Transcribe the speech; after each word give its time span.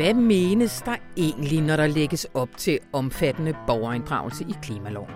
Hvad 0.00 0.14
menes 0.14 0.82
der 0.82 0.96
egentlig, 1.16 1.60
når 1.60 1.76
der 1.76 1.86
lægges 1.86 2.26
op 2.34 2.48
til 2.56 2.78
omfattende 2.92 3.54
borgerinddragelse 3.66 4.44
i 4.44 4.54
klimaloven? 4.62 5.10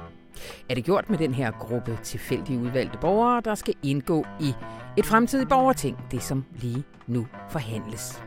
Er 0.68 0.74
det 0.74 0.84
gjort 0.84 1.10
med 1.10 1.18
den 1.18 1.34
her 1.34 1.50
gruppe 1.50 1.98
tilfældige 2.02 2.58
udvalgte 2.58 2.98
borgere, 2.98 3.42
der 3.44 3.54
skal 3.54 3.74
indgå 3.82 4.26
i 4.40 4.52
et 4.96 5.06
fremtidigt 5.06 5.48
borgerting, 5.48 5.98
det 6.10 6.22
som 6.22 6.44
lige 6.60 6.84
nu 7.06 7.26
forhandles? 7.50 8.22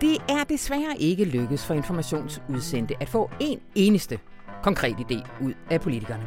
Det 0.00 0.16
er 0.28 0.44
desværre 0.48 0.96
ikke 0.98 1.24
lykkedes 1.24 1.66
for 1.66 1.74
informationsudsendte 1.74 2.94
at 3.00 3.08
få 3.08 3.30
en 3.40 3.60
eneste 3.74 4.18
konkret 4.64 4.96
idé 5.00 5.44
ud 5.44 5.52
af 5.70 5.80
politikerne. 5.80 6.26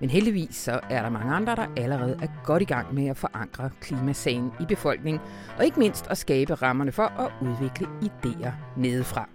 Men 0.00 0.10
heldigvis 0.10 0.56
så 0.56 0.80
er 0.90 1.02
der 1.02 1.08
mange 1.08 1.34
andre, 1.34 1.56
der 1.56 1.66
allerede 1.76 2.18
er 2.22 2.26
godt 2.44 2.62
i 2.62 2.64
gang 2.64 2.94
med 2.94 3.06
at 3.06 3.16
forankre 3.16 3.70
klimasagen 3.80 4.50
i 4.60 4.64
befolkningen, 4.68 5.22
og 5.58 5.64
ikke 5.64 5.78
mindst 5.78 6.06
at 6.10 6.18
skabe 6.18 6.54
rammerne 6.54 6.92
for 6.92 7.02
at 7.02 7.32
udvikle 7.42 7.86
idéer 8.02 8.50
nedefra. 8.76 9.28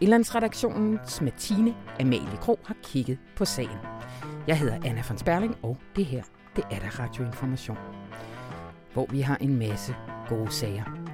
Indlandsredaktionens 0.00 1.20
Martine 1.20 1.74
Amalie 2.00 2.38
Kro 2.40 2.58
har 2.64 2.76
kigget 2.82 3.18
på 3.36 3.44
sagen. 3.44 3.78
Jeg 4.46 4.58
hedder 4.58 4.74
Anna 4.84 5.02
von 5.08 5.18
Sperling, 5.18 5.56
og 5.62 5.76
det 5.96 6.04
her, 6.04 6.22
det 6.56 6.64
er 6.70 6.78
der 6.78 7.00
Radioinformation. 7.00 7.78
Hvor 8.92 9.06
vi 9.10 9.20
har 9.20 9.36
en 9.36 9.58
masse 9.58 9.94
gode 10.28 10.52
sager. 10.52 11.07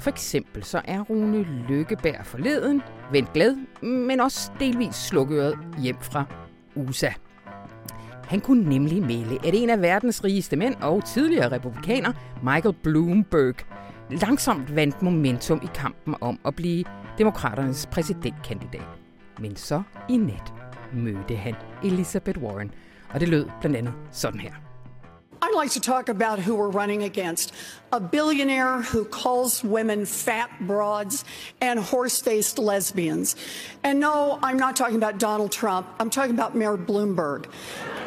For 0.00 0.10
eksempel 0.10 0.64
så 0.64 0.80
er 0.84 1.00
Rune 1.00 1.42
Lykkeberg 1.68 2.26
forleden 2.26 2.82
vendt 3.12 3.32
glad, 3.32 3.56
men 3.82 4.20
også 4.20 4.50
delvis 4.60 4.94
slukøret 4.94 5.58
hjem 5.78 5.96
fra 6.00 6.24
USA. 6.74 7.10
Han 8.24 8.40
kunne 8.40 8.68
nemlig 8.68 9.02
melde, 9.02 9.38
at 9.46 9.54
en 9.54 9.70
af 9.70 9.82
verdens 9.82 10.24
rigeste 10.24 10.56
mænd 10.56 10.74
og 10.74 11.04
tidligere 11.04 11.52
republikaner, 11.52 12.12
Michael 12.42 12.74
Bloomberg, 12.82 13.54
langsomt 14.10 14.76
vandt 14.76 15.02
momentum 15.02 15.60
i 15.62 15.68
kampen 15.74 16.14
om 16.20 16.38
at 16.44 16.56
blive 16.56 16.84
demokraternes 17.18 17.86
præsidentkandidat. 17.86 18.88
Men 19.38 19.56
så 19.56 19.82
i 20.08 20.16
nat 20.16 20.52
mødte 20.92 21.36
han 21.36 21.54
Elizabeth 21.84 22.42
Warren, 22.42 22.74
og 23.10 23.20
det 23.20 23.28
lød 23.28 23.46
blandt 23.60 23.76
andet 23.76 23.94
sådan 24.10 24.40
her. 24.40 24.52
I'd 25.42 25.62
like 25.62 25.72
to 25.72 25.80
talk 25.80 26.08
about 26.08 26.38
who 26.38 26.54
we're 26.54 26.80
running 26.80 27.02
against. 27.04 27.54
A 27.92 27.98
billionaire 27.98 28.82
who 28.82 29.04
calls 29.04 29.64
women 29.64 30.06
fat 30.06 30.50
broads 30.60 31.24
and 31.60 31.80
horse 31.80 32.20
faced 32.20 32.58
lesbians. 32.58 33.34
And 33.82 33.98
no, 33.98 34.38
I'm 34.42 34.58
not 34.58 34.76
talking 34.76 34.96
about 34.96 35.18
Donald 35.18 35.50
Trump. 35.50 35.88
I'm 35.98 36.10
talking 36.10 36.34
about 36.34 36.54
Mayor 36.54 36.76
Bloomberg. 36.76 37.46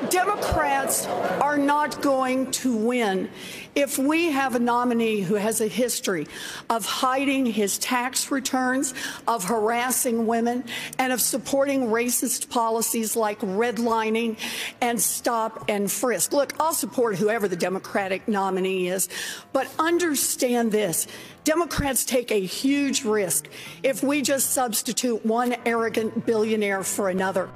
Democrats 0.09 1.05
are 1.05 1.57
not 1.57 2.01
going 2.01 2.51
to 2.51 2.75
win 2.75 3.29
if 3.75 3.97
we 3.97 4.31
have 4.31 4.55
a 4.55 4.59
nominee 4.59 5.21
who 5.21 5.35
has 5.35 5.61
a 5.61 5.67
history 5.67 6.27
of 6.69 6.85
hiding 6.85 7.45
his 7.45 7.77
tax 7.79 8.29
returns, 8.29 8.93
of 9.27 9.45
harassing 9.45 10.27
women, 10.27 10.63
and 10.99 11.11
of 11.11 11.19
supporting 11.19 11.87
racist 11.87 12.49
policies 12.49 13.15
like 13.15 13.39
redlining 13.39 14.37
and 14.81 15.01
stop 15.01 15.65
and 15.69 15.91
frisk. 15.91 16.33
Look, 16.33 16.53
I'll 16.59 16.73
support 16.73 17.15
whoever 17.15 17.47
the 17.47 17.55
Democratic 17.55 18.27
nominee 18.27 18.89
is, 18.89 19.09
but 19.53 19.67
understand 19.79 20.71
this. 20.71 21.07
Democrats 21.45 22.05
take 22.05 22.31
a 22.31 22.45
huge 22.45 23.05
risk 23.05 23.45
if 23.83 24.03
we 24.03 24.21
just 24.21 24.53
substitute 24.53 25.25
one 25.25 25.55
arrogant 25.65 26.25
billionaire 26.25 26.83
for 26.83 27.09
another. 27.09 27.47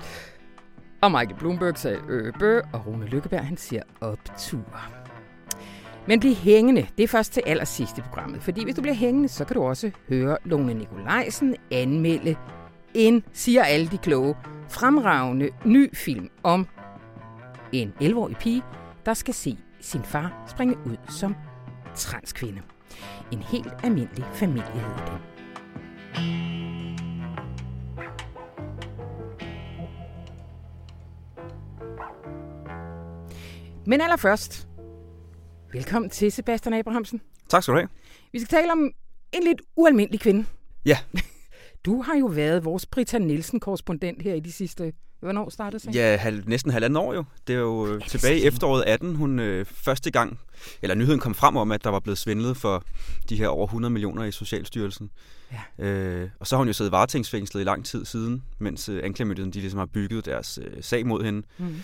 Og 1.02 1.12
Michael 1.12 1.36
Bloomberg 1.40 1.78
sagde 1.78 2.00
øbe, 2.10 2.46
øh, 2.46 2.64
og 2.74 2.88
Rune 2.88 3.06
Lykkeberg 3.06 3.46
han 3.46 3.58
siger 3.58 3.82
optur. 4.02 4.66
Men 6.08 6.20
bliv 6.20 6.36
hængende, 6.36 6.88
det 6.98 7.04
er 7.04 7.08
først 7.08 7.34
til 7.34 7.44
allersidst 7.46 7.98
i 7.98 8.02
programmet, 8.02 8.44
fordi 8.44 8.64
hvis 8.64 8.76
du 8.76 8.82
bliver 8.82 8.96
hængende, 8.96 9.30
så 9.30 9.46
kan 9.46 9.56
du 9.56 9.64
også 9.64 9.92
høre 10.10 10.38
Lone 10.46 10.74
Nikolajsen 10.74 11.56
anmelde 11.72 12.36
en, 12.94 13.24
siger 13.34 13.64
alle 13.64 13.88
de 13.88 13.98
kloge, 13.98 14.36
fremragende 14.70 15.50
ny 15.66 15.96
film 15.96 16.30
om 16.44 16.68
en 17.72 17.94
11-årig 18.02 18.38
pige, 18.38 18.64
der 19.06 19.14
skal 19.14 19.34
se 19.34 19.58
sin 19.82 20.04
far 20.04 20.46
springe 20.48 20.78
ud 20.86 20.98
som 21.10 21.36
transkvinde. 21.98 22.62
En 23.32 23.40
helt 23.40 23.74
almindelig 23.84 24.26
familie 24.34 24.72
hedder 24.72 25.06
den. 25.06 25.18
Men 33.88 34.02
allerførst, 34.02 34.68
velkommen 35.74 36.10
til 36.10 36.32
Sebastian 36.32 36.74
Abrahamsen. 36.74 37.22
Tak 37.50 37.64
skal 37.64 37.74
du 37.74 37.78
have. 37.78 37.90
Vi 38.32 38.40
skal 38.40 38.58
tale 38.58 38.72
om 38.72 38.92
en 39.34 39.44
lidt 39.44 39.62
ualmindelig 39.76 40.20
kvinde. 40.20 40.46
Ja. 40.86 40.98
Du 41.86 42.02
har 42.02 42.16
jo 42.16 42.26
været 42.26 42.66
vores 42.66 42.86
Britta 42.86 43.18
Nielsen-korrespondent 43.18 44.22
her 44.22 44.34
i 44.34 44.40
de 44.40 44.52
sidste... 44.52 44.94
Hvornår 45.20 45.50
startede 45.50 45.88
det? 45.88 45.96
Ja, 45.96 46.18
halv, 46.18 46.44
næsten 46.48 46.72
halvanden 46.72 46.98
år 46.98 47.14
jo. 47.14 47.24
Det 47.48 47.56
er 47.56 47.60
jo 47.60 47.88
øh, 47.88 48.08
tilbage 48.08 48.40
i 48.40 48.44
efteråret 48.44 48.84
18, 48.88 49.16
hun 49.16 49.40
øh, 49.40 49.66
første 49.66 50.12
gang, 50.12 50.40
eller 50.82 50.96
nyheden 50.96 51.20
kom 51.20 51.36
frem 51.36 51.56
om, 51.56 51.72
at 51.72 51.84
der 51.84 51.90
var 51.90 52.00
blevet 52.00 52.18
svindlet 52.18 52.58
for 52.58 52.84
de 53.30 53.38
her 53.38 53.48
over 53.48 53.66
100 53.66 53.92
millioner 53.92 54.24
i 54.24 54.32
Socialstyrelsen. 54.32 55.10
Ja. 55.80 55.86
Øh, 55.86 56.30
og 56.40 56.48
så 56.48 56.56
har 56.56 56.58
hun 56.58 56.68
jo 56.68 56.74
siddet 56.74 56.92
varetægtsfængslet 56.92 57.62
i 57.62 57.64
lang 57.64 57.86
tid 57.86 58.06
siden, 58.06 58.44
mens 58.60 58.90
øh, 58.90 59.04
anklagemyndigheden 59.04 59.54
de 59.54 59.60
ligesom 59.60 59.80
har 59.80 59.86
bygget 59.86 60.26
deres 60.26 60.60
øh, 60.62 60.84
sag 60.84 61.08
mod 61.08 61.24
hende. 61.24 61.48
Mm. 61.58 61.76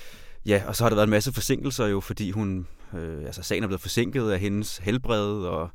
Ja, 0.46 0.64
og 0.68 0.76
så 0.76 0.84
har 0.84 0.90
der 0.90 0.96
været 0.96 1.08
en 1.08 1.12
masse 1.12 1.34
forsinkelser 1.34 1.86
jo, 1.88 2.00
fordi 2.00 2.32
hun, 2.32 2.68
øh, 2.94 3.26
altså 3.26 3.44
sagen 3.44 3.64
er 3.64 3.68
blevet 3.68 3.82
forsinket 3.82 4.32
af 4.32 4.40
hendes 4.40 4.78
helbred 4.78 5.28
og 5.28 5.70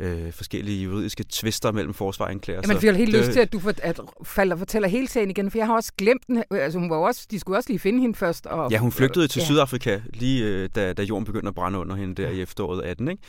øh, 0.00 0.32
forskellige 0.32 0.82
juridiske 0.84 1.24
tvister 1.30 1.72
mellem 1.72 1.94
forsvar 1.94 2.26
og 2.26 2.30
anklager. 2.30 2.60
Ja, 2.64 2.68
man 2.68 2.76
får 2.76 2.92
helt 2.92 3.12
det, 3.12 3.20
lyst 3.20 3.32
til, 3.32 3.40
at 3.40 3.52
du 3.52 3.58
for, 3.58 3.72
at 3.82 4.00
falder, 4.24 4.56
fortæller 4.56 4.88
hele 4.88 5.08
sagen 5.08 5.30
igen, 5.30 5.50
for 5.50 5.58
jeg 5.58 5.66
har 5.66 5.74
også 5.74 5.92
glemt 5.98 6.26
den. 6.26 6.44
Altså, 6.50 6.78
hun 6.78 6.90
var 6.90 6.96
også, 6.96 7.26
de 7.30 7.40
skulle 7.40 7.58
også 7.58 7.70
lige 7.70 7.78
finde 7.78 8.00
hende 8.00 8.14
først. 8.14 8.46
Og, 8.46 8.70
ja, 8.70 8.78
hun 8.78 8.92
flygtede 8.92 9.28
til 9.28 9.40
ja. 9.40 9.44
Sydafrika, 9.44 10.00
lige 10.14 10.44
øh, 10.44 10.68
da, 10.74 10.92
da 10.92 11.02
jorden 11.02 11.24
begyndte 11.24 11.48
at 11.48 11.54
brænde 11.54 11.78
under 11.78 11.96
hende 11.96 12.22
der 12.22 12.30
i 12.30 12.42
efteråret 12.42 12.82
18, 12.82 13.08
ikke? 13.08 13.22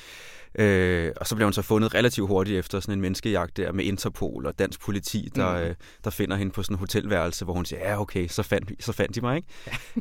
Øh, 0.59 1.11
og 1.17 1.27
så 1.27 1.35
blev 1.35 1.45
hun 1.45 1.53
så 1.53 1.61
fundet 1.61 1.93
relativt 1.93 2.27
hurtigt 2.27 2.59
efter 2.59 2.79
sådan 2.79 2.93
en 2.93 3.01
menneskejagt 3.01 3.57
der 3.57 3.71
med 3.71 3.85
Interpol 3.85 4.45
og 4.45 4.59
dansk 4.59 4.81
politi, 4.81 5.29
der, 5.35 5.57
mm. 5.57 5.63
øh, 5.63 5.75
der 6.03 6.09
finder 6.09 6.35
hende 6.35 6.51
på 6.51 6.63
sådan 6.63 6.75
en 6.75 6.79
hotelværelse, 6.79 7.45
hvor 7.45 7.53
hun 7.53 7.65
siger, 7.65 7.89
ja 7.89 8.01
okay, 8.01 8.27
så 8.27 8.43
fandt, 8.43 8.83
så 8.85 8.91
fandt 8.91 9.15
de 9.15 9.21
mig, 9.21 9.35
ikke? 9.35 9.47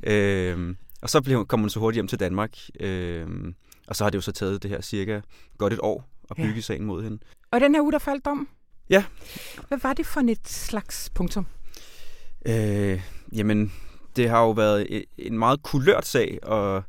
Ja. 0.04 0.12
øh, 0.52 0.75
og 1.02 1.10
så 1.10 1.20
blev, 1.22 1.46
kom 1.46 1.60
hun 1.60 1.70
så 1.70 1.81
hurtigt 1.81 1.96
hjem 1.96 2.08
til 2.08 2.20
Danmark, 2.20 2.58
øh, 2.81 3.26
og 3.88 3.96
så 3.96 4.04
har 4.04 4.10
det 4.10 4.16
jo 4.16 4.22
så 4.22 4.32
taget 4.32 4.62
det 4.62 4.70
her 4.70 4.81
cirka 4.81 5.20
godt 5.58 5.72
et 5.72 5.81
år 5.82 6.13
at 6.31 6.37
bygge 6.37 6.55
ja. 6.55 6.61
sagen 6.61 6.85
mod 6.85 7.03
hende. 7.03 7.19
Og 7.51 7.61
den 7.61 7.75
her 7.75 7.83
uge, 7.83 7.93
der 7.93 7.99
faldt 7.99 8.25
dom? 8.25 8.49
Ja. 8.91 9.05
Hvad 9.69 9.79
var 9.79 9.93
det 9.93 10.07
for 10.07 10.21
et 10.21 10.49
slags 10.49 11.11
punktum? 11.15 11.47
Øh, 12.47 13.03
jamen, 13.33 13.73
det 14.17 14.29
har 14.29 14.41
jo 14.41 14.51
været 14.51 15.05
en 15.19 15.39
meget 15.39 15.62
kulørt 15.62 16.07
sag, 16.07 16.39
og 16.43 16.83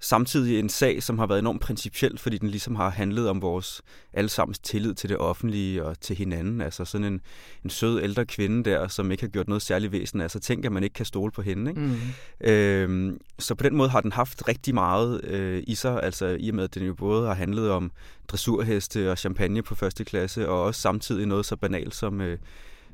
samtidig 0.00 0.58
en 0.58 0.68
sag, 0.68 1.02
som 1.02 1.18
har 1.18 1.26
været 1.26 1.38
enormt 1.38 1.60
principiel, 1.60 2.18
fordi 2.18 2.38
den 2.38 2.48
ligesom 2.48 2.76
har 2.76 2.90
handlet 2.90 3.28
om 3.28 3.42
vores 3.42 3.82
allesammens 4.12 4.58
tillid 4.58 4.94
til 4.94 5.08
det 5.08 5.18
offentlige 5.18 5.84
og 5.84 6.00
til 6.00 6.16
hinanden. 6.16 6.60
Altså 6.60 6.84
sådan 6.84 7.04
en, 7.04 7.20
en 7.64 7.70
sød 7.70 8.02
ældre 8.02 8.26
kvinde 8.26 8.70
der, 8.70 8.88
som 8.88 9.10
ikke 9.10 9.22
har 9.22 9.28
gjort 9.28 9.48
noget 9.48 9.62
særligt 9.62 9.92
væsen. 9.92 10.20
Altså 10.20 10.40
tænk, 10.40 10.64
at 10.64 10.72
man 10.72 10.82
ikke 10.82 10.94
kan 10.94 11.06
stole 11.06 11.32
på 11.32 11.42
hende. 11.42 11.70
Ikke? 11.70 11.80
Mm. 11.80 12.50
Øhm, 12.50 13.20
så 13.38 13.54
på 13.54 13.62
den 13.62 13.76
måde 13.76 13.88
har 13.88 14.00
den 14.00 14.12
haft 14.12 14.48
rigtig 14.48 14.74
meget 14.74 15.24
øh, 15.24 15.62
i 15.66 15.74
sig, 15.74 16.02
altså 16.02 16.36
i 16.40 16.48
og 16.48 16.54
med, 16.54 16.64
at 16.64 16.74
den 16.74 16.86
jo 16.86 16.94
både 16.94 17.26
har 17.26 17.34
handlet 17.34 17.70
om 17.70 17.90
dressurheste 18.28 19.10
og 19.10 19.18
champagne 19.18 19.62
på 19.62 19.74
første 19.74 20.04
klasse, 20.04 20.48
og 20.48 20.62
også 20.62 20.80
samtidig 20.80 21.26
noget 21.26 21.46
så 21.46 21.56
banalt 21.56 21.94
som... 21.94 22.20
Øh, 22.20 22.38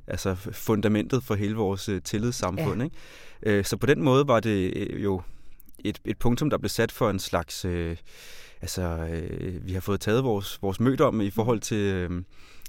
altså 0.07 0.35
fundamentet 0.53 1.23
for 1.23 1.35
hele 1.35 1.55
vores 1.55 1.89
øh, 1.89 2.03
tillidssamfund. 2.03 2.79
Ja. 2.79 2.85
Ikke? 2.85 3.59
Øh, 3.59 3.65
så 3.65 3.77
på 3.77 3.87
den 3.87 4.03
måde 4.03 4.29
var 4.29 4.41
det 4.41 4.73
øh, 4.77 5.05
jo 5.05 5.21
et, 5.85 6.01
et 6.05 6.19
punktum, 6.19 6.51
der 6.51 6.59
blev 6.59 6.69
sat 6.69 6.93
for 6.93 7.11
en 7.11 7.19
slags... 7.19 7.65
Øh, 7.65 7.97
altså, 8.61 8.83
øh, 8.83 9.67
vi 9.67 9.73
har 9.73 9.81
fået 9.81 10.01
taget 10.01 10.25
vores, 10.25 10.59
vores 10.63 10.81
mødom 10.81 11.21
i 11.21 11.31
forhold 11.31 11.61
til, 11.61 11.77
øh, 11.95 12.23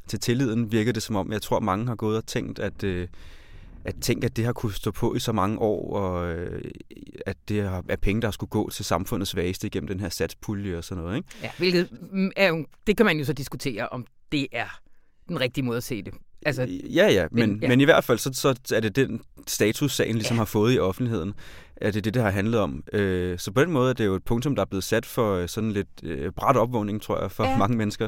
til 0.08 0.20
tilliden, 0.20 0.72
virker 0.72 0.92
det 0.92 1.04
som 1.04 1.16
om, 1.16 1.32
jeg 1.32 1.42
tror, 1.42 1.60
mange 1.60 1.88
har 1.88 1.96
gået 1.96 2.18
og 2.18 2.26
tænkt, 2.26 2.60
at... 2.60 2.84
Øh, 2.84 3.08
at 3.86 3.96
tænke, 4.02 4.26
at 4.26 4.38
det 4.38 4.46
har 4.46 4.54
kunne 4.54 4.74
stå 4.74 4.92
på 4.92 5.16
i 5.16 5.20
så 5.20 5.32
mange 5.32 5.60
år, 5.60 5.98
og 5.98 6.36
øh, 6.36 6.72
at 7.26 7.38
det 7.50 7.60
er 7.60 7.96
penge, 8.02 8.22
der 8.22 8.32
skulle 8.32 8.50
gå 8.50 8.70
til 8.70 8.86
samfundets 8.86 9.32
svageste 9.32 9.68
igennem 9.68 9.88
den 9.88 10.00
her 10.00 10.10
satspulje 10.10 10.78
og 10.78 10.84
sådan 10.84 11.04
noget. 11.04 11.18
Ikke? 11.18 11.30
Ja, 11.42 11.52
hvilket 11.58 11.90
mm, 12.12 12.32
er 12.36 12.48
jo, 12.48 12.66
det 12.88 12.98
kan 12.98 13.06
man 13.06 13.18
jo 13.18 13.26
så 13.26 13.34
diskutere, 13.34 13.90
om 13.90 14.06
det 14.32 14.48
er 14.52 14.80
den 15.28 15.40
rigtige 15.40 15.66
måde 15.66 15.78
at 15.78 15.84
se 15.84 16.02
det. 16.02 16.14
Altså, 16.46 16.68
ja, 16.94 17.08
ja, 17.08 17.28
men, 17.32 17.50
men, 17.50 17.60
ja. 17.62 17.68
men 17.68 17.82
i 17.82 17.84
hvert 17.84 18.04
fald 18.04 18.18
så, 18.18 18.34
så 18.34 18.76
er 18.76 18.80
det 18.80 18.96
den 18.96 19.22
status, 19.48 19.96
sagen 19.96 20.16
ligesom 20.16 20.36
ja. 20.36 20.40
har 20.40 20.46
fået 20.46 20.74
i 20.74 20.80
offentligheden, 20.80 21.34
at 21.78 21.94
det 21.94 22.00
er 22.00 22.02
det, 22.02 22.14
det 22.14 22.22
har 22.22 22.30
handlet 22.30 22.60
om. 22.60 22.84
Øh, 22.94 23.40
så 23.40 23.52
på 23.52 23.62
den 23.62 23.72
måde 23.72 23.90
er 23.90 23.94
det 23.94 24.06
jo 24.06 24.16
et 24.16 24.24
punktum, 24.24 24.56
der 24.56 24.62
er 24.62 24.66
blevet 24.66 24.84
sat 24.84 25.06
for 25.06 25.36
øh, 25.36 25.48
sådan 25.50 25.72
lidt 25.72 25.88
øh, 26.04 26.32
bræt 26.32 26.58
opvågning, 26.58 27.02
tror 27.02 27.22
jeg, 27.22 27.32
for 27.32 27.44
ja. 27.44 27.58
mange 27.58 27.78
mennesker. 27.78 28.08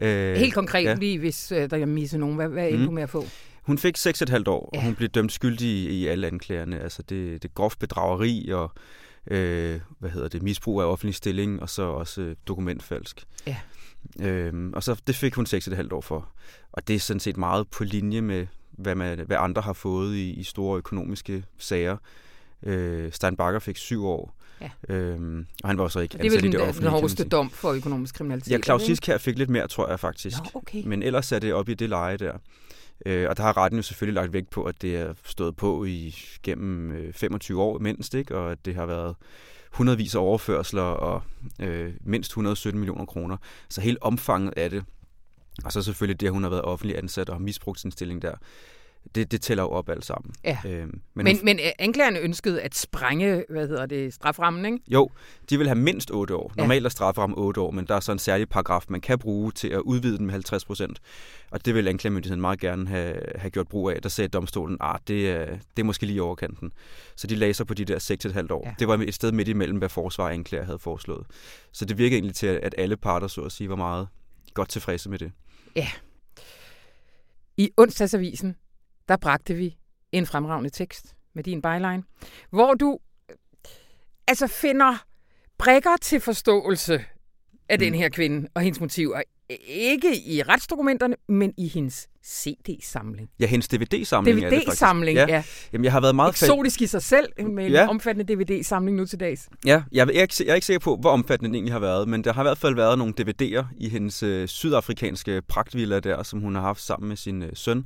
Øh, 0.00 0.36
Helt 0.36 0.54
konkret 0.54 0.84
ja. 0.84 0.94
lige, 0.94 1.18
hvis 1.18 1.52
øh, 1.52 1.70
der 1.70 1.76
er 1.76 1.86
misset 1.86 2.20
nogen. 2.20 2.36
Hvad, 2.36 2.48
hvad 2.48 2.68
er 2.70 2.76
mm. 2.76 2.84
du 2.84 2.90
med 2.90 3.02
at 3.02 3.10
få? 3.10 3.24
Hun 3.62 3.78
fik 3.78 3.98
6,5 3.98 4.42
år, 4.46 4.70
ja. 4.74 4.78
og 4.78 4.84
hun 4.84 4.94
blev 4.94 5.08
dømt 5.08 5.32
skyldig 5.32 5.68
i, 5.68 5.88
i 5.88 6.06
alle 6.06 6.26
anklagerne. 6.26 6.80
Altså 6.80 7.02
det, 7.02 7.42
det 7.42 7.54
groft 7.54 7.78
bedrageri 7.78 8.50
og 8.52 8.70
øh, 9.26 9.80
hvad 9.98 10.10
hedder 10.10 10.28
det, 10.28 10.42
misbrug 10.42 10.80
af 10.80 10.84
offentlig 10.84 11.14
stilling, 11.14 11.62
og 11.62 11.70
så 11.70 11.82
også 11.82 12.20
øh, 12.20 12.36
dokumentfalsk. 12.46 13.24
Ja. 13.46 13.56
Øhm, 14.20 14.72
og 14.72 14.82
så 14.82 15.00
det 15.06 15.16
fik 15.16 15.34
hun 15.34 15.46
6,5 15.46 15.88
år 15.92 16.00
for. 16.00 16.28
Og 16.72 16.88
det 16.88 16.96
er 16.96 17.00
sådan 17.00 17.20
set 17.20 17.36
meget 17.36 17.68
på 17.68 17.84
linje 17.84 18.20
med, 18.20 18.46
hvad, 18.70 18.94
man, 18.94 19.18
hvad 19.26 19.36
andre 19.40 19.62
har 19.62 19.72
fået 19.72 20.16
i, 20.16 20.30
i 20.30 20.42
store 20.42 20.78
økonomiske 20.78 21.44
sager. 21.58 21.96
Øh, 22.62 23.12
Stein 23.12 23.36
Bakker 23.36 23.60
fik 23.60 23.76
syv 23.76 24.06
år. 24.06 24.34
Ja. 24.60 24.94
Øhm, 24.94 25.46
og 25.62 25.68
han 25.68 25.78
var 25.78 25.88
så 25.88 26.00
ikke 26.00 26.18
det 26.18 26.26
er 26.26 26.30
vel 26.30 26.42
den, 26.42 26.52
det 26.52 26.76
den 26.76 26.86
hårdeste 26.86 27.28
dom 27.28 27.50
for 27.50 27.72
økonomisk 27.72 28.14
kriminalitet. 28.14 28.52
Ja, 28.52 28.58
Claus 28.58 28.86
her 29.06 29.18
fik 29.18 29.38
lidt 29.38 29.50
mere, 29.50 29.68
tror 29.68 29.88
jeg 29.88 30.00
faktisk. 30.00 30.38
Nå, 30.38 30.50
okay. 30.54 30.82
Men 30.84 31.02
ellers 31.02 31.32
er 31.32 31.38
det 31.38 31.52
op 31.52 31.68
i 31.68 31.74
det 31.74 31.88
leje 31.88 32.16
der. 32.16 32.32
Øh, 33.06 33.28
og 33.28 33.36
der 33.36 33.42
har 33.42 33.56
retten 33.56 33.78
jo 33.78 33.82
selvfølgelig 33.82 34.14
lagt 34.14 34.32
vægt 34.32 34.50
på, 34.50 34.62
at 34.64 34.82
det 34.82 34.96
er 34.96 35.14
stået 35.24 35.56
på 35.56 35.84
i 35.84 36.14
gennem 36.42 36.92
øh, 36.92 37.12
25 37.12 37.62
år 37.62 37.78
mindst, 37.78 38.14
ikke? 38.14 38.36
og 38.36 38.52
at 38.52 38.58
det 38.64 38.74
har 38.74 38.86
været 38.86 39.16
hundredvis 39.72 40.14
af 40.14 40.20
overførsler 40.20 40.82
og 40.82 41.22
øh, 41.60 41.94
mindst 42.00 42.30
117 42.30 42.78
millioner 42.80 43.06
kroner. 43.06 43.36
Så 43.68 43.80
hele 43.80 44.02
omfanget 44.02 44.54
af 44.56 44.70
det, 44.70 44.84
og 45.64 45.72
så 45.72 45.82
selvfølgelig 45.82 46.20
det, 46.20 46.26
at 46.26 46.32
hun 46.32 46.42
har 46.42 46.50
været 46.50 46.62
offentlig 46.62 46.98
ansat 46.98 47.28
og 47.28 47.34
har 47.34 47.40
misbrugt 47.40 47.80
sin 47.80 47.90
stilling 47.90 48.22
der, 48.22 48.34
det, 49.14 49.32
det 49.32 49.42
tæller 49.42 49.62
jo 49.62 49.68
op 49.68 49.88
alt 49.88 50.04
sammen. 50.04 50.34
Ja. 50.44 50.58
Øhm, 50.66 51.00
men, 51.14 51.24
men, 51.24 51.38
men 51.42 51.58
øh, 51.58 51.66
anklagerne 51.78 52.18
ønskede 52.18 52.62
at 52.62 52.74
sprænge, 52.74 53.44
hvad 53.48 53.68
hedder 53.68 53.86
det, 53.86 54.14
straframmen, 54.14 54.64
ikke? 54.64 54.78
Jo, 54.88 55.10
de 55.50 55.58
vil 55.58 55.66
have 55.66 55.78
mindst 55.78 56.10
8 56.10 56.36
år. 56.36 56.52
Normalt 56.56 56.86
er 56.86 56.90
straframmen 56.90 57.38
8 57.38 57.60
år, 57.60 57.70
men 57.70 57.86
der 57.86 57.94
er 57.94 58.00
så 58.00 58.12
en 58.12 58.18
særlig 58.18 58.48
paragraf, 58.48 58.84
man 58.88 59.00
kan 59.00 59.18
bruge 59.18 59.52
til 59.52 59.68
at 59.68 59.80
udvide 59.80 60.18
den 60.18 60.26
med 60.26 60.32
50 60.32 60.64
procent. 60.64 61.00
Og 61.50 61.64
det 61.64 61.74
vil 61.74 61.88
anklagemyndigheden 61.88 62.40
meget 62.40 62.60
gerne 62.60 62.88
have, 62.88 63.16
have 63.36 63.50
gjort 63.50 63.68
brug 63.68 63.90
af. 63.90 64.02
Der 64.02 64.08
sagde 64.08 64.28
domstolen, 64.28 64.76
at 64.80 64.86
ah, 64.86 64.98
det, 65.08 65.30
er, 65.30 65.46
det 65.46 65.82
er 65.82 65.84
måske 65.84 66.06
lige 66.06 66.22
overkanten. 66.22 66.72
Så 67.16 67.26
de 67.26 67.34
lagde 67.34 67.54
sig 67.54 67.66
på 67.66 67.74
de 67.74 67.84
der 67.84 68.18
6,5 68.48 68.54
år. 68.54 68.62
Ja. 68.66 68.74
Det 68.78 68.88
var 68.88 69.04
et 69.06 69.14
sted 69.14 69.32
midt 69.32 69.48
imellem, 69.48 69.78
hvad 69.78 69.88
forsvar 69.88 70.24
og 70.24 70.34
anklager 70.34 70.64
havde 70.64 70.78
foreslået. 70.78 71.26
Så 71.72 71.84
det 71.84 71.98
virker 71.98 72.16
egentlig 72.16 72.34
til, 72.34 72.46
at 72.46 72.74
alle 72.78 72.96
parter, 72.96 73.26
så 73.26 73.40
at 73.40 73.52
sige, 73.52 73.68
var 73.68 73.76
meget 73.76 74.08
godt 74.54 74.68
tilfredse 74.68 75.10
med 75.10 75.18
det. 75.18 75.32
Ja. 75.76 75.88
I 77.56 77.70
onsdagsavisen, 77.76 78.56
der 79.12 79.16
bragte 79.16 79.54
vi 79.54 79.76
en 80.12 80.26
fremragende 80.26 80.70
tekst 80.70 81.14
med 81.34 81.44
din 81.44 81.62
byline, 81.62 82.02
hvor 82.50 82.74
du 82.74 82.98
altså 84.28 84.46
finder 84.46 85.04
brækker 85.58 85.96
til 86.00 86.20
forståelse 86.20 87.04
af 87.68 87.78
mm. 87.78 87.84
den 87.84 87.94
her 87.94 88.08
kvinde 88.08 88.48
og 88.54 88.62
hendes 88.62 88.80
motiver. 88.80 89.22
Ikke 89.68 90.16
i 90.26 90.42
retsdokumenterne, 90.42 91.16
men 91.28 91.54
i 91.58 91.68
hendes 91.68 92.08
CD-samling. 92.26 93.30
Ja, 93.40 93.46
hendes 93.46 93.68
DVD-samling 93.68 94.40
DVD-samling, 94.40 95.16
ja. 95.16 95.26
ja. 95.28 95.42
Jamen, 95.72 95.84
jeg 95.84 95.92
har 95.92 96.00
været 96.00 96.14
meget... 96.14 96.30
Eksotisk 96.30 96.82
i 96.82 96.86
sig 96.86 97.02
selv, 97.02 97.26
med 97.38 97.66
en 97.66 97.72
ja. 97.72 97.88
omfattende 97.88 98.34
DVD-samling 98.34 98.96
nu 98.96 99.06
til 99.06 99.20
dags. 99.20 99.48
Ja, 99.64 99.82
jeg 99.92 100.06
er, 100.06 100.10
ikke, 100.10 100.34
jeg 100.44 100.50
er 100.50 100.54
ikke 100.54 100.66
sikker 100.66 100.80
på, 100.80 100.96
hvor 100.96 101.10
omfattende 101.10 101.48
den 101.48 101.54
egentlig 101.54 101.72
har 101.72 101.80
været, 101.80 102.08
men 102.08 102.24
der 102.24 102.32
har 102.32 102.42
i 102.42 102.44
hvert 102.44 102.58
fald 102.58 102.74
været 102.74 102.98
nogle 102.98 103.14
DVD'er 103.20 103.64
i 103.76 103.88
hendes 103.88 104.22
øh, 104.22 104.48
sydafrikanske 104.48 105.42
pragtvilla 105.42 106.00
der, 106.00 106.22
som 106.22 106.40
hun 106.40 106.54
har 106.54 106.62
haft 106.62 106.82
sammen 106.82 107.08
med 107.08 107.16
sin 107.16 107.42
øh, 107.42 107.50
søn. 107.54 107.84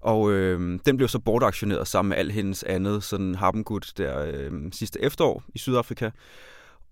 Og 0.00 0.32
øh, 0.32 0.78
den 0.86 0.96
blev 0.96 1.08
så 1.08 1.18
bortaktioneret 1.18 1.88
sammen 1.88 2.08
med 2.08 2.16
al 2.16 2.30
hendes 2.30 2.62
andet 2.62 3.04
sådan 3.04 3.34
harpengud 3.34 3.92
der 3.96 4.24
øh, 4.32 4.52
sidste 4.72 5.02
efterår 5.02 5.42
i 5.54 5.58
Sydafrika. 5.58 6.10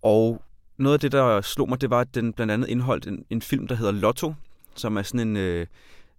Og 0.02 0.42
noget 0.76 0.94
af 0.94 1.00
det, 1.00 1.12
der 1.12 1.40
slog 1.40 1.68
mig, 1.68 1.80
det 1.80 1.90
var, 1.90 2.00
at 2.00 2.14
den 2.14 2.32
blandt 2.32 2.52
andet 2.52 2.68
indeholdt 2.68 3.06
en, 3.06 3.24
en 3.30 3.42
film, 3.42 3.66
der 3.66 3.74
hedder 3.74 3.92
Lotto, 3.92 4.34
som 4.74 4.96
er 4.96 5.02
sådan 5.02 5.28
en, 5.28 5.36
øh, 5.36 5.66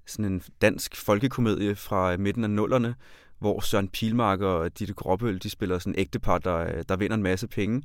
sådan 0.06 0.26
en 0.26 0.42
dansk 0.62 0.96
folkekomedie 0.96 1.76
fra 1.76 2.14
øh, 2.14 2.20
midten 2.20 2.44
af 2.44 2.50
nullerne, 2.50 2.96
hvor 3.40 3.62
Søren 3.62 3.88
Pilmark 3.88 4.42
og 4.42 4.80
Ditte 4.80 4.94
Gråbøl, 4.94 5.44
de 5.44 5.50
spiller 5.50 5.80
sådan 5.80 5.94
en 5.94 6.00
ægtepar, 6.00 6.38
der, 6.38 6.58
øh, 6.58 6.84
der 6.90 6.96
vinder 6.96 7.16
en 7.16 7.24
masse 7.24 7.48
penge. 7.48 7.84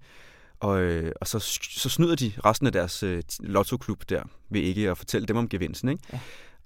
Og, 0.60 0.80
øh, 0.80 1.12
og 1.20 1.26
så, 1.26 1.38
så 1.70 1.88
snyder 1.88 2.14
de 2.14 2.32
resten 2.44 2.66
af 2.66 2.72
deres 2.72 3.02
øh, 3.02 3.22
lottoklub 3.40 4.02
der, 4.08 4.22
ved 4.50 4.60
ikke 4.60 4.90
at 4.90 4.98
fortælle 4.98 5.26
dem 5.26 5.36
om 5.36 5.48
gevinsten. 5.48 5.88
Ikke? 5.88 6.02
Ja. 6.12 6.18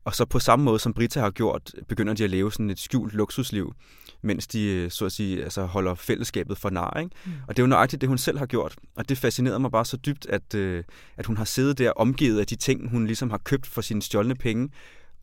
Og 0.05 0.15
så 0.15 0.25
på 0.25 0.39
samme 0.39 0.65
måde, 0.65 0.79
som 0.79 0.95
Brita 0.95 1.21
har 1.21 1.31
gjort, 1.31 1.75
begynder 1.89 2.15
de 2.15 2.25
at 2.25 2.31
leve 2.31 2.53
sådan 2.53 2.71
et 2.71 2.79
skjult 2.79 3.13
luksusliv, 3.13 3.75
mens 4.23 4.47
de, 4.47 4.65
øh, 4.65 4.91
så 4.91 5.05
at 5.05 5.13
sige, 5.13 5.45
altså 5.45 5.65
holder 5.65 5.95
fællesskabet 5.95 6.59
for 6.59 6.71
nar. 6.71 7.01
Ikke? 7.01 7.11
Mm. 7.25 7.33
Og 7.49 7.57
det 7.57 7.63
er 7.63 7.63
jo 7.63 7.69
nøjagtigt 7.69 8.01
det, 8.01 8.09
hun 8.09 8.19
selv 8.19 8.39
har 8.39 8.47
gjort. 8.47 8.77
Og 8.97 9.09
det 9.09 9.19
fascinerede 9.19 9.59
mig 9.59 9.71
bare 9.71 9.85
så 9.85 9.97
dybt, 9.97 10.27
at, 10.27 10.55
øh, 10.55 10.85
at 11.17 11.27
hun 11.27 11.37
har 11.37 11.45
siddet 11.45 11.79
der 11.79 11.91
omgivet 11.91 12.41
af 12.41 12.47
de 12.47 12.57
ting, 12.57 12.91
hun 12.91 13.07
ligesom 13.07 13.31
har 13.31 13.39
købt 13.39 13.67
for 13.67 13.81
sine 13.81 14.03
stjålne 14.03 14.35
penge, 14.35 14.71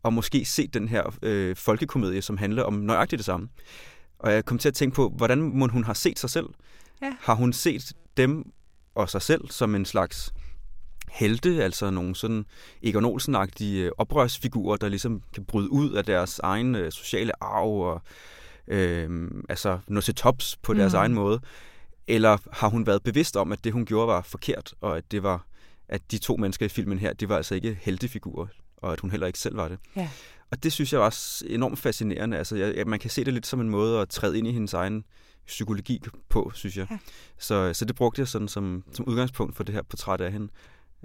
og 0.02 0.12
måske 0.12 0.44
set 0.44 0.74
den 0.74 0.88
her 0.88 1.16
øh, 1.22 1.56
folkekomedie, 1.56 2.22
som 2.22 2.36
handler 2.36 2.62
om 2.62 2.74
nøjagtigt 2.74 3.18
det 3.18 3.26
samme. 3.26 3.48
Og 4.18 4.32
jeg 4.32 4.44
kom 4.44 4.58
til 4.58 4.68
at 4.68 4.74
tænke 4.74 4.94
på, 4.94 5.08
hvordan 5.16 5.38
må 5.38 5.66
hun 5.68 5.84
har 5.84 5.94
set 5.94 6.18
sig 6.18 6.30
selv? 6.30 6.46
Ja. 7.02 7.12
Har 7.20 7.34
hun 7.34 7.52
set 7.52 7.92
dem 8.16 8.52
og 8.94 9.10
sig 9.10 9.22
selv 9.22 9.50
som 9.50 9.74
en 9.74 9.84
slags 9.84 10.32
helte, 11.10 11.64
altså 11.64 11.90
nogle 11.90 12.16
sådan 12.16 12.46
Egon 12.82 13.04
Olsen-agtige 13.04 13.82
øh, 13.82 13.90
oprørsfigurer, 13.98 14.76
der 14.76 14.88
ligesom 14.88 15.22
kan 15.34 15.44
bryde 15.44 15.72
ud 15.72 15.92
af 15.92 16.04
deres 16.04 16.38
egen 16.38 16.74
øh, 16.74 16.92
sociale 16.92 17.42
arv 17.42 17.80
og 17.80 18.02
øh, 18.68 19.30
altså 19.48 19.78
nå 19.88 20.00
til 20.00 20.14
tops 20.14 20.56
på 20.62 20.74
deres 20.74 20.92
mm. 20.92 20.98
egen 20.98 21.14
måde. 21.14 21.40
Eller 22.08 22.38
har 22.52 22.68
hun 22.68 22.86
været 22.86 23.02
bevidst 23.02 23.36
om, 23.36 23.52
at 23.52 23.64
det 23.64 23.72
hun 23.72 23.86
gjorde 23.86 24.08
var 24.08 24.22
forkert, 24.22 24.74
og 24.80 24.96
at 24.96 25.04
det 25.10 25.22
var 25.22 25.46
at 25.88 26.10
de 26.10 26.18
to 26.18 26.36
mennesker 26.36 26.66
i 26.66 26.68
filmen 26.68 26.98
her, 26.98 27.12
det 27.12 27.28
var 27.28 27.36
altså 27.36 27.54
ikke 27.54 27.78
heltefigurer, 27.82 28.46
og 28.76 28.92
at 28.92 29.00
hun 29.00 29.10
heller 29.10 29.26
ikke 29.26 29.38
selv 29.38 29.56
var 29.56 29.68
det. 29.68 29.78
Ja. 29.96 30.08
Og 30.50 30.62
det 30.62 30.72
synes 30.72 30.92
jeg 30.92 31.00
var 31.00 31.16
enormt 31.46 31.78
fascinerende. 31.78 32.36
Altså, 32.36 32.56
jeg, 32.56 32.86
man 32.86 32.98
kan 32.98 33.10
se 33.10 33.24
det 33.24 33.34
lidt 33.34 33.46
som 33.46 33.60
en 33.60 33.70
måde 33.70 34.00
at 34.00 34.08
træde 34.08 34.38
ind 34.38 34.46
i 34.48 34.52
hendes 34.52 34.74
egen 34.74 35.04
psykologi 35.46 36.02
på, 36.28 36.52
synes 36.54 36.76
jeg. 36.76 36.86
Ja. 36.90 36.98
Så, 37.38 37.74
så 37.74 37.84
det 37.84 37.96
brugte 37.96 38.20
jeg 38.20 38.28
sådan 38.28 38.48
som, 38.48 38.84
som 38.92 39.08
udgangspunkt 39.08 39.56
for 39.56 39.64
det 39.64 39.74
her 39.74 39.82
portræt 39.82 40.20
af 40.20 40.32
hende 40.32 40.48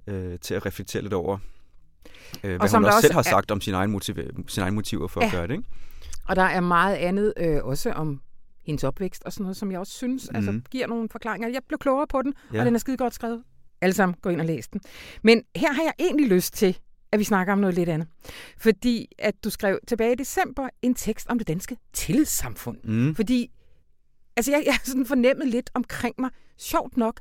øh, 0.07 0.39
til 0.39 0.53
at 0.53 0.65
reflektere 0.65 1.01
lidt 1.01 1.13
over, 1.13 1.37
øh, 2.43 2.49
hvad 2.49 2.59
og 2.59 2.77
hun 2.77 2.85
også, 2.85 2.95
også 2.95 3.01
selv 3.01 3.13
har 3.13 3.21
sagt 3.21 3.51
er... 3.51 3.55
om 3.55 3.61
sine 3.61 3.77
egne, 3.77 3.91
motiv, 3.91 4.15
sine 4.47 4.63
egne 4.63 4.75
motiver 4.75 5.07
for 5.07 5.21
ja. 5.21 5.25
at 5.25 5.31
gøre 5.31 5.47
det. 5.47 5.53
Ikke? 5.53 5.63
Og 6.27 6.35
der 6.35 6.41
er 6.41 6.59
meget 6.59 6.95
andet 6.95 7.33
øh, 7.37 7.63
også 7.63 7.91
om 7.91 8.21
hendes 8.65 8.83
opvækst 8.83 9.23
og 9.23 9.33
sådan 9.33 9.43
noget, 9.43 9.57
som 9.57 9.71
jeg 9.71 9.79
også 9.79 9.93
synes 9.93 10.29
mm. 10.29 10.35
altså, 10.35 10.51
mhm. 10.51 10.65
giver 10.71 10.87
nogle 10.87 11.09
forklaringer. 11.09 11.47
Jeg 11.47 11.61
blev 11.67 11.79
klogere 11.79 12.07
på 12.07 12.21
den, 12.21 12.33
ja. 12.53 12.59
og 12.59 12.65
den 12.65 12.75
er 12.75 12.79
skide 12.79 12.97
godt 12.97 13.13
skrevet. 13.13 13.43
Alle 13.81 13.93
sammen, 13.93 14.15
gå 14.21 14.29
ind 14.29 14.39
og 14.39 14.45
læs 14.45 14.67
den. 14.67 14.81
Men 15.23 15.43
her 15.55 15.73
har 15.73 15.83
jeg 15.83 15.93
egentlig 15.99 16.27
lyst 16.27 16.53
til, 16.53 16.77
at 17.11 17.19
vi 17.19 17.23
snakker 17.23 17.53
om 17.53 17.59
noget 17.59 17.75
lidt 17.75 17.89
andet. 17.89 18.07
Fordi 18.57 19.07
at 19.19 19.43
du 19.43 19.49
skrev 19.49 19.79
tilbage 19.87 20.11
i 20.11 20.15
december 20.15 20.69
en 20.81 20.95
tekst 20.95 21.27
om 21.29 21.37
det 21.37 21.47
danske 21.47 21.77
tillidssamfund. 21.93 22.77
Mm. 22.83 23.15
Fordi 23.15 23.51
altså 24.37 24.51
jeg, 24.51 24.63
jeg 24.65 24.73
har 24.73 24.81
sådan 24.83 25.05
fornemmet 25.05 25.47
lidt 25.47 25.69
omkring 25.73 26.15
mig, 26.19 26.29
sjovt 26.57 26.97
nok, 26.97 27.19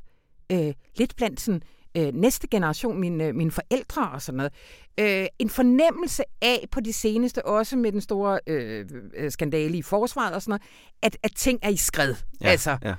øh, 0.51 0.73
lidt 0.95 1.15
blandt 1.15 1.41
sådan 1.41 1.63
øh, 1.97 2.13
næste 2.13 2.47
generation, 2.47 2.99
mine, 2.99 3.33
mine 3.33 3.51
forældre 3.51 4.09
og 4.09 4.21
sådan 4.21 4.37
noget, 4.37 4.53
øh, 4.99 5.27
en 5.39 5.49
fornemmelse 5.49 6.23
af 6.41 6.65
på 6.71 6.79
det 6.79 6.95
seneste, 6.95 7.45
også 7.45 7.77
med 7.77 7.91
den 7.91 8.01
store 8.01 8.39
øh, 8.47 8.85
øh, 9.15 9.31
skandale 9.31 9.77
i 9.77 9.81
forsvaret 9.81 10.33
og 10.35 10.41
sådan 10.41 10.51
noget, 10.51 10.61
at, 11.01 11.17
at 11.23 11.31
ting 11.35 11.59
er 11.61 11.69
i 11.69 11.77
skred. 11.77 12.15
Ja, 12.41 12.47
altså, 12.47 12.77
ja. 12.83 12.95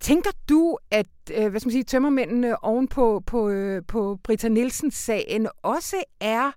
Tænker 0.00 0.30
du, 0.48 0.78
at 0.90 1.06
øh, 1.34 1.48
hvad 1.48 1.60
skal 1.60 1.68
man 1.68 1.72
sige, 1.72 1.84
tømmermændene 1.84 2.64
oven 2.64 2.88
på, 2.88 3.22
på, 3.26 3.48
øh, 3.48 3.82
på 3.88 4.18
Britta 4.24 4.48
Nielsens 4.48 4.94
sagen 4.94 5.48
også 5.62 5.96
er 6.20 6.50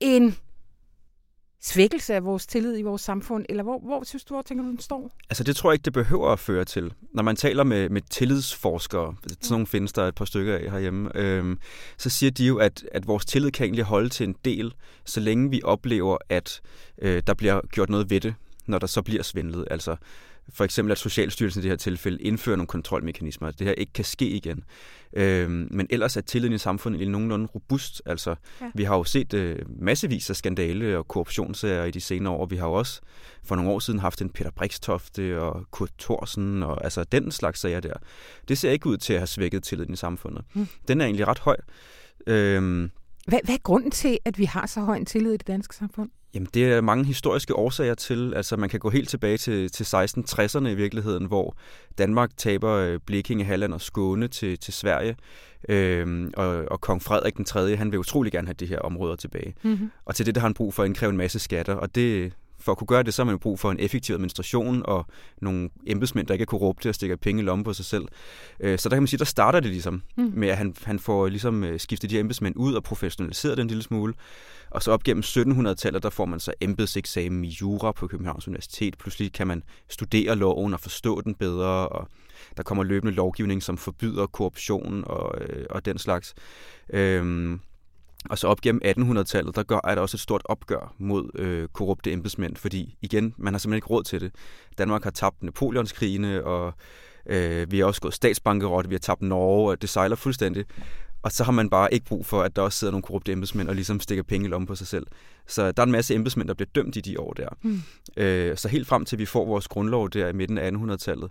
en 0.00 0.36
svækkelse 1.64 2.14
af 2.14 2.24
vores 2.24 2.46
tillid 2.46 2.78
i 2.78 2.82
vores 2.82 3.02
samfund, 3.02 3.46
eller 3.48 3.62
hvor, 3.62 3.78
hvor 3.78 4.04
synes 4.04 4.24
du, 4.24 4.34
hvor 4.34 4.42
tænker 4.42 4.64
du, 4.64 4.70
den 4.70 4.80
står? 4.80 5.10
Altså 5.30 5.44
det 5.44 5.56
tror 5.56 5.70
jeg 5.70 5.74
ikke, 5.74 5.84
det 5.84 5.92
behøver 5.92 6.28
at 6.28 6.38
føre 6.38 6.64
til. 6.64 6.92
Når 7.12 7.22
man 7.22 7.36
taler 7.36 7.64
med, 7.64 7.88
med 7.88 8.02
tillidsforskere, 8.10 9.14
sådan 9.28 9.38
nogle 9.50 9.66
findes 9.66 9.92
der 9.92 10.02
et 10.02 10.14
par 10.14 10.24
stykker 10.24 10.54
af 10.54 10.70
herhjemme, 10.70 11.10
øhm, 11.14 11.58
så 11.98 12.10
siger 12.10 12.30
de 12.30 12.46
jo, 12.46 12.56
at, 12.58 12.84
at 12.92 13.06
vores 13.06 13.24
tillid 13.24 13.50
kan 13.50 13.64
egentlig 13.64 13.84
holde 13.84 14.08
til 14.08 14.28
en 14.28 14.36
del, 14.44 14.74
så 15.04 15.20
længe 15.20 15.50
vi 15.50 15.60
oplever, 15.64 16.16
at 16.28 16.60
øh, 16.98 17.22
der 17.26 17.34
bliver 17.34 17.60
gjort 17.72 17.90
noget 17.90 18.10
ved 18.10 18.20
det, 18.20 18.34
når 18.66 18.78
der 18.78 18.86
så 18.86 19.02
bliver 19.02 19.22
svindlet. 19.22 19.68
Altså 19.70 19.96
for 20.48 20.64
eksempel, 20.64 20.92
at 20.92 20.98
Socialstyrelsen 20.98 21.60
i 21.60 21.62
det 21.62 21.70
her 21.70 21.76
tilfælde 21.76 22.22
indfører 22.22 22.56
nogle 22.56 22.66
kontrolmekanismer, 22.66 23.48
at 23.48 23.58
det 23.58 23.66
her 23.66 23.74
ikke 23.74 23.92
kan 23.92 24.04
ske 24.04 24.28
igen. 24.28 24.64
Øhm, 25.16 25.68
men 25.70 25.86
ellers 25.90 26.16
er 26.16 26.20
tilliden 26.20 26.54
i 26.54 26.58
samfundet 26.58 26.98
egentlig 26.98 27.12
nogenlunde 27.12 27.46
robust. 27.46 28.02
Altså, 28.06 28.34
ja. 28.60 28.70
Vi 28.74 28.84
har 28.84 28.96
jo 28.96 29.04
set 29.04 29.34
øh, 29.34 29.58
massevis 29.68 30.30
af 30.30 30.36
skandale 30.36 30.98
og 30.98 31.08
korruptionssager 31.08 31.84
i 31.84 31.90
de 31.90 32.00
senere 32.00 32.32
år. 32.32 32.46
Vi 32.46 32.56
har 32.56 32.66
jo 32.66 32.72
også 32.72 33.00
for 33.44 33.56
nogle 33.56 33.70
år 33.70 33.78
siden 33.78 34.00
haft 34.00 34.22
en 34.22 34.30
Peter 34.30 34.50
Brikstofte 34.50 35.40
og 35.40 35.66
Kurt 35.70 35.90
Thorsen 35.98 36.62
og 36.62 36.84
altså 36.84 37.04
den 37.04 37.30
slags 37.30 37.60
sager 37.60 37.80
der. 37.80 37.94
Det 38.48 38.58
ser 38.58 38.70
ikke 38.70 38.86
ud 38.86 38.96
til 38.96 39.12
at 39.12 39.20
have 39.20 39.26
svækket 39.26 39.62
tilliden 39.62 39.92
i 39.92 39.96
samfundet. 39.96 40.44
Mm. 40.54 40.68
Den 40.88 41.00
er 41.00 41.04
egentlig 41.04 41.26
ret 41.28 41.38
høj. 41.38 41.56
Øhm, 42.26 42.90
hvad, 43.26 43.38
hvad 43.44 43.54
er 43.54 43.58
grunden 43.62 43.90
til, 43.90 44.18
at 44.24 44.38
vi 44.38 44.44
har 44.44 44.66
så 44.66 44.80
høj 44.80 44.96
en 44.96 45.06
tillid 45.06 45.32
i 45.32 45.36
det 45.36 45.46
danske 45.46 45.76
samfund? 45.76 46.10
Jamen, 46.34 46.48
det 46.54 46.64
er 46.64 46.80
mange 46.80 47.04
historiske 47.04 47.56
årsager 47.56 47.94
til. 47.94 48.34
Altså, 48.34 48.56
man 48.56 48.68
kan 48.68 48.80
gå 48.80 48.90
helt 48.90 49.08
tilbage 49.08 49.36
til, 49.36 49.70
til 49.70 49.84
1660'erne 49.84 50.66
i 50.66 50.74
virkeligheden, 50.74 51.24
hvor 51.24 51.56
Danmark 51.98 52.30
taber 52.36 52.70
øh, 52.72 53.00
Blekinge, 53.06 53.44
Halland 53.44 53.72
og 53.72 53.80
Skåne 53.80 54.28
til, 54.28 54.58
til 54.58 54.72
Sverige. 54.72 55.16
Øhm, 55.68 56.32
og, 56.36 56.64
og 56.70 56.80
kong 56.80 57.02
Frederik 57.02 57.36
den 57.36 57.44
3., 57.44 57.76
han 57.76 57.92
vil 57.92 57.98
utrolig 57.98 58.32
gerne 58.32 58.46
have 58.46 58.54
de 58.54 58.66
her 58.66 58.78
områder 58.78 59.16
tilbage. 59.16 59.54
Mm-hmm. 59.62 59.90
Og 60.04 60.14
til 60.14 60.26
det, 60.26 60.34
der 60.34 60.40
har 60.40 60.48
han 60.48 60.54
brug 60.54 60.74
for 60.74 60.82
at 60.82 60.86
indkræve 60.86 61.10
en 61.10 61.16
masse 61.16 61.38
skatter, 61.38 61.74
og 61.74 61.94
det 61.94 62.32
for 62.64 62.72
at 62.72 62.78
kunne 62.78 62.86
gøre 62.86 63.02
det, 63.02 63.14
så 63.14 63.22
har 63.22 63.30
man 63.30 63.38
brug 63.38 63.60
for 63.60 63.70
en 63.70 63.80
effektiv 63.80 64.14
administration 64.14 64.82
og 64.84 65.06
nogle 65.42 65.70
embedsmænd, 65.86 66.26
der 66.26 66.34
ikke 66.34 66.42
er 66.42 66.46
korrupte 66.46 66.88
og 66.88 66.94
stikker 66.94 67.16
penge 67.16 67.42
i 67.42 67.44
lommen 67.44 67.64
på 67.64 67.72
sig 67.72 67.84
selv. 67.84 68.04
Øh, 68.60 68.78
så 68.78 68.88
der 68.88 68.96
kan 68.96 69.02
man 69.02 69.08
sige, 69.08 69.18
der 69.18 69.24
starter 69.24 69.60
det 69.60 69.70
ligesom 69.70 70.02
mm. 70.16 70.32
med, 70.34 70.48
at 70.48 70.56
han, 70.56 70.74
han 70.84 70.98
får 70.98 71.28
ligesom 71.28 71.64
øh, 71.64 71.80
skiftet 71.80 72.10
de 72.10 72.18
embedsmænd 72.18 72.56
ud 72.56 72.74
og 72.74 72.82
professionaliseret 72.82 73.56
den 73.56 73.64
en 73.64 73.68
lille 73.68 73.82
smule. 73.82 74.14
Og 74.70 74.82
så 74.82 74.92
op 74.92 75.02
gennem 75.02 75.22
1700-tallet, 75.26 76.02
der 76.02 76.10
får 76.10 76.24
man 76.24 76.40
så 76.40 76.52
embedseksamen 76.60 77.44
i 77.44 77.48
jura 77.48 77.92
på 77.92 78.06
Københavns 78.06 78.48
Universitet. 78.48 78.98
Pludselig 78.98 79.32
kan 79.32 79.46
man 79.46 79.62
studere 79.88 80.36
loven 80.36 80.74
og 80.74 80.80
forstå 80.80 81.20
den 81.20 81.34
bedre, 81.34 81.88
og 81.88 82.08
der 82.56 82.62
kommer 82.62 82.84
løbende 82.84 83.14
lovgivning, 83.14 83.62
som 83.62 83.76
forbyder 83.76 84.26
korruption 84.26 85.04
og, 85.06 85.40
øh, 85.40 85.66
og 85.70 85.84
den 85.84 85.98
slags. 85.98 86.34
Øhm, 86.90 87.60
og 88.30 88.38
så 88.38 88.48
op 88.48 88.60
gennem 88.60 88.82
1800-tallet, 88.84 89.56
der 89.56 89.62
gør, 89.62 89.80
er 89.84 89.94
der 89.94 90.02
også 90.02 90.16
et 90.16 90.20
stort 90.20 90.42
opgør 90.44 90.94
mod 90.98 91.30
øh, 91.34 91.68
korrupte 91.68 92.12
embedsmænd, 92.12 92.56
fordi 92.56 92.96
igen, 93.02 93.34
man 93.36 93.54
har 93.54 93.58
simpelthen 93.58 93.76
ikke 93.76 93.86
råd 93.86 94.02
til 94.04 94.20
det. 94.20 94.32
Danmark 94.78 95.04
har 95.04 95.10
tabt 95.10 95.42
Napoleonskrigene, 95.42 96.44
og 96.44 96.74
øh, 97.26 97.72
vi 97.72 97.78
har 97.78 97.86
også 97.86 98.00
gået 98.00 98.14
statsbankerot, 98.14 98.88
vi 98.88 98.94
har 98.94 98.98
tabt 98.98 99.22
Norge, 99.22 99.70
og 99.70 99.82
det 99.82 99.88
sejler 99.88 100.16
fuldstændig. 100.16 100.64
Og 101.22 101.32
så 101.32 101.44
har 101.44 101.52
man 101.52 101.70
bare 101.70 101.94
ikke 101.94 102.06
brug 102.06 102.26
for, 102.26 102.42
at 102.42 102.56
der 102.56 102.62
også 102.62 102.78
sidder 102.78 102.90
nogle 102.90 103.02
korrupte 103.02 103.32
embedsmænd 103.32 103.68
og 103.68 103.74
ligesom 103.74 104.00
stikker 104.00 104.22
penge 104.22 104.46
i 104.46 104.50
lommen 104.50 104.66
på 104.66 104.74
sig 104.74 104.86
selv. 104.86 105.06
Så 105.46 105.72
der 105.72 105.82
er 105.82 105.86
en 105.86 105.92
masse 105.92 106.14
embedsmænd, 106.14 106.48
der 106.48 106.54
bliver 106.54 106.68
dømt 106.74 106.96
i 106.96 107.00
de 107.00 107.20
år 107.20 107.32
der. 107.32 107.48
Mm. 107.62 107.80
Øh, 108.16 108.56
så 108.56 108.68
helt 108.68 108.86
frem 108.86 109.04
til 109.04 109.18
vi 109.18 109.26
får 109.26 109.44
vores 109.44 109.68
grundlov 109.68 110.10
der 110.10 110.28
i 110.28 110.32
midten 110.32 110.58
af 110.58 110.70
1800-tallet, 110.70 111.30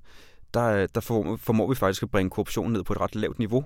der, 0.53 0.87
der 0.87 1.01
formår 1.37 1.69
vi 1.69 1.75
faktisk 1.75 2.03
at 2.03 2.11
bringe 2.11 2.29
korruptionen 2.29 2.73
ned 2.73 2.83
på 2.83 2.93
et 2.93 3.01
ret 3.01 3.15
lavt 3.15 3.39
niveau. 3.39 3.65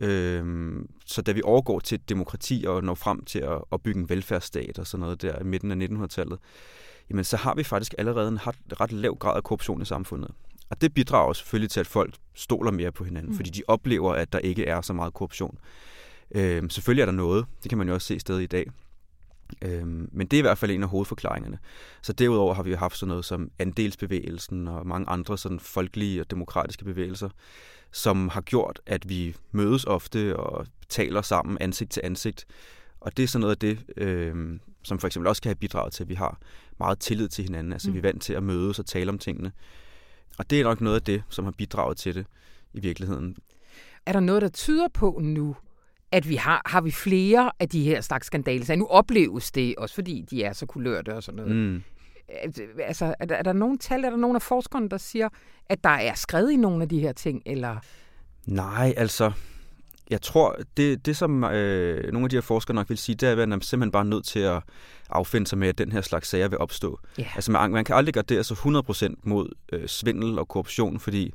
Øhm, 0.00 0.88
så 1.06 1.22
da 1.22 1.32
vi 1.32 1.42
overgår 1.44 1.80
til 1.80 2.00
demokrati 2.08 2.64
og 2.68 2.84
når 2.84 2.94
frem 2.94 3.24
til 3.24 3.38
at, 3.38 3.58
at 3.72 3.82
bygge 3.82 4.00
en 4.00 4.08
velfærdsstat 4.08 4.78
og 4.78 4.86
sådan 4.86 5.02
noget 5.02 5.22
der 5.22 5.38
i 5.40 5.44
midten 5.44 5.82
af 5.82 5.86
1900-tallet, 5.86 6.38
jamen 7.10 7.24
så 7.24 7.36
har 7.36 7.54
vi 7.54 7.64
faktisk 7.64 7.94
allerede 7.98 8.28
en 8.28 8.46
ret, 8.46 8.56
ret 8.80 8.92
lav 8.92 9.16
grad 9.16 9.36
af 9.36 9.42
korruption 9.42 9.82
i 9.82 9.84
samfundet. 9.84 10.30
Og 10.70 10.80
det 10.80 10.94
bidrager 10.94 11.32
selvfølgelig 11.32 11.70
til, 11.70 11.80
at 11.80 11.86
folk 11.86 12.14
stoler 12.34 12.70
mere 12.70 12.92
på 12.92 13.04
hinanden, 13.04 13.30
mm. 13.30 13.36
fordi 13.36 13.50
de 13.50 13.62
oplever, 13.68 14.12
at 14.12 14.32
der 14.32 14.38
ikke 14.38 14.66
er 14.66 14.80
så 14.80 14.92
meget 14.92 15.14
korruption. 15.14 15.58
Øhm, 16.34 16.70
selvfølgelig 16.70 17.02
er 17.02 17.06
der 17.06 17.12
noget, 17.12 17.46
det 17.62 17.68
kan 17.68 17.78
man 17.78 17.88
jo 17.88 17.94
også 17.94 18.06
se 18.06 18.18
stadig 18.18 18.42
i 18.42 18.46
dag. 18.46 18.66
Øhm, 19.64 20.08
men 20.12 20.26
det 20.26 20.36
er 20.36 20.38
i 20.38 20.42
hvert 20.42 20.58
fald 20.58 20.70
en 20.70 20.82
af 20.82 20.88
hovedforklaringerne. 20.88 21.58
Så 22.02 22.12
derudover 22.12 22.54
har 22.54 22.62
vi 22.62 22.72
haft 22.72 22.96
sådan 22.96 23.08
noget 23.08 23.24
som 23.24 23.50
andelsbevægelsen 23.58 24.68
og 24.68 24.86
mange 24.86 25.08
andre 25.08 25.38
sådan 25.38 25.60
folkelige 25.60 26.20
og 26.20 26.30
demokratiske 26.30 26.84
bevægelser, 26.84 27.28
som 27.92 28.28
har 28.28 28.40
gjort, 28.40 28.80
at 28.86 29.08
vi 29.08 29.36
mødes 29.52 29.84
ofte 29.84 30.36
og 30.36 30.66
taler 30.88 31.22
sammen 31.22 31.58
ansigt 31.60 31.90
til 31.90 32.00
ansigt. 32.04 32.46
Og 33.00 33.16
det 33.16 33.22
er 33.22 33.26
sådan 33.26 33.40
noget 33.40 33.54
af 33.54 33.58
det, 33.58 33.78
øhm, 33.96 34.60
som 34.82 34.98
for 34.98 35.06
eksempel 35.06 35.28
også 35.28 35.42
kan 35.42 35.48
have 35.48 35.56
bidraget 35.56 35.92
til, 35.92 36.02
at 36.02 36.08
vi 36.08 36.14
har 36.14 36.38
meget 36.78 36.98
tillid 36.98 37.28
til 37.28 37.44
hinanden. 37.44 37.72
Altså 37.72 37.88
mm. 37.88 37.94
vi 37.94 37.98
er 37.98 38.02
vant 38.02 38.22
til 38.22 38.32
at 38.32 38.42
mødes 38.42 38.78
og 38.78 38.86
tale 38.86 39.08
om 39.08 39.18
tingene. 39.18 39.52
Og 40.38 40.50
det 40.50 40.60
er 40.60 40.64
nok 40.64 40.80
noget 40.80 40.96
af 40.96 41.02
det, 41.02 41.22
som 41.28 41.44
har 41.44 41.52
bidraget 41.52 41.96
til 41.96 42.14
det 42.14 42.26
i 42.72 42.80
virkeligheden. 42.80 43.36
Er 44.06 44.12
der 44.12 44.20
noget, 44.20 44.42
der 44.42 44.48
tyder 44.48 44.88
på 44.94 45.20
nu, 45.22 45.56
at 46.12 46.28
vi 46.28 46.36
har, 46.36 46.62
har 46.66 46.80
vi 46.80 46.90
flere 46.90 47.52
af 47.58 47.68
de 47.68 47.84
her 47.84 48.00
slags 48.00 48.26
skandaler. 48.26 48.64
Så 48.64 48.76
nu 48.76 48.86
opleves 48.86 49.52
det, 49.52 49.74
også 49.78 49.94
fordi 49.94 50.24
de 50.30 50.42
er 50.42 50.52
så 50.52 50.66
kulørte 50.66 51.14
og 51.14 51.22
sådan 51.22 51.36
noget. 51.36 51.56
Mm. 51.56 51.82
Altså, 52.84 53.14
er 53.20 53.26
der, 53.26 53.34
er 53.34 53.42
der 53.42 53.52
nogen 53.52 53.78
tal, 53.78 54.04
er 54.04 54.10
der 54.10 54.16
nogen 54.16 54.36
af 54.36 54.42
forskerne, 54.42 54.88
der 54.88 54.98
siger, 54.98 55.28
at 55.68 55.84
der 55.84 55.90
er 55.90 56.14
skrevet 56.14 56.52
i 56.52 56.56
nogle 56.56 56.82
af 56.82 56.88
de 56.88 57.00
her 57.00 57.12
ting, 57.12 57.42
eller? 57.46 57.76
Nej, 58.46 58.94
altså, 58.96 59.32
jeg 60.10 60.22
tror, 60.22 60.56
det, 60.76 61.06
det 61.06 61.16
som 61.16 61.44
øh, 61.44 62.12
nogle 62.12 62.26
af 62.26 62.30
de 62.30 62.36
her 62.36 62.40
forskere 62.40 62.74
nok 62.74 62.88
vil 62.88 62.98
sige, 62.98 63.16
det 63.16 63.28
er, 63.28 63.42
at 63.42 63.48
man 63.48 63.60
simpelthen 63.60 63.92
bare 63.92 64.04
nødt 64.04 64.24
til 64.24 64.40
at 64.40 64.62
affinde 65.10 65.46
sig 65.46 65.58
med, 65.58 65.68
at 65.68 65.78
den 65.78 65.92
her 65.92 66.00
slags 66.00 66.28
sager 66.28 66.48
vil 66.48 66.58
opstå. 66.58 66.98
Yeah. 67.20 67.36
Altså, 67.36 67.52
man, 67.52 67.70
man 67.70 67.84
kan 67.84 67.96
aldrig 67.96 68.14
gardere 68.14 68.44
sig 68.44 68.56
100% 68.56 69.14
mod 69.22 69.48
øh, 69.72 69.88
svindel 69.88 70.38
og 70.38 70.48
korruption, 70.48 71.00
fordi 71.00 71.32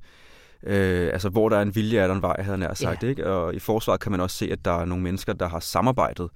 Øh, 0.63 1.09
altså, 1.13 1.29
hvor 1.29 1.49
der 1.49 1.57
er 1.57 1.61
en 1.61 1.75
vilje, 1.75 1.99
er 1.99 2.07
der 2.07 2.15
en 2.15 2.21
vej, 2.21 2.35
havde 2.39 2.67
jeg 2.67 2.77
sagt. 2.77 3.01
Yeah. 3.01 3.09
Ikke? 3.09 3.27
Og 3.27 3.55
i 3.55 3.59
forsvaret 3.59 3.99
kan 3.99 4.11
man 4.11 4.21
også 4.21 4.37
se, 4.37 4.51
at 4.51 4.65
der 4.65 4.71
er 4.71 4.85
nogle 4.85 5.03
mennesker, 5.03 5.33
der 5.33 5.47
har 5.47 5.59
samarbejdet 5.59 6.29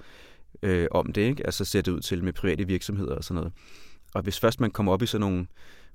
øh, 0.63 0.87
om 0.91 1.13
det. 1.13 1.21
Ikke? 1.21 1.45
Altså 1.45 1.65
ser 1.65 1.81
det 1.81 1.91
ud 1.91 1.99
til 1.99 2.23
med 2.23 2.33
private 2.33 2.67
virksomheder 2.67 3.15
og 3.15 3.23
sådan 3.23 3.35
noget. 3.35 3.53
Og 4.13 4.21
hvis 4.21 4.39
først 4.39 4.59
man 4.59 4.71
kommer 4.71 4.91
op 4.91 5.01
i 5.01 5.05
sådan 5.05 5.21
nogle 5.21 5.47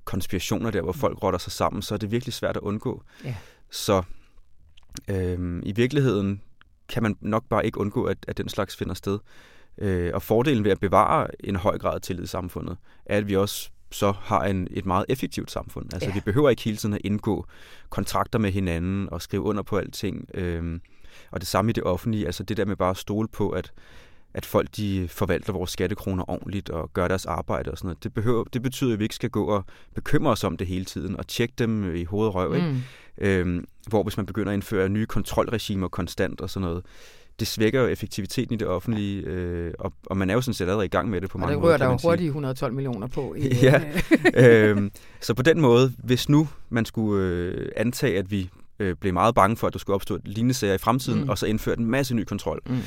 konspirationer 0.03 0.71
der, 0.71 0.81
hvor 0.81 0.91
folk 0.91 1.23
rotter 1.23 1.39
sig 1.39 1.51
sammen, 1.51 1.81
så 1.81 1.93
er 1.93 1.97
det 1.97 2.11
virkelig 2.11 2.33
svært 2.33 2.57
at 2.57 2.61
undgå. 2.61 3.03
Yeah. 3.25 3.35
Så 3.69 4.03
øh, 5.09 5.61
i 5.63 5.71
virkeligheden 5.71 6.41
kan 6.89 7.03
man 7.03 7.17
nok 7.21 7.43
bare 7.49 7.65
ikke 7.65 7.79
undgå, 7.79 8.03
at, 8.03 8.17
at 8.27 8.37
den 8.37 8.49
slags 8.49 8.75
finder 8.75 8.93
sted. 8.93 9.19
Øh, 9.77 10.11
og 10.13 10.21
fordelen 10.21 10.63
ved 10.63 10.71
at 10.71 10.79
bevare 10.79 11.27
en 11.39 11.55
høj 11.55 11.77
grad 11.77 11.95
af 11.95 12.01
tillid 12.01 12.23
i 12.23 12.27
samfundet, 12.27 12.77
er, 13.05 13.17
at 13.17 13.27
vi 13.27 13.35
også 13.35 13.69
så 13.91 14.11
har 14.11 14.43
en, 14.43 14.67
et 14.71 14.85
meget 14.85 15.05
effektivt 15.09 15.51
samfund. 15.51 15.93
Altså, 15.93 16.09
ja. 16.09 16.13
vi 16.15 16.19
behøver 16.19 16.49
ikke 16.49 16.61
hele 16.61 16.77
tiden 16.77 16.95
at 16.95 17.01
indgå 17.03 17.45
kontrakter 17.89 18.39
med 18.39 18.51
hinanden 18.51 19.09
og 19.11 19.21
skrive 19.21 19.43
under 19.43 19.63
på 19.63 19.77
alting. 19.77 20.29
Øhm, 20.33 20.81
og 21.31 21.39
det 21.39 21.47
samme 21.47 21.69
i 21.69 21.73
det 21.73 21.83
offentlige, 21.83 22.25
altså 22.25 22.43
det 22.43 22.57
der 22.57 22.65
med 22.65 22.75
bare 22.75 22.89
at 22.89 22.97
stole 22.97 23.27
på, 23.27 23.49
at, 23.49 23.71
at 24.33 24.45
folk 24.45 24.67
de 24.77 25.07
forvalter 25.07 25.53
vores 25.53 25.71
skattekroner 25.71 26.29
ordentligt 26.29 26.69
og 26.69 26.93
gør 26.93 27.07
deres 27.07 27.25
arbejde 27.25 27.71
og 27.71 27.77
sådan 27.77 27.87
noget. 27.87 28.03
Det, 28.03 28.13
behøver, 28.13 28.43
det 28.43 28.61
betyder, 28.61 28.93
at 28.93 28.99
vi 28.99 29.05
ikke 29.05 29.15
skal 29.15 29.29
gå 29.29 29.45
og 29.45 29.65
bekymre 29.95 30.31
os 30.31 30.43
om 30.43 30.57
det 30.57 30.67
hele 30.67 30.85
tiden 30.85 31.17
og 31.17 31.27
tjekke 31.27 31.53
dem 31.57 31.95
i 31.95 32.03
hoved 32.03 32.27
og 32.27 32.35
røv. 32.35 32.55
Ikke? 32.55 32.67
Mm. 32.67 32.81
Øhm, 33.17 33.65
hvor 33.87 34.03
hvis 34.03 34.17
man 34.17 34.25
begynder 34.25 34.51
at 34.51 34.53
indføre 34.53 34.89
nye 34.89 35.05
kontrolregimer 35.05 35.87
konstant 35.87 36.41
og 36.41 36.49
sådan 36.49 36.67
noget, 36.67 36.83
det 37.39 37.47
svækker 37.47 37.81
jo 37.81 37.87
effektiviteten 37.87 38.53
i 38.53 38.57
det 38.57 38.67
offentlige, 38.67 39.21
øh, 39.21 39.73
og, 39.79 39.93
og 40.05 40.17
man 40.17 40.29
er 40.29 40.33
jo 40.33 40.41
sådan 40.41 40.53
set 40.53 40.65
allerede 40.65 40.85
i 40.85 40.89
gang 40.89 41.09
med 41.09 41.21
det 41.21 41.29
på 41.29 41.37
mange 41.37 41.55
måder. 41.55 41.73
Og 41.73 41.79
det 41.79 41.87
rører 41.87 41.95
der 41.95 42.03
jo 42.03 42.09
hurtigt 42.09 42.27
112 42.27 42.73
millioner 42.73 43.07
på. 43.07 43.35
I, 43.37 43.47
ja, 43.63 43.81
øh, 44.33 44.91
så 45.21 45.33
på 45.33 45.41
den 45.41 45.61
måde, 45.61 45.93
hvis 45.97 46.29
nu 46.29 46.47
man 46.69 46.85
skulle 46.85 47.25
øh, 47.25 47.71
antage, 47.75 48.17
at 48.17 48.31
vi 48.31 48.49
øh, 48.79 48.95
blev 48.95 49.13
meget 49.13 49.35
bange 49.35 49.57
for, 49.57 49.67
at 49.67 49.73
der 49.73 49.79
skulle 49.79 49.95
opstå 49.95 50.15
et 50.15 50.27
lignende 50.27 50.53
sager 50.53 50.73
i 50.73 50.77
fremtiden, 50.77 51.23
mm. 51.23 51.29
og 51.29 51.37
så 51.37 51.45
indføre 51.45 51.79
en 51.79 51.85
masse 51.85 52.15
ny 52.15 52.23
kontrol, 52.23 52.61
mm. 52.65 52.77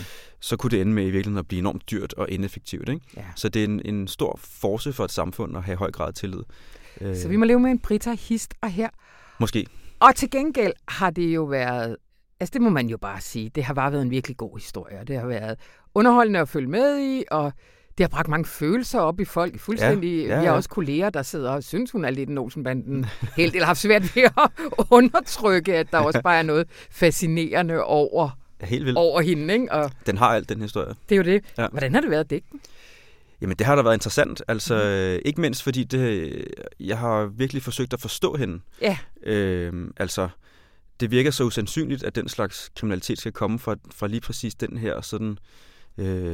så 0.41 0.57
kunne 0.57 0.71
det 0.71 0.81
ende 0.81 0.93
med 0.93 1.03
i 1.03 1.11
virkeligheden 1.11 1.39
at 1.39 1.49
blive 1.49 1.59
enormt 1.59 1.91
dyrt 1.91 2.15
og 2.15 2.31
ineffektivt. 2.31 2.89
Ikke? 2.89 3.01
Ja. 3.17 3.25
Så 3.37 3.49
det 3.49 3.61
er 3.61 3.65
en, 3.65 3.83
en 3.85 4.09
stor 4.09 4.39
force 4.43 4.93
for 4.93 5.05
et 5.05 5.11
samfund 5.11 5.57
at 5.57 5.63
have 5.63 5.77
høj 5.77 5.91
grad 5.91 6.09
af 6.09 6.15
tillid. 6.15 6.43
Så 7.15 7.29
vi 7.29 7.37
må 7.37 7.45
leve 7.45 7.61
med 7.61 7.71
en 7.71 7.79
Brita 7.79 8.15
hist 8.15 8.55
og 8.61 8.71
her. 8.71 8.89
Måske. 9.41 9.67
Og 10.01 10.17
til 10.17 10.31
gengæld 10.31 10.73
har 10.89 11.11
det 11.11 11.35
jo 11.35 11.45
været 11.45 11.97
Altså 12.41 12.53
det 12.53 12.63
må 12.63 12.71
man 12.71 12.89
jo 12.89 12.99
bare 12.99 13.21
sige. 13.21 13.49
Det 13.49 13.65
har 13.65 13.75
bare 13.75 13.93
været 13.93 14.03
en 14.03 14.11
virkelig 14.11 14.37
god 14.37 14.59
historie. 14.59 15.05
Det 15.07 15.19
har 15.19 15.27
været 15.27 15.59
underholdende 15.95 16.41
at 16.41 16.49
følge 16.49 16.69
med 16.69 16.99
i, 16.99 17.25
og 17.31 17.53
det 18.01 18.09
har 18.11 18.17
bragt 18.17 18.29
mange 18.29 18.45
følelser 18.45 19.01
op 19.01 19.21
i 19.21 19.25
folk. 19.25 19.59
Fuldstændig. 19.59 20.23
Ja, 20.23 20.27
ja, 20.27 20.35
ja. 20.35 20.41
Vi 20.41 20.47
har 20.47 20.53
også 20.53 20.69
kolleger, 20.69 21.11
der 21.11 21.23
sidder 21.23 21.51
og 21.51 21.63
synes, 21.63 21.91
hun 21.91 22.05
er 22.05 22.11
lidt 22.11 22.31
en 22.31 22.39
Olsenbanden 22.39 23.07
helt, 23.37 23.55
eller 23.55 23.65
har 23.65 23.67
haft 23.67 23.81
svært 23.81 24.17
ved 24.17 24.23
at 24.23 24.51
undertrykke, 24.91 25.77
at 25.77 25.91
der 25.91 25.99
også 25.99 26.21
bare 26.23 26.39
er 26.39 26.43
noget 26.43 26.69
fascinerende 26.91 27.85
over, 27.85 28.39
helt 28.63 28.85
vildt. 28.85 28.99
over 28.99 29.21
hende. 29.21 29.55
Ikke? 29.55 29.73
Og 29.73 29.91
den 30.07 30.19
har 30.19 30.27
alt, 30.27 30.49
den 30.49 30.63
historie. 30.63 30.95
Det 31.09 31.13
er 31.13 31.17
jo 31.17 31.23
det. 31.23 31.45
Ja. 31.59 31.69
Hvordan 31.69 31.95
har 31.95 32.01
det 32.01 32.11
været 32.11 32.21
at 32.21 32.31
den? 32.31 32.41
Jamen, 33.41 33.57
det 33.57 33.67
har 33.67 33.77
da 33.77 33.83
været 33.83 33.95
interessant. 33.95 34.43
Altså, 34.49 34.75
mm. 34.75 35.23
ikke 35.25 35.41
mindst 35.41 35.63
fordi 35.63 35.85
det, 35.85 36.45
jeg 36.81 36.99
har 36.99 37.27
virkelig 37.27 37.63
forsøgt 37.63 37.93
at 37.93 38.01
forstå 38.01 38.37
hende. 38.37 38.61
Ja. 38.83 38.99
Øh, 39.23 39.73
altså, 39.97 40.29
det 41.01 41.11
virker 41.11 41.31
så 41.31 41.45
usandsynligt, 41.45 42.03
at 42.03 42.15
den 42.15 42.29
slags 42.29 42.71
kriminalitet 42.77 43.19
skal 43.19 43.33
komme 43.33 43.59
fra, 43.59 43.77
fra 43.95 44.07
lige 44.07 44.21
præcis 44.21 44.55
den 44.55 44.79
her 44.79 45.01
sådan 45.01 45.31
øh, 45.31 45.37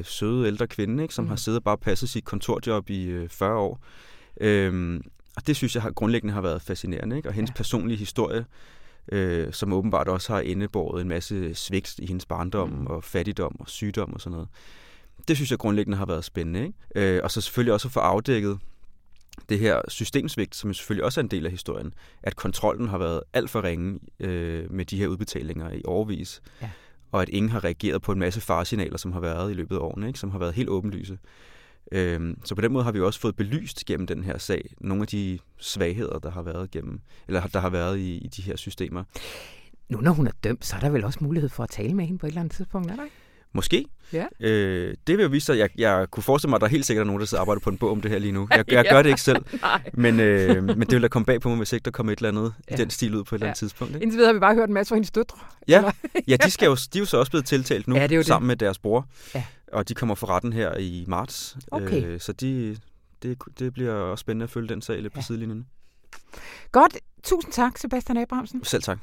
søde 0.04 0.46
ældre 0.46 0.66
kvinde, 0.66 1.02
ikke, 1.02 1.14
som 1.14 1.24
mm. 1.24 1.28
har 1.28 1.36
siddet 1.36 1.58
og 1.58 1.64
bare 1.64 1.78
passet 1.78 2.08
sit 2.08 2.24
kontorjob 2.24 2.90
i 2.90 3.04
øh, 3.04 3.28
40 3.28 3.58
år. 3.58 3.80
Øhm, 4.40 5.02
og 5.36 5.46
det 5.46 5.56
synes 5.56 5.74
jeg 5.74 5.82
har, 5.82 5.90
grundlæggende 5.90 6.34
har 6.34 6.40
været 6.40 6.62
fascinerende. 6.62 7.16
Ikke? 7.16 7.28
Og 7.28 7.32
hendes 7.32 7.50
ja. 7.50 7.54
personlige 7.54 7.98
historie, 7.98 8.44
øh, 9.12 9.52
som 9.52 9.72
åbenbart 9.72 10.08
også 10.08 10.32
har 10.32 10.40
indebåret 10.40 11.02
en 11.02 11.08
masse 11.08 11.54
svigt 11.54 11.98
i 11.98 12.06
hendes 12.06 12.26
barndom 12.26 12.68
mm. 12.68 12.86
og 12.86 13.04
fattigdom 13.04 13.56
og 13.60 13.68
sygdom 13.68 14.12
og 14.12 14.20
sådan 14.20 14.32
noget. 14.32 14.48
Det 15.28 15.36
synes 15.36 15.50
jeg 15.50 15.58
grundlæggende 15.58 15.98
har 15.98 16.06
været 16.06 16.24
spændende. 16.24 16.66
Ikke? 16.66 17.16
Øh, 17.16 17.20
og 17.24 17.30
så 17.30 17.40
selvfølgelig 17.40 17.72
også 17.72 17.88
at 17.88 17.92
få 17.92 18.00
afdækket 18.00 18.58
det 19.48 19.58
her 19.58 19.80
systemsvigt, 19.88 20.54
som 20.54 20.74
selvfølgelig 20.74 21.04
også 21.04 21.20
er 21.20 21.22
en 21.22 21.30
del 21.30 21.44
af 21.44 21.50
historien, 21.50 21.94
at 22.22 22.36
kontrollen 22.36 22.88
har 22.88 22.98
været 22.98 23.20
alt 23.32 23.50
for 23.50 23.64
ringe 23.64 24.00
øh, 24.20 24.72
med 24.72 24.84
de 24.84 24.98
her 24.98 25.06
udbetalinger 25.06 25.72
i 25.72 25.82
overvis, 25.84 26.42
ja 26.62 26.70
og 27.16 27.22
at 27.22 27.28
ingen 27.28 27.50
har 27.50 27.64
reageret 27.64 28.02
på 28.02 28.12
en 28.12 28.18
masse 28.18 28.40
faresignaler, 28.40 28.98
som 28.98 29.12
har 29.12 29.20
været 29.20 29.50
i 29.50 29.54
løbet 29.54 29.76
af 29.76 29.80
årene, 29.80 30.06
ikke? 30.06 30.18
som 30.18 30.30
har 30.30 30.38
været 30.38 30.54
helt 30.54 30.68
åbenlyse. 30.68 31.18
Øhm, 31.92 32.38
så 32.44 32.54
på 32.54 32.60
den 32.60 32.72
måde 32.72 32.84
har 32.84 32.92
vi 32.92 33.00
også 33.00 33.20
fået 33.20 33.36
belyst 33.36 33.84
gennem 33.84 34.06
den 34.06 34.24
her 34.24 34.38
sag 34.38 34.74
nogle 34.80 35.02
af 35.02 35.08
de 35.08 35.38
svagheder, 35.58 36.18
der 36.18 36.30
har 36.30 36.42
været 36.42 36.70
gennem, 36.70 37.00
eller 37.28 37.46
der 37.46 37.60
har 37.60 37.70
været 37.70 37.98
i, 37.98 38.16
i 38.16 38.28
de 38.28 38.42
her 38.42 38.56
systemer. 38.56 39.04
Nu 39.88 40.00
når 40.00 40.12
hun 40.12 40.26
er 40.26 40.30
dømt, 40.44 40.64
så 40.64 40.76
er 40.76 40.80
der 40.80 40.90
vel 40.90 41.04
også 41.04 41.18
mulighed 41.22 41.48
for 41.48 41.62
at 41.62 41.70
tale 41.70 41.94
med 41.94 42.04
hende 42.04 42.18
på 42.18 42.26
et 42.26 42.30
eller 42.30 42.40
andet 42.40 42.54
tidspunkt, 42.54 42.90
er 42.90 42.96
der 42.96 43.04
ikke? 43.04 43.16
Måske. 43.56 43.84
Ja. 44.12 44.26
Øh, 44.40 44.94
det 45.06 45.16
vil 45.16 45.22
jo 45.22 45.28
vise 45.28 45.46
sig, 45.46 45.58
jeg, 45.58 45.70
jeg 45.78 46.06
kunne 46.10 46.22
forestille 46.22 46.50
mig, 46.50 46.56
at 46.56 46.60
der 46.60 46.66
er 46.66 46.70
helt 46.70 46.86
sikkert 46.86 47.06
nogen, 47.06 47.20
der 47.20 47.26
sidder 47.26 47.40
og 47.40 47.42
arbejder 47.42 47.60
på 47.60 47.70
en 47.70 47.78
bog 47.78 47.90
om 47.90 48.00
det 48.00 48.10
her 48.10 48.18
lige 48.18 48.32
nu. 48.32 48.48
Jeg, 48.50 48.72
jeg 48.72 48.84
ja. 48.84 48.92
gør 48.92 49.02
det 49.02 49.08
ikke 49.08 49.20
selv, 49.20 49.44
men, 49.92 50.20
øh, 50.20 50.64
men 50.64 50.80
det 50.80 50.92
vil 50.92 51.02
da 51.02 51.08
komme 51.08 51.26
bag 51.26 51.40
på 51.40 51.48
mig, 51.48 51.56
hvis 51.56 51.72
ikke 51.72 51.84
der 51.84 51.90
kommer 51.90 52.12
et 52.12 52.18
eller 52.18 52.28
andet 52.28 52.54
ja. 52.70 52.74
i 52.74 52.78
den 52.78 52.90
stil 52.90 53.14
ud 53.14 53.24
på 53.24 53.34
et 53.34 53.38
ja. 53.38 53.44
eller 53.44 53.46
andet 53.46 53.58
tidspunkt. 53.58 53.94
Ikke? 53.94 54.02
Indtil 54.02 54.16
videre 54.16 54.28
har 54.28 54.34
vi 54.34 54.40
bare 54.40 54.54
hørt 54.54 54.68
en 54.68 54.74
masse 54.74 54.88
fra 54.88 54.96
hendes 54.96 55.10
døtre. 55.10 55.38
Ja, 55.68 55.92
ja 56.28 56.36
de, 56.36 56.50
skal 56.50 56.66
jo, 56.66 56.74
de 56.74 56.98
er 56.98 57.00
jo 57.00 57.06
så 57.06 57.16
også 57.16 57.30
blevet 57.30 57.46
tiltalt 57.46 57.88
nu, 57.88 57.96
ja, 57.96 58.06
det 58.06 58.26
sammen 58.26 58.44
det. 58.44 58.46
med 58.46 58.56
deres 58.56 58.78
bror. 58.78 59.06
Ja. 59.34 59.44
Og 59.72 59.88
de 59.88 59.94
kommer 59.94 60.14
for 60.14 60.26
retten 60.30 60.52
her 60.52 60.76
i 60.78 61.04
marts. 61.08 61.56
Okay. 61.70 62.04
Øh, 62.04 62.20
så 62.20 62.32
de, 62.32 62.76
det 63.22 63.38
det, 63.58 63.72
bliver 63.72 63.92
også 63.92 64.22
spændende 64.22 64.44
at 64.44 64.50
følge 64.50 64.68
den 64.68 64.82
sag 64.82 65.02
lidt 65.02 65.12
på 65.12 65.18
ja. 65.18 65.22
sidelinjen. 65.22 65.66
Godt. 66.72 66.96
Tusind 67.22 67.52
tak, 67.52 67.78
Sebastian 67.78 68.18
Abrahamsen. 68.18 68.64
Selv 68.64 68.82
tak. 68.82 68.98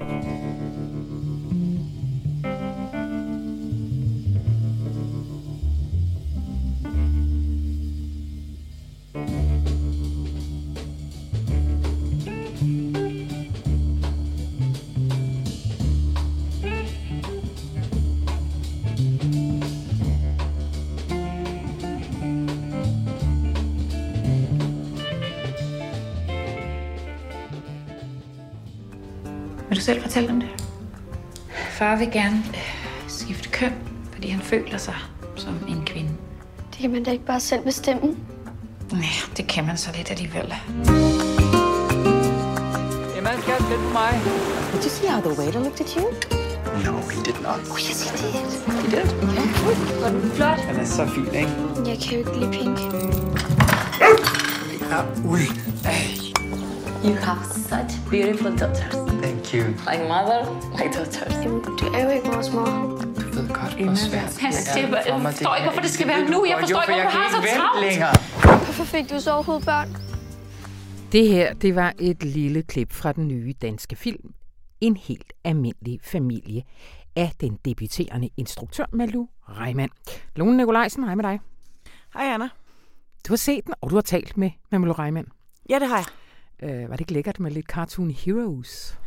Selv 29.84 30.02
fortælle 30.02 30.30
om 30.30 30.40
det? 30.40 30.48
Far 31.70 31.96
vil 31.96 32.10
gerne 32.12 32.42
øh, 32.48 32.60
skifte 33.08 33.48
køn, 33.48 33.72
fordi 34.12 34.28
han 34.28 34.40
føler 34.40 34.78
sig 34.78 34.94
som 35.36 35.54
en 35.68 35.82
kvinde. 35.86 36.10
Det 36.70 36.78
kan 36.80 36.90
man 36.92 37.04
da 37.04 37.10
ikke 37.10 37.24
bare 37.26 37.40
selv 37.40 37.62
bestemme. 37.64 38.16
Nej, 38.92 39.02
det 39.36 39.46
kan 39.46 39.66
man 39.66 39.76
så 39.76 39.90
lidt 39.96 40.10
alligevel. 40.10 40.54
Jamen, 43.16 43.42
skal 43.42 43.54
lidt 43.70 43.80
på 43.80 43.92
mig. 43.92 44.20
Did 44.72 44.82
you 44.84 44.90
see 44.90 45.08
how 45.08 45.20
the 45.20 45.40
waiter 45.40 45.60
looked 45.60 45.80
at 45.80 45.90
you? 45.96 46.04
No, 46.84 46.92
he 47.12 47.22
did 47.24 47.38
not. 47.42 47.58
Oh, 47.70 47.78
yes, 47.78 48.10
he 48.10 48.16
did. 48.16 48.32
He 48.82 48.90
did? 48.96 49.06
Yeah. 49.22 50.02
Var 50.02 50.08
den 50.08 50.30
flot? 50.30 50.58
Den 50.70 50.80
er 50.80 50.84
så 50.84 51.06
fin, 51.06 51.26
ikke? 51.26 51.50
Jeg 51.86 51.98
kan 52.02 52.12
jo 52.12 52.18
ikke 52.18 52.38
lide 52.38 52.50
pink. 52.52 52.78
Ja, 54.90 55.00
ui. 55.24 55.40
You 57.04 57.14
have 57.14 57.38
such 57.44 58.00
beautiful 58.10 58.58
daughters. 58.58 58.94
You. 59.54 59.64
Like 59.90 60.02
mother, 60.14 60.40
like 60.78 60.92
daughters. 60.98 61.34
Jamen, 61.44 61.60
du 61.80 61.86
er 61.96 62.02
jo 62.04 62.10
ikke 62.10 62.26
vores 62.28 62.52
mor. 62.52 62.64
Du 62.64 63.26
ved 63.36 63.48
godt, 63.48 63.72
hvor 63.74 63.94
svært 63.94 64.38
Han 64.40 64.52
det 64.52 64.58
er 64.68 64.96
jeg 65.06 65.22
forstår 65.22 65.54
ikke, 65.54 65.66
hvorfor 65.68 65.80
det 65.80 65.90
skal 65.90 66.06
her. 66.06 66.16
være 66.16 66.30
nu. 66.30 66.44
Jeg 66.44 66.56
forstår 66.60 66.82
ikke, 66.82 66.92
for 66.92 67.00
hvorfor 67.02 67.18
du 67.18 67.22
har 67.22 67.42
så 67.42 67.56
travlt. 67.56 67.86
længere. 67.86 68.14
Hvorfor 68.64 68.84
fik 68.84 69.10
du 69.10 69.20
så 69.20 69.32
overhovedet 69.32 69.64
børn? 69.66 69.88
Det 71.12 71.28
her, 71.28 71.54
det 71.54 71.74
var 71.74 71.92
et 71.98 72.24
lille 72.24 72.62
klip 72.62 72.92
fra 72.92 73.12
den 73.12 73.28
nye 73.28 73.54
danske 73.62 73.96
film 73.96 74.34
En 74.80 74.96
helt 74.96 75.32
almindelig 75.44 76.00
familie 76.02 76.62
af 77.16 77.32
den 77.40 77.58
debuterende 77.64 78.28
instruktør 78.36 78.84
Malu 78.92 79.26
Reimann. 79.48 79.90
Lone 80.36 80.56
Nikolajsen, 80.56 81.04
hej 81.04 81.14
med 81.14 81.24
dig. 81.24 81.40
Hej 82.14 82.24
Anna. 82.34 82.48
Du 83.28 83.32
har 83.32 83.36
set 83.36 83.64
den, 83.66 83.74
og 83.80 83.90
du 83.90 83.94
har 83.94 84.02
talt 84.02 84.36
med, 84.36 84.50
med 84.70 84.78
Malu 84.78 84.92
Reimann. 84.92 85.28
Ja, 85.70 85.78
det 85.78 85.88
har 85.88 85.96
jeg. 85.96 86.70
Øh, 86.70 86.82
var 86.90 86.96
det 86.96 87.00
ikke 87.00 87.12
lækkert 87.12 87.40
med 87.40 87.50
lidt 87.50 87.66
Cartoon 87.66 88.10
Heroes? 88.10 88.98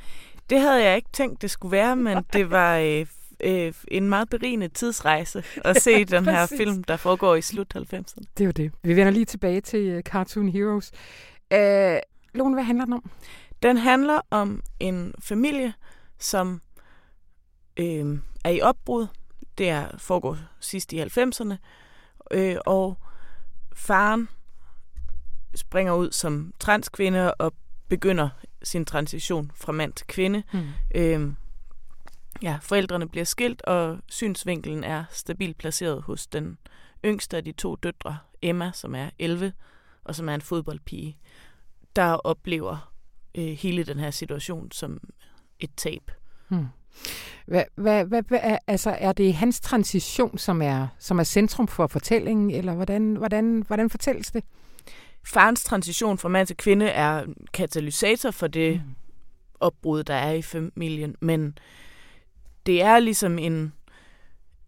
Det 0.50 0.60
havde 0.60 0.84
jeg 0.84 0.96
ikke 0.96 1.10
tænkt, 1.14 1.42
det 1.42 1.52
skulle 1.52 1.72
være, 1.72 1.96
men 1.96 2.24
det 2.34 2.52
var 2.52 2.78
øh, 2.78 3.06
øh, 3.44 3.74
en 3.88 4.10
meget 4.10 4.30
berigende 4.30 4.68
tidsrejse 4.68 5.44
at 5.66 5.82
se 5.82 6.06
den 6.16 6.26
her 6.26 6.44
præcis. 6.44 6.58
film, 6.58 6.84
der 6.84 6.98
foregår 6.98 7.36
i 7.36 7.42
slut 7.42 7.76
90'erne. 7.76 8.24
Det 8.38 8.46
jo 8.46 8.52
det. 8.52 8.72
Vi 8.84 8.96
vender 8.96 9.12
lige 9.12 9.26
tilbage 9.26 9.62
til 9.62 9.96
uh, 9.96 10.02
Cartoon 10.02 10.50
Heroes. 10.50 10.92
Øh, 11.54 11.98
Lone, 12.34 12.54
hvad 12.54 12.64
handler 12.64 12.86
den 12.86 12.94
om? 12.94 13.12
Den 13.64 13.78
handler 13.78 14.22
om 14.32 14.62
en 14.80 15.14
familie, 15.20 15.74
som 16.20 16.62
øh, 17.78 18.20
er 18.44 18.50
i 18.50 18.62
opbrud. 18.62 19.08
Det 19.58 19.70
er, 19.70 19.98
foregår 19.98 20.38
sidst 20.60 20.94
i 20.94 21.02
90'erne. 21.02 21.56
Øh, 22.32 22.56
og 22.66 22.98
faren 23.74 24.30
springer 25.56 25.94
ud 25.94 26.12
som 26.12 26.54
transkvinde 26.60 27.34
og 27.34 27.54
begynder 27.90 28.30
sin 28.64 28.86
transition 28.86 29.52
fra 29.56 29.72
mand 29.72 29.94
til 29.94 30.08
kvinde. 30.08 30.44
Hmm. 30.52 30.68
Øh, 30.96 31.34
ja, 32.42 32.58
forældrene 32.62 33.10
bliver 33.10 33.26
skilt, 33.26 33.62
og 33.62 33.98
synsvinkelen 34.08 34.84
er 34.84 35.04
stabilt 35.12 35.58
placeret 35.58 36.02
hos 36.02 36.28
den 36.28 36.58
yngste 37.06 37.38
af 37.38 37.44
de 37.44 37.52
to 37.52 37.76
døtre, 37.76 38.18
Emma, 38.42 38.72
som 38.74 38.96
er 38.96 39.10
11, 39.20 39.54
og 40.04 40.16
som 40.16 40.30
er 40.30 40.36
en 40.36 40.42
fodboldpige, 40.42 41.18
der 41.96 42.14
oplever 42.14 42.94
øh, 43.38 43.44
hele 43.44 43.84
den 43.84 44.00
her 44.00 44.12
situation 44.12 44.72
som 44.72 45.00
et 45.60 45.70
tab. 45.78 46.12
Hmm. 46.48 46.66
Hvad, 47.46 47.64
hvad, 47.76 48.06
hvad, 48.06 48.24
hvad 48.28 48.58
altså, 48.68 48.96
er 49.00 49.12
det 49.12 49.34
hans 49.34 49.60
transition, 49.60 50.38
som 50.38 50.62
er, 50.62 50.88
som 51.00 51.20
er 51.20 51.24
centrum 51.24 51.68
for 51.68 51.88
fortællingen, 51.88 52.52
eller 52.52 52.74
hvordan, 52.74 53.16
hvordan, 53.16 53.64
hvordan 53.68 53.90
fortælles 53.90 54.32
det? 54.32 54.44
Farens 55.28 55.64
transition 55.64 56.18
fra 56.18 56.30
mand 56.30 56.48
til 56.48 56.58
kvinde 56.58 56.86
er 56.88 57.26
katalysator 57.54 58.32
for 58.32 58.48
det 58.48 58.74
Mm. 58.86 58.96
opbrud, 59.60 60.04
der 60.04 60.14
er 60.14 60.32
i 60.32 60.42
familien, 60.42 61.16
men 61.20 61.58
det 62.66 62.82
er 62.82 63.00
ligesom 63.00 63.40
en, 63.40 63.74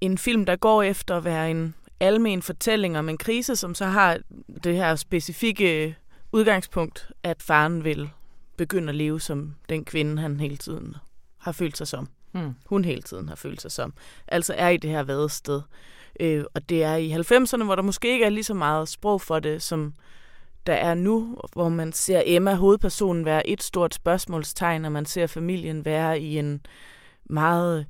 en 0.01 0.17
film, 0.17 0.45
der 0.45 0.55
går 0.55 0.83
efter 0.83 1.17
at 1.17 1.23
være 1.23 1.51
en 1.51 1.75
almen 1.99 2.41
fortælling 2.41 2.97
om 2.97 3.09
en 3.09 3.17
krise, 3.17 3.55
som 3.55 3.75
så 3.75 3.85
har 3.85 4.17
det 4.63 4.75
her 4.75 4.95
specifikke 4.95 5.95
udgangspunkt, 6.31 7.11
at 7.23 7.43
faren 7.43 7.83
vil 7.83 8.09
begynde 8.57 8.89
at 8.89 8.95
leve 8.95 9.19
som 9.21 9.55
den 9.69 9.85
kvinde, 9.85 10.21
han 10.21 10.39
hele 10.39 10.57
tiden 10.57 10.95
har 11.37 11.51
følt 11.51 11.77
sig 11.77 11.87
som. 11.87 12.09
Hmm. 12.31 12.53
Hun 12.65 12.85
hele 12.85 13.01
tiden 13.01 13.29
har 13.29 13.35
følt 13.35 13.61
sig 13.61 13.71
som. 13.71 13.93
Altså 14.27 14.53
er 14.57 14.69
i 14.69 14.77
det 14.77 14.89
her 14.89 15.03
vadested. 15.03 15.61
Øh, 16.19 16.43
og 16.53 16.69
det 16.69 16.83
er 16.83 16.95
i 16.95 17.11
90'erne, 17.11 17.63
hvor 17.63 17.75
der 17.75 17.83
måske 17.83 18.11
ikke 18.13 18.25
er 18.25 18.29
lige 18.29 18.43
så 18.43 18.53
meget 18.53 18.89
sprog 18.89 19.21
for 19.21 19.39
det, 19.39 19.61
som 19.61 19.93
der 20.67 20.73
er 20.73 20.93
nu, 20.93 21.37
hvor 21.53 21.69
man 21.69 21.93
ser 21.93 22.21
Emma, 22.25 22.53
hovedpersonen, 22.53 23.25
være 23.25 23.47
et 23.47 23.63
stort 23.63 23.93
spørgsmålstegn, 23.93 24.85
og 24.85 24.91
man 24.91 25.05
ser 25.05 25.27
familien 25.27 25.85
være 25.85 26.19
i 26.19 26.37
en 26.37 26.65
meget 27.25 27.85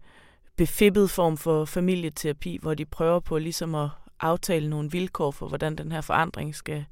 befippet 0.56 1.10
form 1.10 1.38
for 1.38 1.66
familieterapi, 1.66 2.60
hvor 2.62 2.74
de 2.74 2.86
prøver 2.86 3.20
på 3.20 3.38
ligesom 3.38 3.76
at 3.76 3.90
aftale 4.20 4.70
nogle 4.70 4.92
vilkår 4.92 5.32
for, 5.32 5.48
hvordan 5.48 5.76
den 5.76 5.92
her 5.92 6.02
forandring 6.02 6.56
skal 6.56 6.86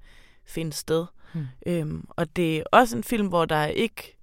finde 0.46 0.74
sted. 0.74 1.06
Hmm. 1.34 1.48
Øhm, 1.68 2.06
og 2.10 2.36
det 2.36 2.58
er 2.58 2.64
også 2.72 2.98
en 2.98 3.04
film, 3.04 3.28
hvor 3.28 3.46
der 3.46 3.66
ikke 3.66 4.18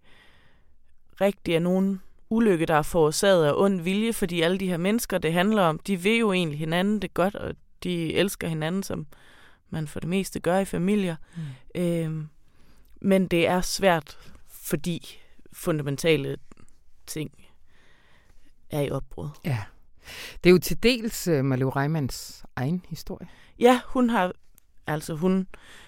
rigtig 1.21 1.55
er 1.55 1.61
nogen 1.61 2.01
ulykke, 2.31 2.67
der 2.67 2.75
er 2.75 2.83
forårsaget 2.83 3.47
af 3.47 3.53
ond 3.57 3.81
vilje, 3.81 4.13
fordi 4.13 4.41
alle 4.41 4.59
de 4.59 4.69
her 4.69 4.77
mennesker, 4.77 5.19
det 5.19 5.33
handler 5.33 5.63
om, 5.63 5.79
de 5.79 5.97
vil 5.97 6.17
jo 6.19 6.33
egentlig 6.33 6.59
hinanden 6.59 7.03
det 7.03 7.15
godt, 7.15 7.35
og 7.35 7.55
de 7.85 8.15
elsker 8.15 8.49
hinanden, 8.49 8.83
som 8.83 9.07
man 9.75 9.89
for 9.89 10.01
det 10.01 10.09
meste 10.09 10.41
gør 10.41 10.59
i 10.59 10.65
familier. 10.65 11.17
Mm. 11.75 11.81
Øhm, 11.83 12.29
men 13.01 13.27
det 13.29 13.47
er 13.47 13.61
svært, 13.61 14.19
fordi 14.49 15.19
fundamentale 15.53 16.37
ting 17.07 17.31
er 18.71 18.81
i 18.81 18.91
opbrud. 18.91 19.29
Ja. 19.45 19.63
Det 20.45 20.51
er 20.51 20.53
jo 20.53 20.59
til 20.59 20.83
dels 20.83 21.29
uh, 21.29 21.45
Malu 21.45 21.71
Reimanns 21.71 22.45
egen 22.57 22.85
historie. 22.89 23.29
Ja, 23.59 23.81
hun 23.87 24.11
har 24.11 24.33
altså 24.87 25.15
hun 25.15 25.47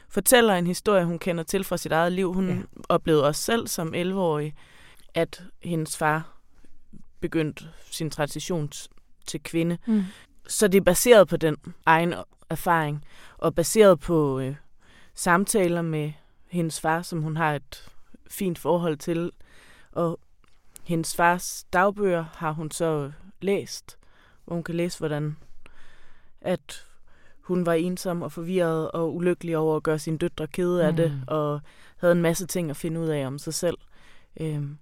fortæller 0.09 0.55
en 0.55 0.67
historie, 0.67 1.05
hun 1.05 1.19
kender 1.19 1.45
til 1.45 1.65
fra 1.65 1.77
sit 1.77 1.93
eget 1.93 2.13
liv. 2.13 2.33
Hun 2.35 2.49
Ja. 2.49 2.57
oplevede 2.89 3.25
også 3.27 3.43
selv 3.43 3.67
som 3.69 3.95
11-årig, 3.95 4.55
at 5.15 5.43
hendes 5.63 5.97
far 5.97 6.39
begyndte 7.21 7.65
sin 7.91 8.11
transition 8.11 8.71
til 9.27 9.43
kvinde. 9.43 9.79
Mm. 9.87 10.03
Så 10.49 10.69
det 10.69 10.79
er 10.79 10.83
baseret 10.85 11.29
på 11.29 11.37
den 11.37 11.57
egen 11.87 12.15
erfaring, 12.51 13.05
og 13.39 13.55
baseret 13.55 14.01
på 14.01 14.41
øh, 14.41 14.55
samtaler 15.15 15.83
med 15.83 16.13
hendes 16.49 16.81
far, 16.81 17.03
som 17.03 17.23
hun 17.23 17.37
har 17.37 17.55
et 17.55 17.89
fint 18.31 18.59
forhold 18.59 18.97
til. 18.97 19.31
Og 19.93 20.21
hendes 20.85 21.17
fars 21.17 21.65
dagbøger 21.73 22.25
har 22.35 22.51
hun 22.53 22.71
så 22.71 23.13
læst, 23.41 23.99
hvor 24.45 24.55
hun 24.55 24.65
kan 24.65 24.75
læse, 24.75 24.99
hvordan 24.99 25.37
at 26.41 26.87
hun 27.41 27.67
var 27.67 27.73
ensom 27.73 28.23
og 28.23 28.33
forvirret 28.33 28.91
og 28.91 29.15
ulykkelig 29.15 29.57
over 29.57 29.77
at 29.77 29.83
gøre 29.83 29.99
sine 29.99 30.19
døtre 30.19 30.47
kede 30.47 30.85
af 30.87 30.97
det, 30.97 31.11
Mm. 31.13 31.21
og 31.27 31.61
havde 31.97 32.13
en 32.13 32.23
masse 32.23 32.47
ting 32.47 32.71
at 32.71 32.77
finde 32.77 33.01
ud 33.01 33.07
af 33.09 33.27
om 33.27 33.39
sig 33.39 33.55
selv. 33.55 33.79
Øhm, 34.41 34.79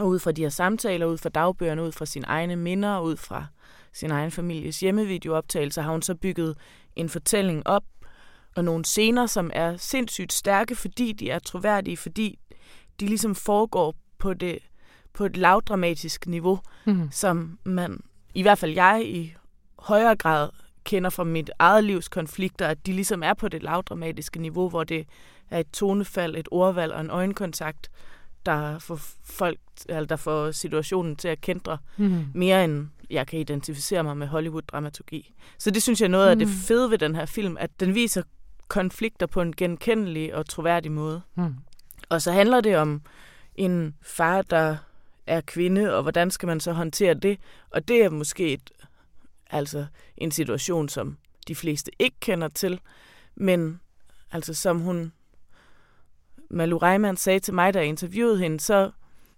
og 0.00 0.08
ud 0.08 0.18
fra 0.18 0.32
de 0.32 0.42
her 0.42 0.48
samtaler, 0.48 1.06
ud 1.06 1.18
fra 1.18 1.28
dagbøgerne, 1.28 1.82
ud 1.82 1.92
fra 1.92 2.06
sine 2.06 2.26
egne 2.26 2.56
minder, 2.56 3.00
ud 3.00 3.16
fra 3.16 3.46
sin 3.92 4.10
egen 4.10 4.30
families 4.30 4.80
hjemmevideooptagelser, 4.80 5.82
har 5.82 5.90
hun 5.92 6.02
så 6.02 6.14
bygget 6.14 6.56
en 6.96 7.08
fortælling 7.08 7.66
op, 7.66 7.84
og 8.56 8.64
nogle 8.64 8.84
scener, 8.84 9.26
som 9.26 9.50
er 9.54 9.76
sindssygt 9.76 10.32
stærke, 10.32 10.74
fordi 10.76 11.12
de 11.12 11.30
er 11.30 11.38
troværdige, 11.38 11.96
fordi 11.96 12.38
de 13.00 13.06
ligesom 13.06 13.34
foregår 13.34 13.94
på 14.18 14.34
det 14.34 14.58
på 15.12 15.24
et 15.24 15.36
lavdramatisk 15.36 16.26
niveau, 16.26 16.60
Mm. 16.86 17.08
som 17.10 17.58
man, 17.64 18.00
i 18.34 18.42
hvert 18.42 18.58
fald 18.58 18.72
jeg, 18.72 19.02
i 19.06 19.34
højere 19.78 20.16
grad 20.16 20.48
kender 20.84 21.10
fra 21.10 21.24
mit 21.24 21.50
eget 21.58 21.84
livs 21.84 22.08
konflikter, 22.08 22.66
at 22.68 22.86
de 22.86 22.92
ligesom 22.92 23.22
er 23.22 23.34
på 23.34 23.48
det 23.48 23.62
lavdramatiske 23.62 24.40
niveau, 24.40 24.68
hvor 24.68 24.84
det 24.84 25.06
er 25.50 25.58
et 25.58 25.70
tonefald, 25.72 26.36
et 26.36 26.48
ordvalg 26.50 26.92
og 26.92 27.00
en 27.00 27.10
øjenkontakt, 27.10 27.90
der 28.46 28.78
får 28.78 29.00
folk, 29.24 29.58
eller 29.88 30.06
der 30.06 30.16
får 30.16 30.50
situationen 30.50 31.16
til 31.16 31.28
at 31.28 31.40
kendre 31.40 31.78
Mm. 31.96 32.24
mere 32.34 32.64
end 32.64 32.88
jeg 33.10 33.26
kan 33.26 33.38
identificere 33.38 34.02
mig 34.04 34.16
med 34.16 34.26
Hollywood-dramaturgi. 34.26 35.34
Så 35.58 35.70
det 35.70 35.82
synes 35.82 36.00
jeg 36.00 36.06
er 36.06 36.10
noget 36.10 36.28
af 36.28 36.36
det 36.36 36.46
Mm. 36.48 36.52
fede 36.54 36.90
ved 36.90 36.98
den 36.98 37.14
her 37.14 37.26
film, 37.26 37.56
at 37.60 37.80
den 37.80 37.94
viser 37.94 38.22
konflikter 38.68 39.26
på 39.26 39.40
en 39.40 39.56
genkendelig 39.56 40.34
og 40.34 40.46
troværdig 40.48 40.92
måde. 40.92 41.22
Mm. 41.34 41.54
Og 42.08 42.22
så 42.22 42.32
handler 42.32 42.60
det 42.60 42.76
om 42.76 43.02
en 43.54 43.94
far, 44.02 44.42
der 44.42 44.76
er 45.26 45.40
kvinde, 45.40 45.94
og 45.96 46.02
hvordan 46.02 46.30
skal 46.30 46.46
man 46.46 46.60
så 46.60 46.72
håndtere 46.72 47.14
det? 47.14 47.38
Og 47.70 47.88
det 47.88 48.04
er 48.04 48.08
måske 48.10 48.52
et, 48.52 48.70
altså 49.50 49.86
en 50.16 50.30
situation, 50.30 50.88
som 50.88 51.16
de 51.48 51.54
fleste 51.54 51.90
ikke 51.98 52.16
kender 52.20 52.48
til, 52.48 52.80
men 53.34 53.80
altså 54.32 54.54
som 54.54 54.80
hun, 54.80 55.12
Malu 56.54 56.76
Reimann 56.78 57.16
sagde 57.16 57.40
til 57.40 57.54
mig, 57.54 57.74
da 57.74 57.78
jeg 57.78 57.88
interviewede 57.88 58.38
hende, 58.38 58.60
så 58.60 58.90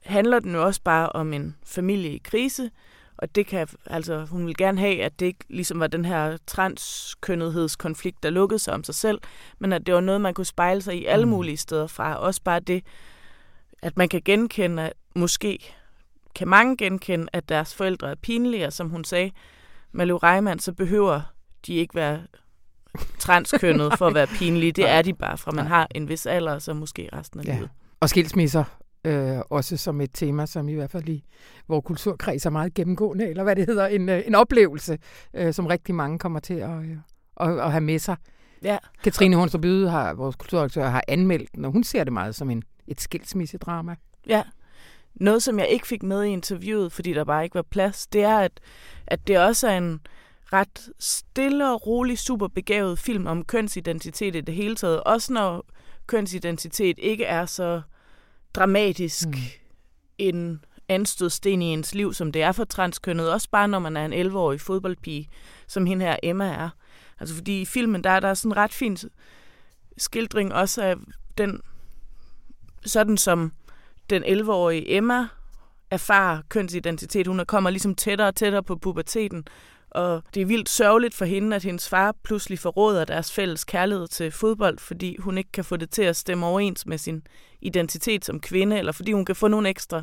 handler 0.04 0.38
den 0.38 0.54
jo 0.54 0.64
også 0.64 0.80
bare 0.84 1.08
om 1.08 1.32
en 1.32 1.56
familie 1.64 2.10
i 2.10 2.20
krise, 2.24 2.70
og 3.18 3.34
det 3.34 3.46
kan, 3.46 3.68
altså, 3.86 4.24
hun 4.24 4.46
vil 4.46 4.56
gerne 4.56 4.80
have, 4.80 5.02
at 5.02 5.20
det 5.20 5.26
ikke 5.26 5.44
ligesom 5.48 5.80
var 5.80 5.86
den 5.86 6.04
her 6.04 6.36
transkønnethedskonflikt, 6.46 8.22
der 8.22 8.30
lukkede 8.30 8.58
sig 8.58 8.74
om 8.74 8.84
sig 8.84 8.94
selv, 8.94 9.20
men 9.58 9.72
at 9.72 9.86
det 9.86 9.94
var 9.94 10.00
noget, 10.00 10.20
man 10.20 10.34
kunne 10.34 10.44
spejle 10.44 10.82
sig 10.82 10.96
i 10.96 11.04
alle 11.04 11.26
mulige 11.26 11.56
steder 11.56 11.86
fra. 11.86 12.14
Også 12.14 12.42
bare 12.44 12.60
det, 12.60 12.84
at 13.82 13.96
man 13.96 14.08
kan 14.08 14.22
genkende, 14.24 14.82
at 14.82 14.92
måske 15.14 15.74
kan 16.34 16.48
mange 16.48 16.76
genkende, 16.76 17.26
at 17.32 17.48
deres 17.48 17.74
forældre 17.74 18.10
er 18.10 18.14
pinlige, 18.14 18.66
og 18.66 18.72
som 18.72 18.90
hun 18.90 19.04
sagde, 19.04 19.30
Malu 19.92 20.16
Reimann, 20.16 20.60
så 20.60 20.72
behøver 20.72 21.20
de 21.66 21.74
ikke 21.74 21.94
være 21.94 22.22
transkønnet 23.18 23.98
for 23.98 24.06
at 24.06 24.14
være 24.14 24.26
pinlige. 24.26 24.72
Det 24.72 24.88
er 24.88 25.02
de 25.02 25.14
bare, 25.14 25.38
fra 25.38 25.50
man 25.50 25.66
har 25.66 25.88
en 25.94 26.08
vis 26.08 26.26
alder, 26.26 26.58
så 26.58 26.74
måske 26.74 27.08
resten 27.12 27.40
af 27.40 27.44
Ja. 27.44 27.54
livet. 27.54 27.70
Og 28.00 28.08
skilsmisser 28.08 28.64
øh, 29.04 29.38
også 29.50 29.76
som 29.76 30.00
et 30.00 30.10
tema, 30.14 30.46
som 30.46 30.68
i 30.68 30.74
hvert 30.74 30.90
fald 30.90 31.08
i 31.08 31.24
vores 31.68 31.84
kulturkreds 31.84 32.46
er 32.46 32.50
meget 32.50 32.74
gennemgående, 32.74 33.28
eller 33.28 33.42
hvad 33.42 33.56
det 33.56 33.66
hedder, 33.66 33.86
en, 33.86 34.08
øh, 34.08 34.22
en 34.26 34.34
oplevelse, 34.34 34.98
øh, 35.34 35.52
som 35.54 35.66
rigtig 35.66 35.94
mange 35.94 36.18
kommer 36.18 36.40
til 36.40 36.54
at, 36.54 36.70
øh, 36.70 36.96
at, 37.40 37.58
at 37.58 37.70
have 37.70 37.80
med 37.80 37.98
sig. 37.98 38.16
Ja. 38.62 38.78
Katrine 39.04 39.36
Hornstrup 39.36 39.64
har, 39.64 40.14
vores 40.14 40.36
kulturredaktør, 40.36 40.88
har 40.88 41.02
anmeldt 41.08 41.54
den, 41.54 41.64
og 41.64 41.72
hun 41.72 41.84
ser 41.84 42.04
det 42.04 42.12
meget 42.12 42.34
som 42.34 42.50
en, 42.50 42.62
et 42.86 43.00
skilsmissedrama. 43.00 43.94
Ja. 44.26 44.42
Noget, 45.14 45.42
som 45.42 45.58
jeg 45.58 45.68
ikke 45.68 45.86
fik 45.86 46.02
med 46.02 46.24
i 46.24 46.28
interviewet, 46.28 46.92
fordi 46.92 47.12
der 47.12 47.24
bare 47.24 47.44
ikke 47.44 47.54
var 47.54 47.62
plads, 47.70 48.06
det 48.06 48.22
er, 48.22 48.38
at, 48.38 48.60
at 49.06 49.26
det 49.26 49.38
også 49.38 49.68
er 49.68 49.78
en 49.78 50.00
ret 50.52 50.88
stille 50.98 51.72
og 51.72 51.86
rolig, 51.86 52.18
super 52.18 52.48
begavet 52.48 52.98
film 52.98 53.26
om 53.26 53.44
kønsidentitet 53.44 54.36
i 54.36 54.40
det 54.40 54.54
hele 54.54 54.76
taget. 54.76 55.02
Også 55.04 55.32
når 55.32 55.66
kønsidentitet 56.06 56.98
ikke 56.98 57.24
er 57.24 57.46
så 57.46 57.82
dramatisk 58.54 59.28
mm. 59.28 59.34
en 60.18 60.64
anstødsten 60.88 61.62
i 61.62 61.66
ens 61.66 61.94
liv, 61.94 62.14
som 62.14 62.32
det 62.32 62.42
er 62.42 62.52
for 62.52 62.64
transkønnet. 62.64 63.32
Også 63.32 63.48
bare 63.50 63.68
når 63.68 63.78
man 63.78 63.96
er 63.96 64.04
en 64.04 64.26
11-årig 64.26 64.60
fodboldpige, 64.60 65.28
som 65.66 65.86
hende 65.86 66.04
her 66.04 66.16
Emma 66.22 66.48
er. 66.48 66.70
Altså 67.20 67.34
fordi 67.34 67.60
i 67.60 67.64
filmen, 67.64 68.04
der 68.04 68.10
er 68.10 68.20
der 68.20 68.34
sådan 68.34 68.52
en 68.52 68.56
ret 68.56 68.72
fin 68.72 68.98
skildring 69.98 70.54
også 70.54 70.82
af 70.82 70.96
den, 71.38 71.60
sådan 72.84 73.16
som 73.16 73.52
den 74.10 74.24
11-årige 74.24 74.96
Emma 74.96 75.28
erfarer 75.90 76.42
kønsidentitet. 76.48 77.26
Hun 77.26 77.44
kommer 77.46 77.70
ligesom 77.70 77.94
tættere 77.94 78.28
og 78.28 78.34
tættere 78.34 78.62
på 78.62 78.76
puberteten, 78.76 79.44
og 79.90 80.22
det 80.34 80.42
er 80.42 80.46
vildt 80.46 80.68
sørgeligt 80.68 81.14
for 81.14 81.24
hende, 81.24 81.56
at 81.56 81.62
hendes 81.62 81.88
far 81.88 82.14
pludselig 82.24 82.58
forråder 82.58 83.04
deres 83.04 83.32
fælles 83.32 83.64
kærlighed 83.64 84.08
til 84.08 84.30
fodbold, 84.30 84.78
fordi 84.78 85.16
hun 85.18 85.38
ikke 85.38 85.52
kan 85.52 85.64
få 85.64 85.76
det 85.76 85.90
til 85.90 86.02
at 86.02 86.16
stemme 86.16 86.46
overens 86.46 86.86
med 86.86 86.98
sin 86.98 87.22
identitet 87.60 88.24
som 88.24 88.40
kvinde, 88.40 88.78
eller 88.78 88.92
fordi 88.92 89.12
hun 89.12 89.24
kan 89.24 89.36
få 89.36 89.48
nogle 89.48 89.68
ekstra 89.68 90.02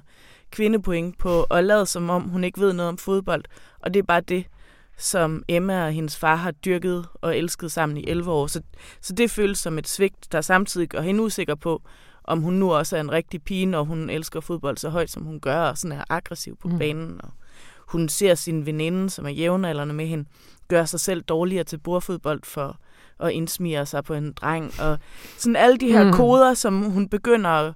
kvindepoint 0.52 1.18
på 1.18 1.44
at 1.44 1.64
lade 1.64 1.86
som 1.86 2.10
om, 2.10 2.22
hun 2.22 2.44
ikke 2.44 2.60
ved 2.60 2.74
noget 2.74 2.90
om 2.90 2.98
fodbold. 2.98 3.44
Og 3.80 3.94
det 3.94 4.00
er 4.00 4.04
bare 4.04 4.22
det, 4.22 4.46
som 4.98 5.44
Emma 5.48 5.86
og 5.86 5.92
hendes 5.92 6.18
far 6.18 6.36
har 6.36 6.52
dyrket 6.52 7.06
og 7.14 7.38
elsket 7.38 7.72
sammen 7.72 7.98
i 7.98 8.08
11 8.08 8.32
år. 8.32 8.48
Så, 8.48 8.62
så 9.02 9.14
det 9.14 9.32
føles 9.32 9.60
som 9.60 9.78
et 9.78 9.88
svigt, 9.88 10.32
der 10.32 10.42
samtidig 10.42 10.90
gør 10.90 11.02
hende 11.02 11.24
usikker 11.24 11.56
på, 11.56 11.82
om 12.24 12.42
hun 12.42 12.54
nu 12.54 12.74
også 12.74 12.98
er 12.98 13.02
en 13.02 13.12
rigtig 13.12 13.44
pige, 13.44 13.66
når 13.66 13.84
hun 13.84 14.10
elsker 14.10 14.40
fodbold 14.40 14.78
så 14.78 14.90
højt, 14.90 15.10
som 15.10 15.24
hun 15.24 15.40
gør, 15.40 15.60
og 15.60 15.78
sådan 15.78 15.98
er 15.98 16.04
aggressiv 16.10 16.58
på 16.58 16.68
mm. 16.68 16.80
banen. 16.80 17.22
Og 17.24 17.30
hun 17.88 18.10
ser 18.10 18.36
sin 18.36 18.66
veninde, 18.66 19.10
som 19.10 19.26
er 19.26 19.30
jævnaldrende 19.30 19.94
med 19.94 20.08
hende, 20.08 20.26
gøre 20.68 20.88
sig 20.88 21.00
selv 21.00 21.22
dårligere 21.22 21.64
til 21.64 21.78
bordfodbold 21.78 22.42
for 22.44 22.78
at 23.20 23.32
indsmire 23.32 23.86
sig 23.86 24.04
på 24.04 24.14
en 24.14 24.34
dreng. 24.34 24.72
Og 24.80 25.00
sådan 25.38 25.56
alle 25.56 25.78
de 25.78 25.92
her 25.92 26.04
Mm. 26.04 26.14
koder, 26.14 26.54
som 26.54 26.82
hun 26.82 27.10
begynder 27.10 27.50
at, 27.50 27.74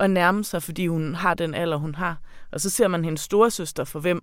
at 0.00 0.10
nærme 0.10 0.44
sig, 0.44 0.62
fordi 0.62 0.86
hun 0.86 1.14
har 1.14 1.34
den 1.34 1.54
alder, 1.54 1.76
hun 1.76 1.94
har. 1.94 2.16
Og 2.52 2.60
så 2.60 2.70
ser 2.70 2.88
man 2.88 3.04
hendes 3.04 3.20
storesøster, 3.20 3.84
for 3.84 4.00
hvem 4.00 4.22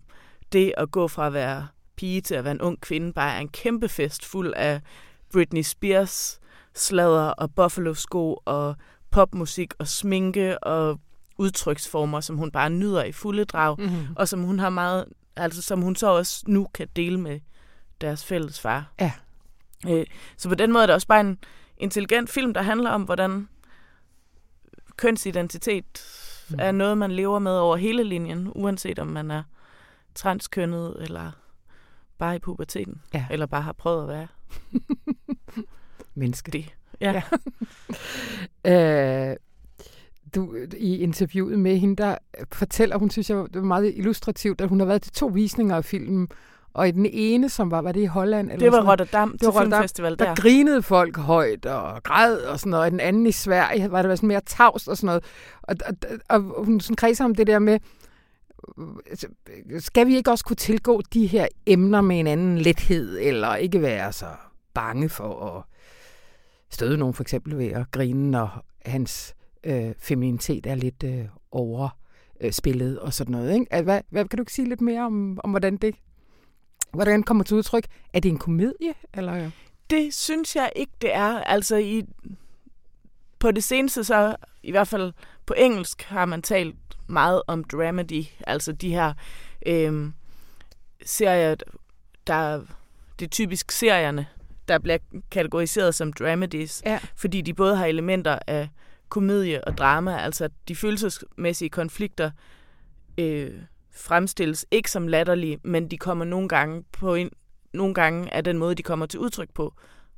det 0.51 0.73
at 0.77 0.91
gå 0.91 1.07
fra 1.07 1.27
at 1.27 1.33
være 1.33 1.67
pige 1.95 2.21
til 2.21 2.35
at 2.35 2.43
være 2.43 2.51
en 2.51 2.61
ung 2.61 2.81
kvinde, 2.81 3.13
bare 3.13 3.35
er 3.35 3.39
en 3.39 3.49
kæmpe 3.49 3.89
fest 3.89 4.25
fuld 4.25 4.53
af 4.55 4.81
Britney 5.33 5.61
Spears 5.61 6.39
sladder 6.75 7.29
og 7.29 7.51
Buffalo-sko 7.55 8.33
og 8.45 8.75
popmusik 9.11 9.73
og 9.79 9.87
sminke 9.87 10.63
og 10.63 10.99
udtryksformer, 11.37 12.19
som 12.21 12.37
hun 12.37 12.51
bare 12.51 12.69
nyder 12.69 13.03
i 13.03 13.11
fulde 13.11 13.45
drag, 13.45 13.75
Mhm. 13.79 13.91
og 14.15 14.27
som 14.27 14.43
hun 14.43 14.59
har 14.59 14.69
meget, 14.69 15.05
altså 15.35 15.61
som 15.61 15.81
hun 15.81 15.95
så 15.95 16.07
også 16.07 16.43
nu 16.47 16.67
kan 16.73 16.87
dele 16.95 17.19
med 17.19 17.39
deres 18.01 18.25
fælles 18.25 18.59
far. 18.61 18.93
Ja. 18.99 19.11
Øh, 19.89 20.05
så 20.37 20.49
på 20.49 20.55
den 20.55 20.71
måde 20.71 20.81
er 20.83 20.87
det 20.87 20.93
også 20.93 21.07
bare 21.07 21.19
en 21.19 21.39
intelligent 21.77 22.29
film, 22.29 22.53
der 22.53 22.61
handler 22.61 22.89
om, 22.89 23.03
hvordan 23.03 23.47
kønsidentitet 24.97 26.03
mm. 26.49 26.55
er 26.59 26.71
noget, 26.71 26.97
man 26.97 27.11
lever 27.11 27.39
med 27.39 27.51
over 27.57 27.75
hele 27.77 28.03
linjen, 28.03 28.51
uanset 28.55 28.99
om 28.99 29.07
man 29.07 29.31
er 29.31 29.43
transkønnet 30.15 30.95
eller 30.99 31.31
bare 32.17 32.35
i 32.35 32.39
puberteten, 32.39 33.01
Ja. 33.13 33.25
eller 33.31 33.45
bare 33.45 33.61
har 33.61 33.73
prøvet 33.73 34.01
at 34.01 34.07
være 34.07 34.27
Menneske. 36.15 36.51
det. 36.51 36.75
Ja. 37.01 37.21
Øh, 38.65 39.35
du, 40.35 40.55
I 40.77 40.97
interviewet 40.97 41.59
med 41.59 41.77
hende, 41.77 41.95
der 41.95 42.17
fortæller 42.51 42.97
hun, 42.97 43.09
synes 43.09 43.29
jeg, 43.29 43.37
det 43.37 43.55
var 43.55 43.67
meget 43.67 43.93
illustrativt, 43.95 44.61
at 44.61 44.69
hun 44.69 44.79
har 44.79 44.87
været 44.87 45.01
til 45.01 45.11
to 45.11 45.25
visninger 45.27 45.75
af 45.75 45.85
filmen, 45.85 46.27
og 46.73 46.87
i 46.87 46.91
den 46.91 47.05
ene, 47.11 47.49
som 47.49 47.71
var, 47.71 47.81
var 47.81 47.91
det 47.91 48.01
i 48.01 48.05
Holland? 48.05 48.47
Eller 48.51 48.59
Det 48.59 48.71
var 48.71 48.77
sådan? 48.77 48.89
Rotterdam 48.89 49.31
det 49.31 49.39
til 49.39 49.45
var 49.45 49.51
Rotterdam, 49.51 49.71
filmfestival 49.71 50.19
der 50.19 50.25
der. 50.25 50.35
grinede 50.35 50.81
folk 50.81 51.17
højt 51.17 51.65
og 51.65 52.03
græd 52.03 52.37
og 52.37 52.59
sådan 52.59 52.69
noget. 52.69 52.85
Og 52.85 52.91
den 52.91 52.99
anden 52.99 53.27
i 53.27 53.31
Sverige 53.31 53.91
var 53.91 54.01
det 54.01 54.17
sådan 54.17 54.27
mere 54.27 54.41
tavst 54.45 54.87
og 54.87 54.97
sådan 54.97 55.05
noget. 55.05 55.23
Og, 55.61 55.75
og, 56.29 56.55
og 56.55 56.65
hun 56.65 56.79
sådan 56.79 56.95
kredser 56.95 57.25
om 57.25 57.35
det 57.35 57.47
der 57.47 57.59
med, 57.59 57.79
altså, 59.09 59.27
skal 59.79 60.07
vi 60.07 60.15
ikke 60.15 60.31
også 60.31 60.45
kunne 60.45 60.55
tilgå 60.55 61.01
de 61.13 61.27
her 61.27 61.47
emner 61.65 62.01
med 62.01 62.19
en 62.19 62.27
anden 62.27 62.57
lethed, 62.57 63.19
eller 63.21 63.55
ikke 63.55 63.81
være 63.81 64.13
så 64.13 64.27
bange 64.73 65.09
for 65.09 65.45
at 65.45 65.63
støde 66.69 66.97
nogen 66.97 67.13
for 67.13 67.23
eksempel 67.23 67.57
ved 67.57 67.67
at 67.67 67.91
grine, 67.91 68.31
når 68.31 68.65
hans 68.85 69.35
øh, 69.63 69.93
feminitet 69.99 70.65
er 70.65 70.75
lidt 70.75 71.03
øh, 71.03 71.25
overspillet 71.51 72.99
og 72.99 73.13
sådan 73.13 73.31
noget. 73.31 73.53
Ikke? 73.53 73.81
Hvad, 73.81 74.01
hvad, 74.09 74.25
kan 74.25 74.37
du 74.37 74.41
ikke 74.41 74.53
sige 74.53 74.69
lidt 74.69 74.81
mere 74.81 75.01
om, 75.01 75.39
om 75.43 75.49
hvordan 75.49 75.77
det 75.77 75.95
hvordan 76.93 77.23
kommer 77.23 77.43
til 77.43 77.57
udtryk? 77.57 77.85
Er 78.13 78.19
det 78.19 78.29
en 78.29 78.37
komedie? 78.37 78.93
Eller? 79.13 79.51
Det 79.89 80.13
synes 80.13 80.55
jeg 80.55 80.71
ikke, 80.75 80.91
det 81.01 81.15
er. 81.15 81.39
Altså 81.39 81.75
i, 81.77 82.03
på 83.39 83.51
det 83.51 83.63
seneste, 83.63 84.03
så 84.03 84.35
i 84.63 84.71
hvert 84.71 84.87
fald 84.87 85.13
på 85.45 85.53
engelsk, 85.57 86.01
har 86.03 86.25
man 86.25 86.41
talt 86.41 86.75
meget 87.07 87.41
om 87.47 87.63
dramedy. 87.63 88.25
Altså 88.47 88.71
de 88.71 88.89
her 88.89 89.13
øhm, 89.65 90.13
serier, 91.05 91.55
der 92.27 92.61
det 93.19 93.25
er 93.25 93.29
typisk 93.29 93.71
serierne, 93.71 94.27
der 94.67 94.79
bliver 94.79 94.97
kategoriseret 95.31 95.95
som 95.95 96.13
dramedies, 96.13 96.81
Ja. 96.85 96.99
fordi 97.15 97.41
de 97.41 97.53
både 97.53 97.75
har 97.75 97.85
elementer 97.85 98.39
af 98.47 98.69
komedie 99.13 99.63
og 99.63 99.77
drama, 99.77 100.17
altså 100.17 100.49
de 100.67 100.75
følelsesmæssige 100.75 101.69
konflikter 101.69 102.31
øh, 103.17 103.51
fremstilles 103.91 104.65
ikke 104.71 104.91
som 104.91 105.07
latterlige, 105.07 105.59
men 105.63 105.91
de 105.91 105.97
kommer 105.97 106.25
nogle 106.25 106.49
gange 106.49 106.83
på 106.91 107.15
en, 107.15 107.29
nogle 107.73 107.93
gange 107.93 108.33
af 108.33 108.43
den 108.43 108.57
måde, 108.57 108.75
de 108.75 108.83
kommer 108.83 109.05
til 109.05 109.19
udtryk 109.19 109.49
på, 109.53 109.73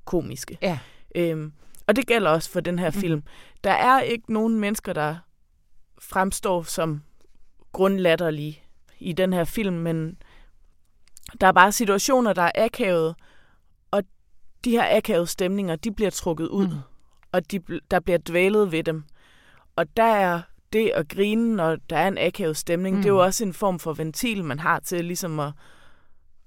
komiske. 0.05 0.57
Ja. 0.61 0.79
Øhm, 1.15 1.53
og 1.87 1.95
det 1.95 2.07
gælder 2.07 2.29
også 2.29 2.49
for 2.49 2.59
den 2.59 2.79
her 2.79 2.89
film. 2.89 3.23
Der 3.63 3.71
er 3.71 4.01
ikke 4.01 4.33
nogen 4.33 4.59
mennesker, 4.59 4.93
der 4.93 5.15
fremstår 5.99 6.63
som 6.63 7.01
grundlatterlige 7.71 8.63
i 8.99 9.13
den 9.13 9.33
her 9.33 9.43
film, 9.43 9.75
men 9.75 10.17
der 11.41 11.47
er 11.47 11.51
bare 11.51 11.71
situationer, 11.71 12.33
der 12.33 12.41
er 12.41 12.65
akavet, 12.65 13.15
og 13.91 14.03
de 14.65 14.71
her 14.71 14.97
akavede 14.97 15.27
stemninger, 15.27 15.75
de 15.75 15.91
bliver 15.91 16.11
trukket 16.11 16.47
ud, 16.47 16.67
mm. 16.67 16.94
Og 17.35 17.51
de, 17.51 17.59
der 17.91 17.99
bliver 17.99 18.17
dvælet 18.17 18.71
ved 18.71 18.83
dem. 18.83 19.03
Og 19.75 19.97
der 19.97 20.03
er 20.03 20.41
det 20.73 20.91
at 20.95 21.09
grine, 21.09 21.55
når 21.55 21.77
der 21.89 21.97
er 21.97 22.07
en 22.07 22.17
akavet 22.17 22.57
stemning, 22.57 22.95
mm. 22.95 23.01
det 23.01 23.09
er 23.09 23.13
jo 23.13 23.23
også 23.23 23.43
en 23.45 23.53
form 23.53 23.79
for 23.79 23.93
ventil, 23.93 24.43
man 24.43 24.59
har 24.59 24.79
til 24.79 25.05
ligesom 25.05 25.39
at, 25.39 25.51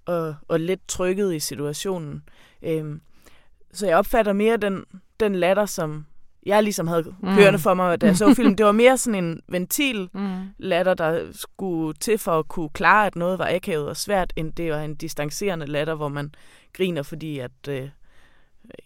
at, 0.07 0.35
at 0.51 0.61
let 0.61 0.81
trykket 0.89 1.35
i 1.35 1.39
situationen. 1.41 2.23
Øhm, 2.63 3.01
så 3.73 3.87
jeg 3.87 3.97
opfatter 3.97 4.33
mere 4.33 4.57
den, 4.57 4.85
den 5.21 5.35
latter, 5.35 5.67
som 5.67 6.07
jeg 6.47 6.63
ligesom 6.63 6.87
havde 6.87 7.03
Mm. 7.03 7.29
mm. 7.29 7.35
kørende 7.35 7.59
for 7.59 7.75
mig, 7.75 8.01
da 8.01 8.07
jeg 8.07 8.17
så 8.17 8.35
filmen. 8.37 8.59
Det 8.59 8.67
var 8.67 8.73
mere 8.73 8.97
sådan 8.99 9.25
en 9.25 9.41
ventil 9.49 10.09
Mm. 10.13 10.37
latter, 10.59 10.95
der 10.95 11.27
skulle 11.33 11.95
til 11.95 12.19
for 12.19 12.39
at 12.39 12.49
kunne 12.49 12.69
klare, 12.69 13.07
at 13.07 13.17
noget 13.17 13.39
var 13.39 13.49
akavet 13.55 13.89
og 13.89 13.97
svært, 13.97 14.33
end 14.37 14.53
det 14.53 14.73
var 14.73 14.81
en 14.81 14.95
distancerende 14.95 15.67
latter, 15.67 15.95
hvor 15.95 16.09
man 16.09 16.35
griner, 16.73 17.03
fordi 17.03 17.39
at 17.39 17.69
øh, 17.69 17.89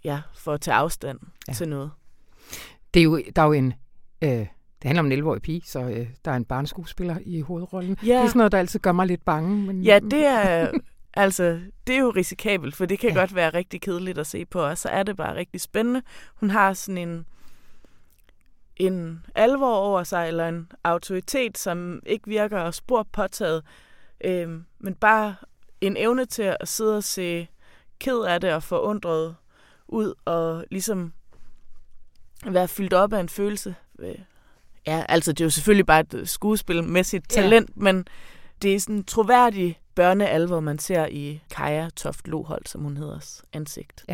ja, 0.05 0.21
for 0.35 0.53
at 0.53 0.61
tage 0.61 0.75
afstand 0.75 1.19
Ja. 1.49 1.53
til 1.53 1.69
noget. 1.69 1.91
Det 2.95 3.01
er 3.01 3.05
jo, 3.05 3.23
der 3.37 3.43
er 3.43 3.47
jo 3.47 3.53
en... 3.53 3.75
Øh, 4.23 4.31
det 4.31 4.89
handler 4.89 5.01
om 5.01 5.13
en 5.13 5.19
11-årig 5.19 5.43
pige, 5.43 5.63
så 5.67 5.81
øh, 5.81 6.07
der 6.25 6.31
er 6.31 6.37
en 6.37 6.45
barneskuespiller 6.45 7.17
i 7.25 7.41
hovedrollen. 7.41 7.97
Ja. 8.03 8.07
Det 8.13 8.21
er 8.23 8.27
sådan 8.27 8.39
noget, 8.39 8.53
der 8.53 8.59
altid 8.59 8.81
gør 8.81 8.93
mig 8.93 9.07
lidt 9.07 9.25
bange. 9.25 9.57
Men, 9.67 9.83
Ja, 9.83 9.99
det 9.99 10.25
er, 10.27 10.71
altså, 11.15 11.61
det 11.87 11.95
er 11.95 11.99
jo 12.01 12.11
risikabelt, 12.17 12.77
for 12.77 12.87
det 12.87 12.99
kan 12.99 13.11
Ja. 13.11 13.15
godt 13.21 13.35
være 13.35 13.51
rigtig 13.51 13.81
kedeligt 13.81 14.19
at 14.19 14.27
se 14.27 14.45
på, 14.45 14.61
og 14.61 14.79
så 14.79 14.89
er 14.89 15.03
det 15.03 15.17
bare 15.17 15.35
rigtig 15.35 15.61
spændende. 15.61 16.03
Hun 16.35 16.51
har 16.51 16.73
sådan 16.73 16.99
en, 17.09 17.27
en 18.77 19.25
alvor 19.35 19.75
over 19.77 20.03
sig, 20.05 20.29
eller 20.29 20.49
en 20.49 20.69
autoritet, 20.85 21.59
som 21.59 22.01
ikke 22.07 22.29
virker 22.29 22.71
spor 22.71 23.07
påtaget, 23.13 23.63
øhm, 24.25 24.65
men 24.79 24.95
bare 24.95 25.35
en 25.81 25.97
evne 25.97 26.25
til 26.25 26.43
at 26.61 26.69
sidde 26.69 26.97
og 26.97 27.05
se 27.05 27.49
ked 28.01 28.19
af 28.21 28.41
det 28.41 28.53
og 28.53 28.63
forundret 28.63 29.35
ud, 29.93 30.15
og 30.25 30.65
ligesom 30.71 31.13
være 32.47 32.69
fyldt 32.69 32.93
op 32.93 33.13
af 33.13 33.21
en 33.21 33.29
følelse. 33.29 33.75
Øh, 33.99 34.15
Ja, 34.87 35.05
altså 35.09 35.33
det 35.33 35.41
er 35.41 35.45
jo 35.45 35.51
selvfølgelig 35.51 35.87
bare 35.87 36.01
et 36.01 36.29
skuespil 36.29 36.85
med 36.85 37.05
sit 37.05 37.37
Ja. 37.37 37.43
talent, 37.43 37.71
ja. 37.77 37.83
men 37.83 38.05
det 38.63 38.75
er 38.75 38.81
sådan 38.81 38.95
en 38.97 39.05
troværdig 39.05 39.81
børnealvor, 39.95 40.61
man 40.61 40.79
ser 40.79 41.07
i 41.07 41.41
Kaja 41.57 41.89
Toft 41.97 42.29
Lohold, 42.29 42.67
som 42.67 42.81
hun 42.83 42.97
hedder, 42.97 43.41
ansigt. 43.53 44.05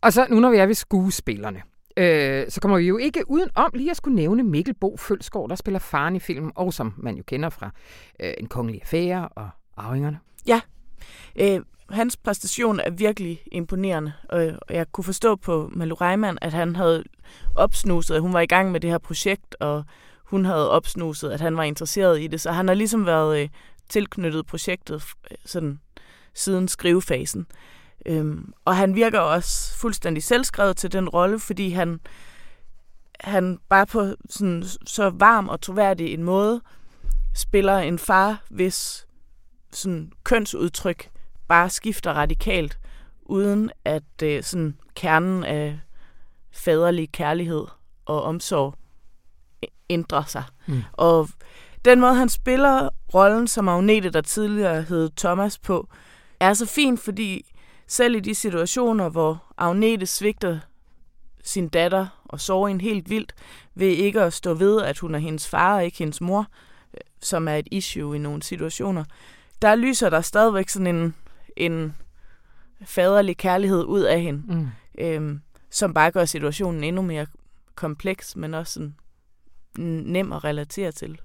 Og 0.00 0.12
så 0.12 0.26
nu 0.30 0.40
når 0.40 0.50
vi 0.50 0.56
er 0.56 0.66
ved 0.66 0.74
skuespillerne, 0.74 1.62
øh, 1.96 2.50
så 2.50 2.60
kommer 2.60 2.78
vi 2.78 2.84
jo 2.86 2.96
ikke 2.96 3.30
uden 3.30 3.48
om 3.54 3.70
lige 3.74 3.90
at 3.90 3.96
skulle 3.96 4.14
nævne 4.16 4.42
Mikkel 4.42 4.74
Bo 4.74 4.96
Følsgaard, 4.96 5.48
der 5.48 5.54
spiller 5.54 5.78
faren 5.78 6.16
i 6.16 6.20
filmen, 6.20 6.52
og 6.54 6.74
som 6.74 6.94
man 6.96 7.16
jo 7.16 7.22
kender 7.26 7.48
fra 7.48 7.70
øh, 8.20 8.32
En 8.38 8.46
kongelig 8.46 8.80
affære 8.82 9.28
og 9.28 9.48
Arvingerne. 9.76 10.18
Øh, 11.40 11.60
hans 11.90 12.16
præstation 12.16 12.80
er 12.80 12.90
virkelig 12.90 13.42
imponerende, 13.52 14.12
og 14.28 14.54
jeg 14.70 14.92
kunne 14.92 15.04
forstå 15.04 15.36
på 15.36 15.70
Malu 15.72 15.94
Reimann, 15.94 16.38
at 16.42 16.52
han 16.52 16.76
havde 16.76 17.04
opsnuset, 17.56 18.14
at 18.14 18.20
hun 18.20 18.32
var 18.32 18.40
i 18.40 18.46
gang 18.46 18.72
med 18.72 18.80
det 18.80 18.90
her 18.90 18.98
projekt, 18.98 19.56
og 19.60 19.84
hun 20.24 20.44
havde 20.44 20.70
opsnuset, 20.70 21.30
at 21.30 21.40
han 21.40 21.56
var 21.56 21.62
interesseret 21.62 22.20
i 22.20 22.26
det, 22.26 22.40
så 22.40 22.52
han 22.52 22.68
har 22.68 22.74
ligesom 22.74 23.06
været 23.06 23.42
øh, 23.42 23.48
tilknyttet 23.88 24.46
projektet 24.46 25.02
øh, 25.30 25.36
sådan, 25.44 25.80
siden 26.34 26.68
skrivefasen. 26.68 27.46
Øhm, 28.06 28.52
og 28.64 28.76
han 28.76 28.94
virker 28.94 29.20
også 29.20 29.76
fuldstændig 29.76 30.22
selvskrevet 30.22 30.76
til 30.76 30.92
den 30.92 31.08
rolle, 31.08 31.40
fordi 31.40 31.70
han, 31.70 32.00
han 33.20 33.58
bare 33.68 33.86
på 33.86 34.14
sådan, 34.30 34.64
så 34.86 35.10
varm 35.10 35.48
og 35.48 35.60
troværdig 35.60 36.14
en 36.14 36.22
måde 36.22 36.60
spiller 37.34 37.78
en 37.78 37.98
far, 37.98 38.42
hvis 38.50 39.06
sådan, 39.72 40.12
kønsudtryk 40.24 41.10
bare 41.48 41.70
skifter 41.70 42.12
radikalt, 42.12 42.78
uden 43.22 43.70
at 43.84 44.22
øh, 44.22 44.42
sådan, 44.42 44.76
kernen 44.94 45.44
af 45.44 45.80
faderlig 46.52 47.12
kærlighed 47.12 47.64
og 48.06 48.22
omsorg 48.22 48.74
ændrer 49.90 50.24
sig. 50.24 50.44
Mm. 50.66 50.82
Og 50.92 51.28
den 51.84 52.00
måde, 52.00 52.14
han 52.14 52.28
spiller 52.28 52.88
rollen 53.14 53.48
som 53.48 53.68
Agnete, 53.68 54.10
der 54.10 54.20
tidligere 54.20 54.82
hed 54.82 55.10
Thomas 55.16 55.58
på, 55.58 55.88
er 56.40 56.54
så 56.54 56.66
fint, 56.66 57.00
fordi 57.00 57.52
selv 57.86 58.16
i 58.16 58.20
de 58.20 58.34
situationer, 58.34 59.08
hvor 59.08 59.44
Agnete 59.58 60.06
svigter 60.06 60.58
sin 61.44 61.68
datter 61.68 62.06
og 62.24 62.40
sover 62.40 62.68
hende 62.68 62.84
helt 62.84 63.10
vildt, 63.10 63.34
ved 63.74 63.88
ikke 63.88 64.20
at 64.20 64.32
stå 64.32 64.54
ved, 64.54 64.82
at 64.82 64.98
hun 64.98 65.14
er 65.14 65.18
hendes 65.18 65.48
far 65.48 65.76
og 65.76 65.84
ikke 65.84 65.98
hendes 65.98 66.20
mor, 66.20 66.46
øh, 66.94 67.00
som 67.20 67.48
er 67.48 67.56
et 67.56 67.68
issue 67.70 68.16
i 68.16 68.18
nogle 68.18 68.42
situationer, 68.42 69.04
der 69.62 69.74
lyser 69.74 70.10
der 70.10 70.20
stadigvæk 70.20 70.68
sådan 70.68 70.86
en, 70.86 71.14
en 71.56 71.94
faderlig 72.84 73.36
kærlighed 73.36 73.84
ud 73.84 74.00
af 74.00 74.20
hende, 74.20 74.42
Mm. 74.54 74.66
øhm, 74.98 75.40
som 75.70 75.94
bare 75.94 76.10
gør 76.10 76.24
situationen 76.24 76.84
endnu 76.84 77.02
mere 77.02 77.26
kompleks, 77.74 78.36
men 78.36 78.54
også 78.54 78.72
sådan 78.72 78.94
nem 80.06 80.32
at 80.32 80.44
relatere 80.44 80.92
til. 80.92 81.20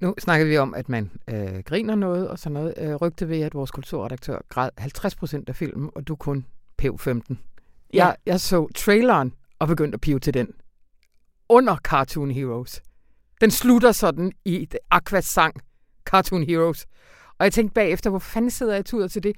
Nu 0.00 0.14
snakkede 0.18 0.48
vi 0.50 0.56
om, 0.58 0.74
at 0.74 0.88
man 0.88 1.10
øh, 1.28 1.58
griner 1.64 1.94
noget 1.94 2.28
og 2.28 2.38
sådan 2.38 2.52
noget. 2.54 2.74
Øh, 2.78 2.94
rygte 2.94 3.28
ved, 3.28 3.40
at 3.40 3.54
vores 3.54 3.70
kulturredaktør 3.70 4.38
græd 4.48 4.70
50 4.78 5.14
procent 5.14 5.48
af 5.48 5.56
filmen, 5.56 5.90
og 5.94 6.08
du 6.08 6.16
kun 6.16 6.46
pev 6.76 6.98
15. 6.98 7.38
Ja. 7.94 8.06
Jeg, 8.06 8.16
jeg 8.26 8.40
så 8.40 8.68
traileren 8.74 9.32
og 9.58 9.68
begyndte 9.68 9.96
at 9.96 10.00
pive 10.00 10.18
til 10.20 10.34
den. 10.34 10.48
Under 11.48 11.76
Cartoon 11.76 12.30
Heroes. 12.30 12.82
Den 13.40 13.50
slutter 13.50 13.92
sådan 13.92 14.32
i 14.44 14.68
Aquas 14.90 15.24
sang, 15.24 15.54
Cartoon 16.04 16.42
Heroes. 16.42 16.86
Og 17.38 17.44
jeg 17.44 17.52
tænkte 17.52 17.74
bagefter, 17.74 18.10
hvor 18.10 18.18
fanden 18.18 18.50
sidder 18.50 18.74
jeg 18.74 18.84
tuder 18.84 19.08
til 19.08 19.22
det? 19.22 19.36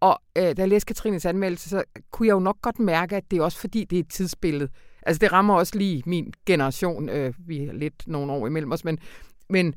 Og 0.00 0.18
øh, 0.36 0.42
da 0.42 0.54
jeg 0.58 0.68
læste 0.68 0.86
Katrines 0.86 1.26
anmeldelse, 1.26 1.68
så 1.68 1.84
kunne 2.10 2.28
jeg 2.28 2.34
jo 2.34 2.38
nok 2.38 2.62
godt 2.62 2.78
mærke, 2.78 3.16
at 3.16 3.30
det 3.30 3.38
er 3.38 3.42
også 3.42 3.58
fordi, 3.58 3.84
det 3.84 3.96
er 3.96 4.00
et 4.00 4.10
tidsbillede. 4.10 4.68
Altså 5.02 5.18
det 5.20 5.32
rammer 5.32 5.54
også 5.54 5.78
lige 5.78 6.02
min 6.06 6.32
generation. 6.46 7.08
Øh, 7.08 7.34
vi 7.38 7.64
er 7.64 7.72
lidt 7.72 8.08
nogle 8.08 8.32
år 8.32 8.46
imellem 8.46 8.72
os, 8.72 8.84
men, 8.84 8.98
men 9.48 9.74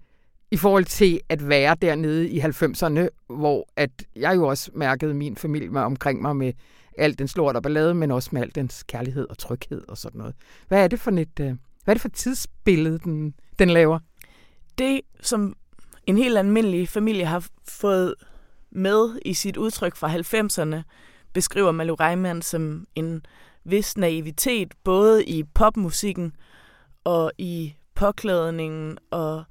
i 0.51 0.57
forhold 0.57 0.85
til 0.85 1.19
at 1.29 1.49
være 1.49 1.75
dernede 1.81 2.29
i 2.29 2.39
90'erne, 2.39 3.07
hvor 3.27 3.67
at 3.75 3.91
jeg 4.15 4.35
jo 4.35 4.47
også 4.47 4.71
mærkede 4.73 5.13
min 5.13 5.35
familie 5.35 5.69
med 5.69 5.81
omkring 5.81 6.21
mig 6.21 6.35
med 6.35 6.53
alt 6.97 7.19
den 7.19 7.29
lort 7.35 7.55
og 7.55 7.63
ballade, 7.63 7.93
men 7.93 8.11
også 8.11 8.29
med 8.33 8.41
al 8.41 8.51
dens 8.55 8.83
kærlighed 8.83 9.27
og 9.29 9.37
tryghed 9.37 9.81
og 9.87 9.97
sådan 9.97 10.17
noget. 10.17 10.35
Hvad 10.67 10.83
er 10.83 10.87
det 10.87 10.99
for 10.99 11.11
et, 11.11 11.39
øh, 11.39 11.55
hvad 11.83 11.91
er 11.91 11.93
det 11.93 12.01
for 12.01 12.09
et 12.09 12.13
tidsbillede, 12.13 12.99
den, 12.99 13.33
den 13.59 13.69
laver? 13.69 13.99
Det, 14.77 15.01
som 15.21 15.55
en 16.09 16.17
helt 16.17 16.37
almindelig 16.37 16.89
familie 16.89 17.25
har 17.25 17.47
fået 17.67 18.15
med 18.71 19.19
i 19.25 19.33
sit 19.33 19.57
udtryk 19.57 19.95
fra 19.95 20.13
90'erne, 20.13 20.81
beskriver 21.33 21.71
Malu 21.71 21.95
Reimann 21.95 22.41
som 22.41 22.87
en 22.95 23.25
vis 23.63 23.97
naivitet, 23.97 24.73
både 24.83 25.25
i 25.25 25.43
popmusikken 25.43 26.35
og 27.03 27.31
i 27.37 27.73
påklædningen 27.95 28.97
og 29.11 29.43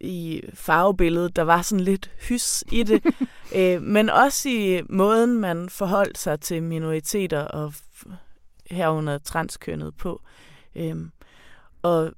i 0.00 0.42
farvebilledet. 0.54 1.36
Der 1.36 1.42
var 1.42 1.62
sådan 1.62 1.84
lidt 1.84 2.10
hys 2.28 2.64
i 2.72 2.82
det, 2.82 3.02
øh, 3.56 3.82
men 3.82 4.10
også 4.10 4.48
i 4.48 4.82
måden, 4.88 5.40
man 5.40 5.68
forholdt 5.68 6.18
sig 6.18 6.40
til 6.40 6.62
minoriteter 6.62 7.40
og 7.40 7.74
herunder 8.70 9.18
transkønnet 9.18 9.96
på. 9.96 10.22
Øhm, 10.74 11.10
og 11.82 12.12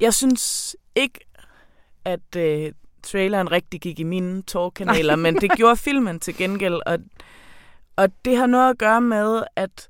jeg 0.00 0.14
synes 0.14 0.76
ikke, 0.94 1.20
at 2.04 2.36
øh, 2.36 2.72
traileren 3.04 3.50
rigtig 3.52 3.80
gik 3.80 4.00
i 4.00 4.02
mine 4.02 4.42
tårkanaler, 4.42 5.16
men 5.16 5.34
det 5.40 5.50
gjorde 5.56 5.76
filmen 5.76 6.20
til 6.20 6.36
gengæld, 6.36 6.80
og, 6.86 6.98
og 7.96 8.08
det 8.24 8.36
har 8.36 8.46
noget 8.46 8.70
at 8.70 8.78
gøre 8.78 9.00
med, 9.00 9.42
at 9.56 9.88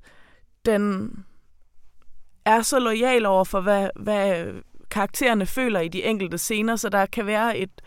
den 0.65 1.11
er 2.45 2.61
så 2.61 2.79
lojal 2.79 3.25
over 3.25 3.43
for, 3.43 3.61
hvad, 3.61 3.89
hvad 3.95 4.53
karaktererne 4.91 5.45
føler 5.45 5.79
i 5.79 5.87
de 5.87 6.03
enkelte 6.03 6.37
scener, 6.37 6.75
så 6.75 6.89
der 6.89 7.05
kan 7.05 7.25
være 7.25 7.57
et, 7.57 7.81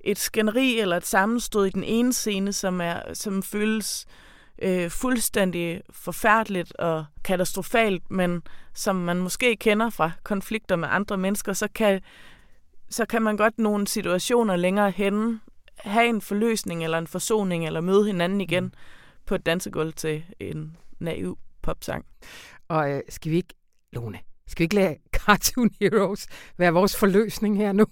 et 0.00 0.18
skænderi 0.18 0.78
eller 0.78 0.96
et 0.96 1.06
sammenstød 1.06 1.66
i 1.66 1.70
den 1.70 1.84
ene 1.84 2.12
scene, 2.12 2.52
som, 2.52 2.80
er, 2.80 3.00
som 3.14 3.42
føles 3.42 4.06
øh, 4.62 4.90
fuldstændig 4.90 5.80
forfærdeligt 5.90 6.76
og 6.76 7.04
katastrofalt, 7.24 8.10
men 8.10 8.42
som 8.74 8.96
man 8.96 9.18
måske 9.18 9.56
kender 9.56 9.90
fra 9.90 10.10
konflikter 10.22 10.76
med 10.76 10.88
andre 10.90 11.16
mennesker, 11.16 11.52
så 11.52 11.68
kan, 11.74 12.00
så 12.94 13.06
kan 13.06 13.22
man 13.22 13.36
godt 13.36 13.58
nogle 13.58 13.86
situationer 13.86 14.56
længere 14.56 14.90
hen 14.90 15.40
have 15.76 16.08
en 16.08 16.20
forløsning 16.20 16.84
eller 16.84 16.98
en 16.98 17.06
forsoning, 17.06 17.66
eller 17.66 17.80
møde 17.80 18.06
hinanden 18.06 18.40
igen 18.40 18.74
på 19.26 19.34
et 19.34 19.46
dansegulv 19.46 19.92
til 19.92 20.24
en 20.40 20.76
naiv 21.00 21.38
popsang. 21.62 22.04
Og 22.68 22.90
øh, 22.90 23.02
skal 23.08 23.30
vi 23.30 23.36
ikke, 23.36 23.54
Lone, 23.92 24.18
skal 24.46 24.58
vi 24.60 24.64
ikke 24.64 24.74
lade 24.74 24.96
Cartoon 25.12 25.70
Heroes 25.80 26.26
være 26.58 26.72
vores 26.72 26.96
forløsning 26.96 27.56
her 27.56 27.72
nu? 27.72 27.86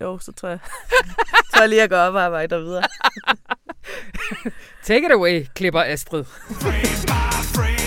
Jo, 0.00 0.18
så 0.18 0.32
tror 0.32 0.48
jeg, 0.48 0.58
tror 1.52 1.60
jeg 1.60 1.68
lige, 1.68 1.82
at 1.82 1.90
gå 1.90 1.96
op 1.96 2.14
og 2.14 2.22
arbejde 2.22 2.56
videre. 2.58 2.82
Take 4.84 5.06
it 5.06 5.12
away, 5.12 5.46
klipper 5.54 5.82
Astrid. 5.82 6.24
Welcome 6.50 6.82
to 6.82 7.06
the 7.06 7.83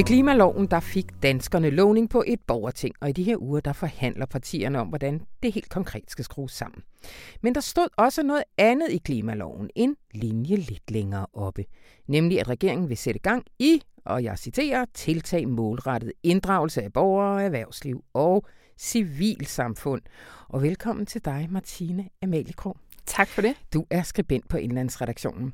Med 0.00 0.06
klimaloven 0.06 0.66
der 0.66 0.80
fik 0.80 1.06
danskerne 1.22 1.70
lovning 1.70 2.10
på 2.10 2.24
et 2.26 2.40
borgerting, 2.46 2.94
og 3.00 3.08
i 3.08 3.12
de 3.12 3.22
her 3.22 3.36
uger 3.42 3.60
der 3.60 3.72
forhandler 3.72 4.26
partierne 4.26 4.80
om, 4.80 4.88
hvordan 4.88 5.22
det 5.42 5.52
helt 5.52 5.68
konkret 5.68 6.10
skal 6.10 6.24
skrues 6.24 6.52
sammen. 6.52 6.82
Men 7.42 7.54
der 7.54 7.60
stod 7.60 7.88
også 7.96 8.22
noget 8.22 8.42
andet 8.58 8.90
i 8.90 8.98
klimaloven, 8.98 9.70
en 9.74 9.96
linje 10.14 10.56
lidt 10.56 10.90
længere 10.90 11.26
oppe, 11.32 11.64
nemlig 12.06 12.40
at 12.40 12.48
regeringen 12.48 12.88
vil 12.88 12.96
sætte 12.96 13.20
gang 13.20 13.44
i, 13.58 13.82
og 14.04 14.24
jeg 14.24 14.38
citerer, 14.38 14.84
tiltag 14.94 15.48
målrettet 15.48 16.12
inddragelse 16.22 16.82
af 16.82 16.92
borgere, 16.92 17.44
erhvervsliv 17.44 18.04
og 18.14 18.46
civilsamfund. 18.78 20.02
Og 20.48 20.62
velkommen 20.62 21.06
til 21.06 21.24
dig, 21.24 21.46
Martine 21.50 22.08
Amalie 22.22 22.52
Krog. 22.52 22.76
Tak 23.06 23.28
for 23.28 23.42
det. 23.42 23.54
Du 23.74 23.86
er 23.90 24.02
skribent 24.02 24.48
på 24.48 24.56
Indlandsredaktionen. 24.56 25.52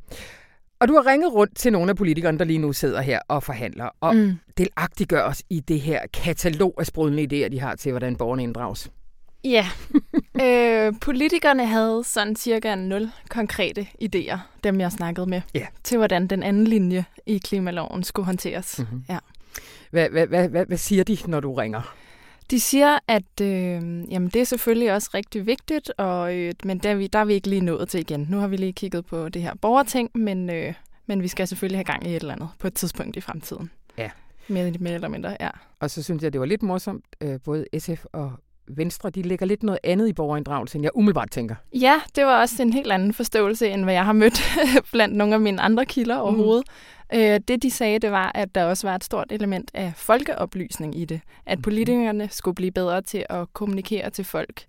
Og 0.78 0.88
du 0.88 0.94
har 0.94 1.06
ringet 1.06 1.32
rundt 1.32 1.56
til 1.56 1.72
nogle 1.72 1.90
af 1.90 1.96
politikerne, 1.96 2.38
der 2.38 2.44
lige 2.44 2.58
nu 2.58 2.72
sidder 2.72 3.00
her 3.00 3.20
og 3.28 3.42
forhandler, 3.42 3.88
og 4.00 4.16
mm. 4.16 4.34
delagtiggør 4.58 5.22
os 5.22 5.42
i 5.50 5.60
det 5.60 5.80
her 5.80 6.00
katalog 6.12 6.74
af 6.78 6.86
sprudende 6.86 7.22
idéer, 7.22 7.48
de 7.48 7.60
har 7.60 7.74
til, 7.74 7.92
hvordan 7.92 8.16
borgerne 8.16 8.42
inddrages. 8.42 8.90
Ja, 9.44 9.66
øh, 10.44 10.92
politikerne 11.00 11.66
havde 11.66 12.04
sådan 12.04 12.36
cirka 12.36 12.74
nul 12.74 13.10
konkrete 13.28 13.86
idéer, 14.04 14.38
dem 14.64 14.80
jeg 14.80 14.92
snakkede 14.92 15.26
med, 15.26 15.40
ja. 15.54 15.66
til 15.84 15.98
hvordan 15.98 16.26
den 16.26 16.42
anden 16.42 16.66
linje 16.66 17.04
i 17.26 17.38
klimaloven 17.38 18.04
skulle 18.04 18.26
håndteres. 18.26 18.78
Mm-hmm. 18.78 19.04
Ja. 19.08 19.18
Hvad, 19.90 20.08
hvad, 20.08 20.26
hvad, 20.26 20.48
hvad, 20.48 20.66
hvad 20.66 20.78
siger 20.78 21.04
de, 21.04 21.18
når 21.26 21.40
du 21.40 21.54
ringer? 21.54 21.96
De 22.50 22.60
siger, 22.60 22.98
at 23.08 23.40
øh, 23.42 24.12
jamen, 24.12 24.28
det 24.28 24.36
er 24.36 24.44
selvfølgelig 24.44 24.92
også 24.92 25.10
rigtig 25.14 25.46
vigtigt, 25.46 25.92
og, 25.98 26.34
øh, 26.36 26.54
men 26.64 26.78
der 26.78 26.90
er, 26.90 26.94
vi, 26.94 27.06
der 27.06 27.18
er 27.18 27.24
vi 27.24 27.34
ikke 27.34 27.48
lige 27.48 27.60
nået 27.60 27.88
til 27.88 28.00
igen. 28.00 28.26
Nu 28.30 28.38
har 28.38 28.48
vi 28.48 28.56
lige 28.56 28.72
kigget 28.72 29.06
på 29.06 29.28
det 29.28 29.42
her 29.42 29.54
borgerting, 29.54 30.10
men, 30.14 30.50
øh, 30.50 30.74
men 31.06 31.22
vi 31.22 31.28
skal 31.28 31.48
selvfølgelig 31.48 31.78
have 31.78 31.84
gang 31.84 32.06
i 32.06 32.10
et 32.10 32.20
eller 32.20 32.34
andet 32.34 32.48
på 32.58 32.66
et 32.66 32.74
tidspunkt 32.74 33.16
i 33.16 33.20
fremtiden. 33.20 33.70
Ja. 33.98 34.10
Mere, 34.48 34.72
mere 34.80 34.94
eller 34.94 35.08
mindre, 35.08 35.36
ja. 35.40 35.50
Og 35.80 35.90
så 35.90 36.02
synes 36.02 36.22
jeg, 36.22 36.32
det 36.32 36.40
var 36.40 36.46
lidt 36.46 36.62
morsomt, 36.62 37.04
øh, 37.20 37.40
både 37.44 37.66
SF 37.78 38.04
og 38.12 38.32
Venstre, 38.68 39.10
de 39.10 39.22
lægger 39.22 39.46
lidt 39.46 39.62
noget 39.62 39.78
andet 39.84 40.08
i 40.08 40.12
borgerinddragelse, 40.12 40.76
end 40.76 40.82
jeg 40.82 40.90
umiddelbart 40.94 41.30
tænker. 41.30 41.54
Ja, 41.74 42.00
det 42.16 42.24
var 42.24 42.40
også 42.40 42.62
en 42.62 42.72
helt 42.72 42.92
anden 42.92 43.12
forståelse, 43.12 43.68
end 43.68 43.84
hvad 43.84 43.94
jeg 43.94 44.04
har 44.04 44.12
mødt 44.12 44.40
blandt 44.92 45.16
nogle 45.16 45.34
af 45.34 45.40
mine 45.40 45.60
andre 45.60 45.84
kilder 45.84 46.16
overhovedet. 46.16 46.64
Mm. 47.12 47.18
Øh, 47.18 47.40
det, 47.48 47.62
de 47.62 47.70
sagde, 47.70 47.98
det 47.98 48.10
var, 48.10 48.32
at 48.34 48.54
der 48.54 48.64
også 48.64 48.86
var 48.86 48.94
et 48.94 49.04
stort 49.04 49.32
element 49.32 49.70
af 49.74 49.92
folkeoplysning 49.96 50.98
i 50.98 51.04
det. 51.04 51.20
At 51.46 51.62
politikerne 51.62 52.28
skulle 52.30 52.54
blive 52.54 52.72
bedre 52.72 53.02
til 53.02 53.26
at 53.30 53.52
kommunikere 53.52 54.10
til 54.10 54.24
folk. 54.24 54.64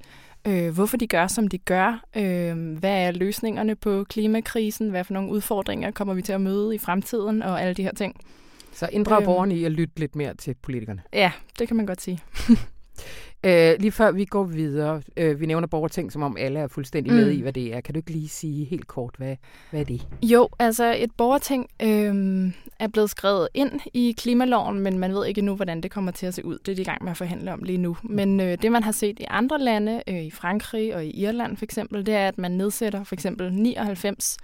Øh, 0.48 0.74
hvorfor 0.74 0.98
de 0.98 1.08
gør, 1.08 1.28
som 1.28 1.48
de 1.48 1.58
gør. 1.58 2.06
Øh, 2.16 2.78
hvad 2.78 3.08
er 3.08 3.12
løsningerne 3.12 3.76
på 3.76 4.04
klimakrisen? 4.04 4.90
Hvad 4.90 5.04
for 5.04 5.14
nogle 5.14 5.30
udfordringer 5.30 5.92
kommer 5.92 6.14
vi 6.14 6.22
til 6.22 6.34
at 6.34 6.42
møde 6.42 6.76
i 6.76 6.78
fremtiden? 6.78 7.44
Og 7.44 7.62
alle 7.62 7.74
de 7.74 7.84
her 7.84 7.94
ting. 7.94 8.16
Så 8.72 8.90
inddrag 8.92 9.22
øh, 9.22 9.26
borgerne 9.26 9.56
i 9.56 9.64
at 9.64 9.72
lytte 9.72 10.00
lidt 10.00 10.16
mere 10.16 10.34
til 10.34 10.56
politikerne. 10.62 11.02
Ja, 11.14 11.32
det 11.60 11.68
kan 11.68 11.78
man 11.78 11.86
godt 11.86 12.02
sige. 12.02 12.20
Øh, 13.44 13.76
lige 13.80 13.92
før 13.92 14.12
vi 14.12 14.26
går 14.26 14.44
videre, 14.44 15.02
øh, 15.18 15.40
vi 15.40 15.46
nævner 15.46 15.68
borgerting, 15.68 16.12
som 16.12 16.22
om 16.22 16.38
alle 16.40 16.60
er 16.60 16.68
fuldstændig 16.68 17.14
mm. 17.14 17.20
med 17.20 17.32
i, 17.32 17.42
hvad 17.42 17.54
det 17.54 17.76
er. 17.76 17.82
Kan 17.82 17.94
du 17.94 17.98
ikke 17.98 18.12
lige 18.12 18.30
sige 18.30 18.66
helt 18.66 18.88
kort, 18.88 19.14
hvad, 19.18 19.36
hvad 19.70 19.80
er 19.80 19.86
det? 19.86 20.08
Jo, 20.24 20.50
altså 20.60 20.96
et 20.98 21.12
borgerting 21.18 21.70
øh, 21.82 22.54
er 22.80 22.88
blevet 22.88 23.10
skrevet 23.10 23.48
ind 23.54 23.72
i 23.94 24.16
klimaloven, 24.18 24.80
men 24.80 25.00
man 25.00 25.14
ved 25.14 25.26
ikke 25.26 25.40
endnu, 25.40 25.56
hvordan 25.56 25.82
det 25.82 25.92
kommer 25.92 26.12
til 26.12 26.26
at 26.26 26.34
se 26.34 26.46
ud. 26.46 26.58
Det 26.66 26.72
er 26.72 26.76
de 26.76 26.82
i 26.82 26.86
gang 26.86 27.04
med 27.04 27.12
at 27.12 27.18
forhandle 27.18 27.54
om 27.54 27.64
lige 27.64 27.78
nu. 27.78 27.98
Men 28.04 28.40
øh, 28.40 28.58
det, 28.62 28.72
man 28.72 28.84
har 28.84 28.92
set 28.92 29.20
i 29.20 29.26
andre 29.30 29.60
lande, 29.60 30.04
øh, 30.08 30.24
i 30.24 30.32
Frankrig 30.32 30.96
og 30.96 31.06
i 31.06 31.10
Irland 31.10 31.58
for 31.58 31.66
eksempel, 31.66 32.06
det 32.06 32.14
er, 32.14 32.28
at 32.28 32.38
man 32.38 32.52
nedsætter 32.52 33.04
for 33.04 33.16
eksempel 33.16 33.54
99 33.54 34.38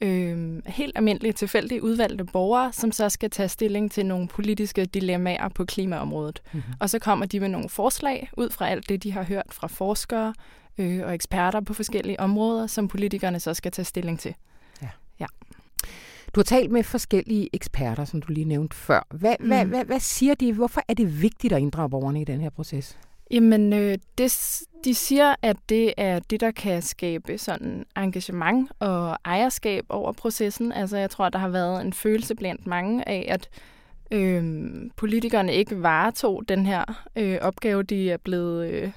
øh, 0.00 0.62
helt 0.66 0.92
almindelige 0.96 1.32
tilfældige 1.32 1.82
udvalgte 1.82 2.24
borgere, 2.24 2.72
som 2.72 2.92
så 2.92 3.08
skal 3.08 3.30
tage 3.30 3.48
stilling 3.48 3.90
til 3.90 4.06
nogle 4.06 4.28
politiske 4.28 4.84
dilemmaer 4.84 5.48
på 5.48 5.64
klimaområdet. 5.64 6.42
Mm-hmm. 6.52 6.74
Og 6.80 6.90
så 6.90 6.98
kommer 6.98 7.26
de 7.26 7.40
med 7.40 7.48
nogle 7.48 7.68
forslag 7.68 8.30
ud 8.36 8.50
fra 8.50 8.68
alt 8.68 8.88
det, 8.88 9.02
de 9.02 9.12
har 9.12 9.22
hørt 9.22 9.46
fra 9.50 9.66
forskere 9.66 10.34
øh, 10.78 11.00
og 11.06 11.14
eksperter 11.14 11.60
på 11.60 11.74
forskellige 11.74 12.20
områder, 12.20 12.66
som 12.66 12.88
politikerne 12.88 13.40
så 13.40 13.54
skal 13.54 13.72
tage 13.72 13.86
stilling 13.86 14.20
til. 14.20 14.34
Ja. 14.82 14.88
ja. 15.20 15.26
Du 16.34 16.40
har 16.40 16.44
talt 16.44 16.70
med 16.70 16.82
forskellige 16.82 17.48
eksperter, 17.52 18.04
som 18.04 18.22
du 18.22 18.32
lige 18.32 18.44
nævnte 18.44 18.76
før. 18.76 19.06
Hvad, 19.10 19.36
mm. 19.40 19.46
hvad, 19.46 19.64
hvad, 19.64 19.84
hvad 19.84 20.00
siger 20.00 20.34
de? 20.34 20.52
Hvorfor 20.52 20.80
er 20.88 20.94
det 20.94 21.22
vigtigt 21.22 21.52
at 21.52 21.60
inddrage 21.60 21.90
borgerne 21.90 22.20
i 22.20 22.24
den 22.24 22.40
her 22.40 22.50
proces? 22.50 22.98
Jamen, 23.30 23.72
øh, 23.72 23.98
det, 24.18 24.60
de 24.84 24.94
siger, 24.94 25.34
at 25.42 25.56
det 25.68 25.94
er 25.96 26.18
det, 26.18 26.40
der 26.40 26.50
kan 26.50 26.82
skabe 26.82 27.38
sådan 27.38 27.86
engagement 27.96 28.70
og 28.78 29.18
ejerskab 29.24 29.84
over 29.88 30.12
processen. 30.12 30.72
Altså, 30.72 30.96
jeg 30.96 31.10
tror, 31.10 31.28
der 31.28 31.38
har 31.38 31.48
været 31.48 31.80
en 31.80 31.92
følelse 31.92 32.34
blandt 32.34 32.66
mange 32.66 33.08
af, 33.08 33.26
at 33.28 33.48
øh, 34.10 34.74
politikerne 34.96 35.54
ikke 35.54 35.82
varetog 35.82 36.42
den 36.48 36.66
her 36.66 37.06
øh, 37.16 37.38
opgave, 37.40 37.82
de 37.82 38.10
er 38.10 38.16
blevet... 38.16 38.70
Øh, 38.70 38.90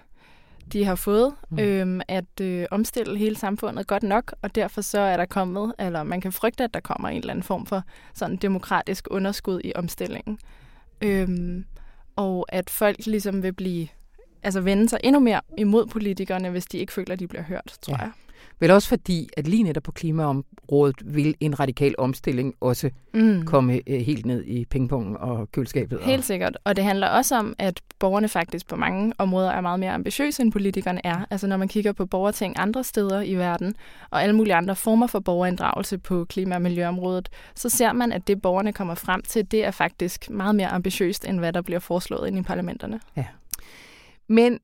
de 0.74 0.86
har 0.86 0.96
fået, 0.96 1.36
mm. 1.50 1.60
øh, 1.60 2.02
at 2.08 2.42
øh, 2.42 2.66
omstille 2.72 3.18
hele 3.18 3.36
samfundet 3.36 3.88
godt 3.88 4.04
nok, 4.04 4.34
og 4.42 4.56
derfor 4.56 4.82
så 4.82 5.00
er 5.00 5.18
der 5.18 5.26
kommet, 5.26 5.74
eller 5.80 6.04
man 6.04 6.22
kan 6.22 6.32
frygte, 6.32 6.64
at 6.64 6.74
der 6.74 6.80
kommer 6.80 7.10
en 7.10 7.18
eller 7.18 7.34
anden 7.34 7.44
form 7.44 7.66
for 7.66 7.84
sådan 8.14 8.36
demokratisk 8.36 9.08
underskud 9.12 9.62
i 9.64 9.72
omstillingen. 9.76 10.40
Øh, 11.02 11.30
og 12.16 12.46
at 12.50 12.70
folk 12.70 13.06
ligesom 13.06 13.44
vil 13.44 13.54
blive 13.54 13.88
altså 14.48 14.62
vende 14.62 14.90
sig 14.90 15.00
endnu 15.04 15.20
mere 15.20 15.42
imod 15.58 15.86
politikerne, 15.86 16.50
hvis 16.50 16.66
de 16.66 16.78
ikke 16.78 16.94
føler, 16.94 17.14
at 17.14 17.20
de 17.20 17.28
bliver 17.28 17.44
hørt, 17.44 17.78
tror 17.82 17.96
ja. 17.96 18.02
jeg. 18.02 18.12
Vel 18.60 18.72
også 18.72 18.88
fordi, 18.88 19.30
at 19.38 19.48
lige 19.48 19.64
netop 19.64 19.84
på 19.84 19.92
klimaområdet 19.92 21.16
vil 21.16 21.36
en 21.40 21.60
radikal 21.60 21.96
omstilling 21.98 22.56
også 22.62 22.90
mm. 23.14 23.46
komme 23.46 23.82
øh, 23.88 24.02
helt 24.02 24.26
ned 24.26 24.44
i 24.46 24.66
pingpongen 24.66 25.18
og 25.18 25.52
køleskabet. 25.52 26.00
Helt 26.02 26.26
sikkert. 26.26 26.58
Og 26.64 26.76
det 26.76 26.84
handler 26.84 27.08
også 27.08 27.36
om, 27.36 27.56
at 27.60 27.82
borgerne 28.00 28.28
faktisk 28.28 28.68
på 28.68 28.76
mange 28.76 29.14
områder 29.18 29.52
er 29.52 29.62
meget 29.62 29.80
mere 29.80 29.92
ambitiøse, 29.92 30.44
end 30.44 30.52
politikerne 30.52 31.02
er. 31.04 31.26
Altså 31.30 31.48
når 31.48 31.58
man 31.58 31.68
kigger 31.68 31.92
på 31.92 32.06
borgerting 32.06 32.54
andre 32.58 32.84
steder 32.84 33.22
i 33.22 33.36
verden, 33.36 33.76
og 34.10 34.24
alle 34.24 34.36
mulige 34.36 34.56
andre 34.56 34.76
former 34.76 35.08
for 35.08 35.20
borgerinddragelse 35.20 35.98
på 35.98 36.26
klima- 36.26 36.56
og 36.56 36.62
miljøområdet, 36.62 37.30
så 37.56 37.70
ser 37.70 37.94
man, 37.94 38.12
at 38.12 38.28
det 38.28 38.42
borgerne 38.42 38.74
kommer 38.74 38.96
frem 38.96 39.22
til, 39.22 39.52
det 39.52 39.66
er 39.66 39.72
faktisk 39.72 40.30
meget 40.30 40.56
mere 40.56 40.68
ambitiøst, 40.68 41.26
end 41.26 41.40
hvad 41.40 41.54
der 41.54 41.62
bliver 41.62 41.80
foreslået 41.80 42.28
ind 42.28 42.38
i 42.38 42.42
parlamenterne. 42.42 43.00
Ja. 43.18 43.26
Men 44.28 44.60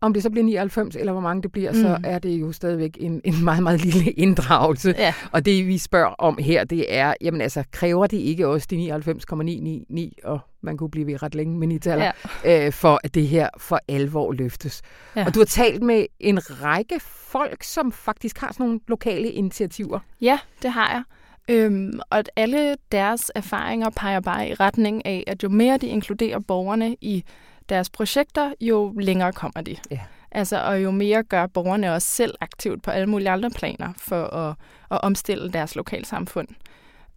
om 0.00 0.12
det 0.12 0.22
så 0.22 0.30
bliver 0.30 0.44
99, 0.44 0.96
eller 0.96 1.12
hvor 1.12 1.20
mange 1.20 1.42
det 1.42 1.52
bliver, 1.52 1.72
mm. 1.72 1.80
så 1.80 1.98
er 2.04 2.18
det 2.18 2.40
jo 2.40 2.52
stadigvæk 2.52 2.96
en, 3.00 3.20
en 3.24 3.44
meget, 3.44 3.62
meget 3.62 3.84
lille 3.84 4.10
inddragelse. 4.24 4.94
Ja. 4.98 5.14
Og 5.32 5.44
det, 5.44 5.66
vi 5.66 5.78
spørger 5.78 6.14
om 6.18 6.38
her, 6.40 6.64
det 6.64 6.94
er, 6.94 7.14
jamen 7.20 7.40
altså, 7.40 7.64
kræver 7.70 8.06
det 8.06 8.16
ikke 8.16 8.46
også 8.46 8.66
de 8.70 8.76
99,999, 8.76 10.14
og 10.24 10.38
man 10.62 10.76
kunne 10.76 10.90
blive 10.90 11.06
ved 11.06 11.22
ret 11.22 11.34
længe 11.34 11.58
med 11.58 11.66
nitaller, 11.66 12.12
ja. 12.44 12.66
øh, 12.66 12.72
for 12.72 13.00
at 13.04 13.14
det 13.14 13.28
her 13.28 13.48
for 13.58 13.80
alvor 13.88 14.32
løftes. 14.32 14.82
Ja. 15.16 15.26
Og 15.26 15.34
du 15.34 15.40
har 15.40 15.46
talt 15.46 15.82
med 15.82 16.06
en 16.20 16.62
række 16.62 17.00
folk, 17.06 17.62
som 17.62 17.92
faktisk 17.92 18.38
har 18.38 18.52
sådan 18.52 18.66
nogle 18.66 18.80
lokale 18.88 19.30
initiativer. 19.30 19.98
Ja, 20.20 20.38
det 20.62 20.70
har 20.70 20.90
jeg. 20.90 21.02
Øhm, 21.48 22.00
og 22.10 22.18
at 22.18 22.30
alle 22.36 22.76
deres 22.92 23.32
erfaringer 23.34 23.90
peger 23.90 24.20
bare 24.20 24.48
i 24.48 24.54
retning 24.54 25.06
af, 25.06 25.24
at 25.26 25.42
jo 25.42 25.48
mere 25.48 25.76
de 25.76 25.86
inkluderer 25.86 26.38
borgerne 26.38 26.96
i 27.00 27.24
deres 27.68 27.90
projekter, 27.90 28.52
jo 28.60 28.92
længere 29.00 29.32
kommer 29.32 29.60
de. 29.60 29.76
Ja. 29.90 30.00
Altså, 30.30 30.62
og 30.62 30.82
jo 30.82 30.90
mere 30.90 31.22
gør 31.22 31.46
borgerne 31.46 31.94
også 31.94 32.08
selv 32.08 32.34
aktivt 32.40 32.82
på 32.82 32.90
alle 32.90 33.06
mulige 33.06 33.30
andre 33.30 33.50
planer 33.50 33.92
for 33.98 34.24
at, 34.24 34.54
at 34.90 35.00
omstille 35.02 35.52
deres 35.52 35.76
lokalsamfund. 35.76 36.48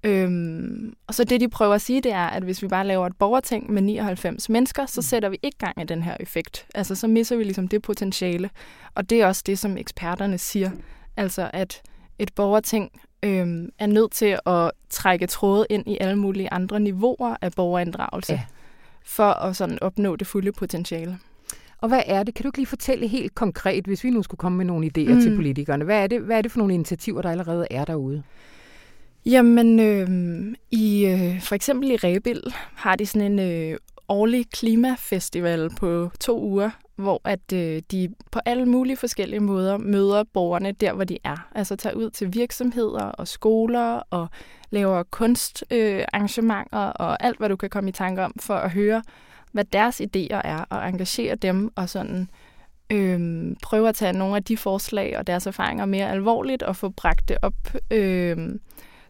Øhm, 0.04 0.94
og 1.08 1.14
så 1.14 1.24
det, 1.24 1.42
de 1.42 1.50
prøver 1.50 1.76
at 1.76 1.82
sige, 1.82 2.02
det 2.02 2.12
er, 2.12 2.28
at 2.28 2.44
hvis 2.44 2.62
vi 2.62 2.68
bare 2.68 2.88
laver 2.88 3.08
et 3.08 3.18
borgerting 3.20 3.72
med 3.72 3.82
99 3.82 4.50
mennesker, 4.50 4.86
så 4.86 5.00
mm. 5.00 5.04
sætter 5.04 5.30
vi 5.30 5.40
ikke 5.42 5.58
gang 5.58 5.82
i 5.82 5.84
den 5.84 6.04
her 6.04 6.18
effekt. 6.20 6.66
Altså, 6.76 6.96
så 6.96 7.08
misser 7.08 7.36
vi 7.36 7.44
ligesom 7.44 7.68
det 7.68 7.82
potentiale. 7.82 8.50
Og 8.96 9.10
det 9.10 9.22
er 9.22 9.28
også 9.28 9.44
det, 9.46 9.60
som 9.60 9.78
eksperterne 9.78 10.38
siger. 10.38 10.72
Altså, 11.18 11.50
at 11.54 11.82
et 12.20 12.34
borgerting 12.36 12.92
øhm, 13.24 13.70
er 13.80 13.88
nødt 13.88 14.12
til 14.12 14.40
at 14.46 14.72
trække 14.90 15.28
tråde 15.28 15.66
ind 15.70 15.88
i 15.88 15.98
alle 16.02 16.16
mulige 16.16 16.54
andre 16.54 16.80
niveauer 16.80 17.36
af 17.42 17.52
borgerinddragelse. 17.52 18.34
Ja 18.34 18.42
for 19.06 19.24
at 19.24 19.56
sådan 19.56 19.78
opnå 19.82 20.16
det 20.16 20.28
fulde 20.28 20.52
potentiale. 20.52 21.18
Og 21.82 21.88
hvad 21.88 22.02
er 22.06 22.24
det? 22.24 22.34
Kan 22.36 22.44
du 22.44 22.50
ikke 22.50 22.58
lige 22.58 22.68
fortælle 22.68 23.08
helt 23.08 23.36
konkret, 23.36 23.86
hvis 23.86 24.04
vi 24.04 24.10
nu 24.10 24.24
skulle 24.24 24.40
komme 24.40 24.58
med 24.58 24.66
nogle 24.66 24.88
idéer 24.88 25.14
mm. 25.14 25.22
til 25.22 25.36
politikerne? 25.36 25.86
Hvad 25.86 26.04
er, 26.04 26.08
det, 26.08 26.22
hvad 26.22 26.38
er 26.38 26.42
det 26.42 26.52
for 26.52 26.60
nogle 26.60 26.74
initiativer, 26.74 27.22
der 27.22 27.32
allerede 27.32 27.68
er 27.72 27.86
derude? 27.86 28.24
Jamen, 29.26 29.80
øh, 29.80 30.08
i 30.72 31.06
øh, 31.06 31.42
for 31.42 31.56
eksempel 31.56 31.92
i 31.92 31.96
Rebild 31.96 32.44
har 32.76 32.96
de 32.96 33.06
sådan 33.06 33.32
en 33.32 33.40
øh, 33.40 33.78
årlig 34.10 34.46
klimafestival 34.52 35.70
på 35.80 36.12
to 36.20 36.42
uger, 36.42 36.70
hvor 36.96 37.22
at 37.24 37.54
øh, 37.54 37.82
de 37.92 38.10
på 38.32 38.40
alle 38.46 38.66
mulige 38.66 38.98
forskellige 38.98 39.40
måder 39.40 39.78
møder 39.78 40.24
borgerne 40.34 40.72
der, 40.72 40.94
hvor 40.94 41.04
de 41.04 41.18
er. 41.24 41.50
Altså 41.56 41.76
tager 41.76 41.96
ud 41.96 42.10
til 42.10 42.34
virksomheder 42.34 43.04
og 43.04 43.28
skoler 43.28 44.02
og 44.10 44.28
laver 44.70 45.04
kunstarrangementer 45.04 46.88
øh, 46.88 46.94
og 46.96 47.24
alt, 47.24 47.38
hvad 47.38 47.50
du 47.50 47.56
kan 47.56 47.70
komme 47.70 47.90
i 47.90 47.94
tanke 47.94 48.24
om, 48.24 48.34
for 48.40 48.56
at 48.56 48.72
høre, 48.72 49.04
hvad 49.52 49.64
deres 49.64 50.02
idéer 50.02 50.42
er, 50.44 50.66
og 50.70 50.90
engagere 50.90 51.36
dem 51.36 51.72
og 51.76 51.90
sådan 51.90 52.30
øh, 52.90 53.56
prøve 53.64 53.90
at 53.90 53.96
tage 53.96 54.14
nogle 54.14 54.36
af 54.36 54.44
de 54.44 54.58
forslag 54.58 55.18
og 55.18 55.28
deres 55.28 55.48
erfaringer 55.48 55.86
mere 55.86 56.12
alvorligt 56.12 56.64
og 56.64 56.76
få 56.76 56.90
bragt 56.90 57.30
det 57.30 57.38
op 57.42 57.54
øh, 57.92 58.38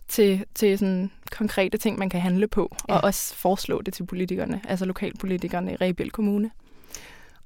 til, 0.10 0.46
til 0.56 0.78
sådan 0.80 1.12
konkrete 1.32 1.78
ting, 1.78 2.00
man 2.00 2.10
kan 2.10 2.22
handle 2.22 2.48
på, 2.48 2.76
Ja. 2.90 2.96
og 2.96 3.04
også 3.04 3.36
foreslå 3.36 3.82
det 3.82 3.94
til 3.94 4.06
politikerne, 4.06 4.62
altså 4.68 4.86
lokalpolitikerne 4.86 5.72
i 5.72 5.76
Rebild 5.76 6.12
Kommune. 6.12 6.52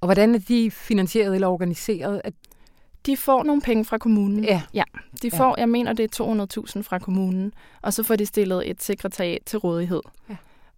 Og 0.02 0.08
hvordan 0.08 0.36
er 0.36 0.40
de 0.40 0.72
finansieret 0.72 1.36
eller 1.36 1.48
organiseret? 1.48 2.22
At, 2.24 2.34
De 3.06 3.18
får 3.18 3.44
nogle 3.44 3.62
penge 3.62 3.86
fra 3.86 3.98
kommunen. 3.98 4.44
Ja. 4.44 4.62
ja 4.74 4.84
de 5.22 5.30
Ja. 5.34 5.38
får, 5.40 5.56
jeg 5.60 5.70
mener, 5.70 5.94
det 5.94 6.20
er 6.20 6.24
200.000 6.76 6.82
fra 6.82 7.00
kommunen, 7.00 7.54
og 7.82 7.94
så 7.94 8.04
får 8.04 8.16
de 8.16 8.26
stillet 8.26 8.70
et 8.70 8.84
sekretariat 8.84 9.42
til 9.46 9.60
rådighed. 9.60 10.02
Ja. 10.30 10.36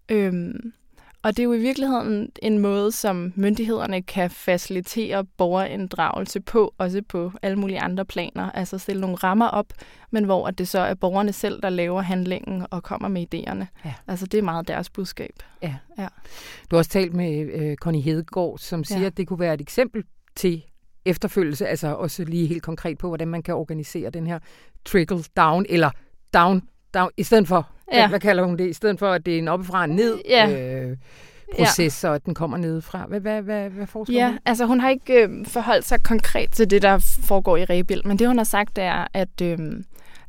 Øhm, 0.09 0.73
og 1.26 1.38
det 1.38 1.39
er 1.39 1.43
jo 1.43 1.53
i 1.53 1.59
virkeligheden 1.59 2.30
en 2.41 2.59
måde, 2.59 2.91
som 2.91 3.34
myndighederne 3.36 4.01
kan 4.01 4.30
facilitere 4.30 5.26
borgerinddragelse 5.38 6.41
på, 6.41 6.73
også 6.78 7.01
på 7.09 7.32
alle 7.41 7.59
mulige 7.59 7.80
andre 7.80 8.05
planer. 8.05 8.51
Altså 8.51 8.78
stille 8.78 9.01
nogle 9.01 9.15
rammer 9.15 9.47
op, 9.47 9.65
men 10.11 10.23
hvor 10.23 10.49
det 10.51 10.67
så 10.67 10.80
er 10.80 10.93
borgerne 10.93 11.34
selv, 11.34 11.61
der 11.61 11.69
laver 11.69 12.01
handlingen 12.01 12.65
og 12.69 12.84
kommer 12.84 13.07
med 13.07 13.26
idéerne. 13.36 13.65
Ja. 13.86 13.93
Altså 14.07 14.26
det 14.26 14.38
er 14.38 14.41
meget 14.41 14.67
deres 14.67 14.89
budskab. 14.89 15.34
ja. 15.61 15.76
Ja. 15.97 16.07
Du 16.71 16.76
har 16.76 16.78
også 16.78 16.91
talt 16.91 17.13
med 17.13 17.49
øh, 17.53 17.76
Connie 17.76 18.01
Hedegaard, 18.01 18.57
som 18.57 18.84
siger, 18.84 18.99
Ja. 19.01 19.05
at 19.07 19.17
det 19.17 19.28
kunne 19.28 19.39
være 19.39 19.53
et 19.53 19.61
eksempel 19.61 20.03
til 20.36 20.63
efterfølgelse, 21.05 21.67
altså 21.67 21.88
også 21.88 22.23
lige 22.23 22.47
helt 22.47 22.63
konkret 22.63 22.97
på, 22.97 23.07
hvordan 23.07 23.28
man 23.28 23.43
kan 23.43 23.53
organisere 23.55 24.09
den 24.09 24.28
her 24.28 24.39
trickle 24.86 25.23
down, 25.38 25.65
eller 25.69 25.89
down, 26.34 26.61
down 26.93 27.09
i 27.17 27.23
stedet 27.23 27.47
for, 27.47 27.69
ja. 27.93 28.07
Hvad, 28.09 28.19
kalder 28.19 28.43
hun 28.43 28.57
det, 28.57 28.69
i 28.69 28.73
stedet 28.73 28.99
for, 28.99 29.11
at 29.11 29.25
det 29.25 29.33
er 29.33 29.38
en 29.39 29.47
oppefra 29.47 29.86
ned 29.86 30.19
Ja. 30.29 30.49
øh, 30.81 30.97
proces, 31.57 32.03
ja. 32.03 32.09
og 32.09 32.15
at 32.15 32.25
den 32.25 32.33
kommer 32.33 32.57
nedefra. 32.57 33.05
Hvad, 33.07 33.19
hvad, 33.19 33.41
hvad, 33.41 33.69
hvad 33.69 33.88
foreslår 33.88 34.15
Ja, 34.15 34.27
hun? 34.27 34.39
altså 34.45 34.65
hun 34.65 34.79
har 34.79 34.89
ikke 34.89 35.13
øh, 35.23 35.45
forholdt 35.45 35.86
sig 35.86 36.03
konkret 36.03 36.51
til 36.51 36.69
det, 36.69 36.81
der 36.81 37.17
foregår 37.23 37.57
i 37.57 37.63
Rebild, 37.65 38.03
men 38.05 38.19
det 38.19 38.27
hun 38.27 38.38
har 38.38 38.43
sagt 38.43 38.77
er, 38.77 39.07
at, 39.13 39.41
øh, 39.41 39.57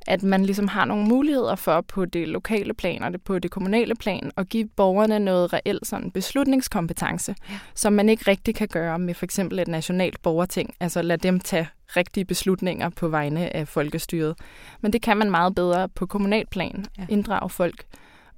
at 0.07 0.23
man 0.23 0.45
ligesom 0.47 0.69
har 0.69 0.85
nogle 0.85 1.05
muligheder 1.05 1.55
for 1.55 1.81
på 1.81 2.05
det 2.05 2.29
lokale 2.29 2.75
plan 2.75 3.03
og 3.03 3.13
det, 3.13 3.23
på 3.23 3.39
det 3.39 3.51
kommunale 3.51 3.95
plan 3.95 4.31
at 4.37 4.49
give 4.49 4.69
borgerne 4.77 5.19
noget 5.19 5.53
reelt 5.53 5.87
sådan 5.87 6.11
beslutningskompetence, 6.11 7.35
ja. 7.51 7.59
som 7.75 7.93
man 7.93 8.09
ikke 8.09 8.31
rigtig 8.31 8.55
kan 8.55 8.69
gøre 8.69 8.99
med 8.99 9.15
for 9.15 9.25
eksempel 9.25 9.59
et 9.59 9.69
nationalt 9.69 10.23
borgerting. 10.23 10.75
Altså 10.81 11.03
lad 11.03 11.19
dem 11.19 11.41
tage 11.41 11.69
rigtige 11.97 12.25
beslutninger 12.25 12.89
på 12.89 13.09
vegne 13.09 13.57
af 13.57 13.69
folkestyret. 13.69 14.35
Men 14.81 14.93
det 14.93 15.03
kan 15.03 15.17
man 15.17 15.31
meget 15.31 15.55
bedre 15.55 15.89
på 15.89 16.07
kommunalt 16.07 16.51
plan, 16.51 16.85
Ja. 16.99 17.07
inddrage 17.09 17.51
folk. 17.51 17.85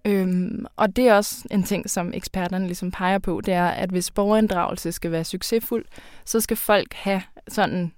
Øhm, 0.04 0.66
og 0.76 0.96
det 0.96 1.08
er 1.08 1.14
også 1.14 1.44
en 1.50 1.62
ting, 1.62 1.90
som 1.90 2.12
eksperterne 2.14 2.66
ligesom 2.66 2.90
peger 2.90 3.18
på, 3.18 3.40
det 3.46 3.54
er, 3.54 3.66
at 3.66 3.90
hvis 3.90 4.10
borgerinddragelse 4.10 4.92
skal 4.92 5.10
være 5.12 5.24
succesfuld, 5.24 5.84
så 6.24 6.40
skal 6.40 6.56
folk 6.56 6.94
have 6.94 7.22
sådan 7.48 7.92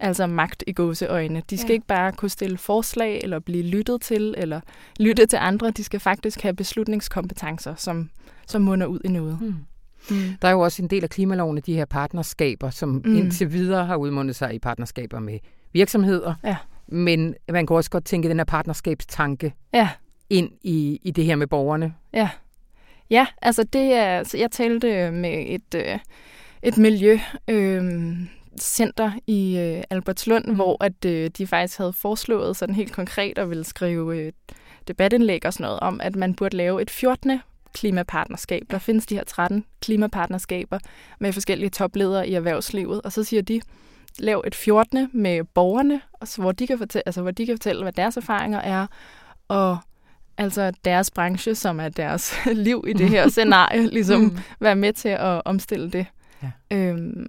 altså 0.00 0.26
magt 0.26 0.64
i 0.66 0.72
gåseøjne. 0.72 1.42
De 1.50 1.58
skal 1.58 1.68
Ja. 1.70 1.72
ikke 1.74 1.86
bare 1.86 2.12
kunne 2.12 2.28
stille 2.28 2.58
forslag, 2.58 3.20
eller 3.22 3.38
blive 3.38 3.62
lyttet 3.62 4.00
til, 4.00 4.34
eller 4.38 4.60
lytte 5.00 5.26
til 5.26 5.36
andre. 5.36 5.70
De 5.70 5.84
skal 5.84 6.00
faktisk 6.00 6.42
have 6.42 6.54
beslutningskompetencer, 6.56 7.74
som, 7.74 8.10
som 8.46 8.62
munder 8.62 8.86
ud 8.86 9.00
i 9.04 9.08
noget. 9.08 9.38
Hmm. 9.38 9.54
Mm. 10.10 10.16
Der 10.42 10.48
er 10.48 10.52
jo 10.52 10.60
også 10.60 10.82
en 10.82 10.88
del 10.90 11.02
af 11.04 11.10
klimaloven 11.10 11.56
af 11.56 11.62
de 11.62 11.74
her 11.74 11.84
partnerskaber, 11.84 12.70
som 12.70 12.88
mm. 12.88 13.02
Mm. 13.04 13.16
indtil 13.16 13.52
videre 13.52 13.86
har 13.86 13.96
udmundet 13.96 14.36
sig 14.36 14.54
i 14.54 14.58
partnerskaber 14.58 15.20
med 15.20 15.38
virksomheder. 15.72 16.34
Ja. 16.44 16.56
Men 16.88 17.34
man 17.48 17.66
kan 17.66 17.76
også 17.76 17.90
godt 17.90 18.04
tænke 18.04 18.28
den 18.28 18.36
her 18.38 18.44
partnerskabstanke 18.44 19.54
Ja, 19.74 19.88
ind 20.30 20.50
i, 20.62 21.00
i 21.02 21.10
det 21.10 21.24
her 21.24 21.36
med 21.36 21.46
borgerne. 21.46 21.94
ja. 22.12 22.28
Ja, 23.10 23.26
altså 23.42 23.62
det 23.62 23.92
er, 23.92 24.22
så 24.24 24.38
jeg 24.38 24.50
talte 24.50 25.10
med 25.10 25.44
et, 25.48 25.74
øh, 25.74 25.98
et 26.62 26.78
miljø, 26.78 27.18
øh, 27.48 28.16
center 28.60 29.12
i 29.26 29.58
øh, 29.58 29.82
Albertslund, 29.90 30.44
mm. 30.44 30.54
hvor 30.54 30.84
at 30.84 31.04
øh, 31.04 31.30
de 31.38 31.46
faktisk 31.46 31.78
havde 31.78 31.92
foreslået 31.92 32.56
sådan 32.56 32.74
helt 32.74 32.92
konkret 32.92 33.38
at 33.38 33.50
ville 33.50 33.64
skrive 33.64 34.18
øh, 34.18 34.32
debatindlæg 34.88 35.46
og 35.46 35.52
sådan 35.52 35.64
noget 35.64 35.80
om, 35.80 36.00
at 36.00 36.16
man 36.16 36.34
burde 36.34 36.56
lave 36.56 36.82
et 36.82 36.90
14. 36.90 37.40
klimapartnerskab. 37.74 38.62
Der 38.70 38.78
findes 38.78 39.06
de 39.06 39.14
her 39.14 39.24
13 39.24 39.64
klimapartnerskaber 39.82 40.78
med 41.20 41.32
forskellige 41.32 41.70
topledere 41.70 42.28
i 42.28 42.34
erhvervslivet, 42.34 43.02
og 43.02 43.12
så 43.12 43.24
siger 43.24 43.42
de, 43.42 43.60
lav 44.18 44.42
et 44.46 44.54
14. 44.54 45.10
med 45.12 45.44
borgerne, 45.44 46.00
og 46.12 46.28
så, 46.28 46.40
hvor, 46.40 46.52
de 46.52 46.66
kan 46.66 46.78
fortælle, 46.78 47.02
altså, 47.08 47.22
hvor 47.22 47.30
de 47.30 47.46
kan 47.46 47.54
fortælle, 47.56 47.82
hvad 47.82 47.92
deres 47.92 48.16
erfaringer 48.16 48.60
er, 48.60 48.86
og 49.48 49.78
altså 50.38 50.72
deres 50.84 51.10
branche, 51.10 51.54
som 51.54 51.80
er 51.80 51.88
deres 51.88 52.34
liv 52.66 52.84
i 52.88 52.92
det 52.92 53.08
her 53.08 53.28
scenarie, 53.38 53.86
ligesom 53.88 54.20
Mm. 54.20 54.38
være 54.60 54.76
med 54.76 54.92
til 54.92 55.08
at 55.08 55.42
omstille 55.44 55.90
det. 55.90 56.06
Ja. 56.42 56.50
Øhm, 56.76 57.26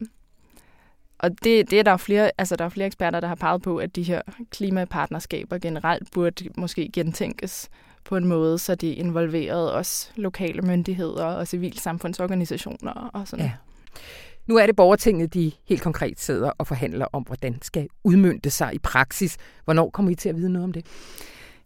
og 1.20 1.32
det, 1.44 1.72
det 1.72 1.80
er 1.80 1.84
der 1.84 1.92
jo 1.92 1.98
flere, 1.98 2.32
altså 2.38 2.56
der 2.56 2.66
er 2.66 2.70
flere 2.70 2.88
eksperter, 2.88 3.20
der 3.20 3.28
har 3.28 3.36
peget 3.36 3.62
på, 3.62 3.78
at 3.78 3.96
de 3.96 4.04
her 4.04 4.22
klimapartnerskaber 4.52 5.58
generelt 5.58 6.12
burde 6.12 6.50
måske 6.58 6.90
gentænkes 6.94 7.70
på 8.04 8.18
en 8.18 8.26
måde, 8.26 8.58
så 8.58 8.76
de 8.76 8.94
involverede 8.94 9.74
også 9.74 10.10
lokale 10.16 10.62
myndigheder 10.62 11.26
og 11.26 11.48
civilsamfundsorganisationer 11.48 13.10
og 13.14 13.28
sådan. 13.28 13.46
Ja. 13.46 13.52
Nu 14.48 14.58
er 14.58 14.66
det 14.66 14.76
borgertinget, 14.76 15.34
de 15.34 15.52
helt 15.66 15.82
konkret 15.82 16.20
sidder 16.20 16.52
og 16.58 16.68
forhandler 16.68 17.06
om, 17.14 17.24
hvordan 17.24 17.62
skal 17.62 17.88
udmyndte 18.04 18.50
sig 18.50 18.76
i 18.76 18.80
praksis. 18.80 19.38
Hvornår 19.66 19.90
kommer 19.90 20.12
I 20.12 20.16
til 20.16 20.30
at 20.30 20.36
vide 20.36 20.50
noget 20.50 20.64
om 20.64 20.74
det? 20.74 20.86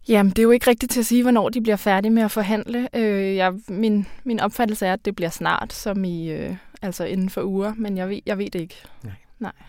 Jamen, 0.08 0.30
det 0.30 0.38
er 0.38 0.42
jo 0.42 0.50
ikke 0.50 0.70
rigtigt 0.70 0.92
til 0.92 1.00
at 1.00 1.06
sige, 1.06 1.22
hvornår 1.22 1.48
de 1.48 1.60
bliver 1.60 1.76
færdige 1.76 2.10
med 2.10 2.22
at 2.22 2.30
forhandle. 2.30 2.88
Øh, 2.96 3.36
jeg, 3.36 3.52
min, 3.68 4.06
min 4.24 4.40
opfattelse 4.40 4.86
er, 4.86 4.92
at 4.92 5.04
det 5.04 5.16
bliver 5.16 5.30
snart, 5.30 5.72
som 5.72 6.04
i 6.04 6.30
øh, 6.30 6.56
altså 6.82 7.04
inden 7.04 7.30
for 7.30 7.42
uger, 7.42 7.74
men 7.76 7.96
jeg 7.96 8.08
ved, 8.08 8.20
jeg 8.26 8.38
ved 8.38 8.50
det 8.50 8.60
ikke. 8.60 8.82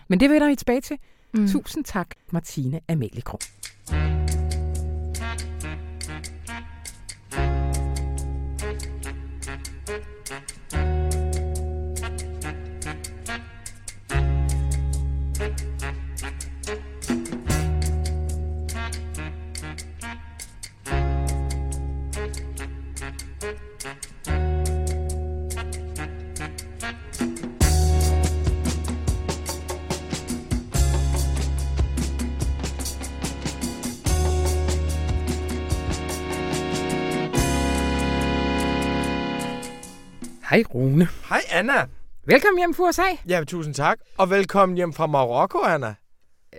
Men 0.08 0.20
det 0.20 0.30
vender 0.30 0.48
vi 0.48 0.56
tilbage 0.56 0.80
til. 0.80 0.98
Mm. 1.32 1.48
Tusind 1.48 1.84
tak, 1.84 2.08
Martine 2.30 2.80
Amalie 2.88 3.22
Kron. 3.22 3.40
Hej 40.54 40.64
Rune. 40.74 41.08
Hej 41.28 41.40
Anna. 41.50 41.86
Velkommen 42.26 42.58
hjem 42.58 42.74
fra 42.74 42.88
USA. 42.88 43.02
Ja, 43.28 43.44
tusind 43.44 43.74
tak. 43.74 43.98
Og 44.18 44.30
velkommen 44.30 44.76
hjem 44.76 44.92
fra 44.92 45.06
Marokko, 45.06 45.58
Anna. 45.58 45.94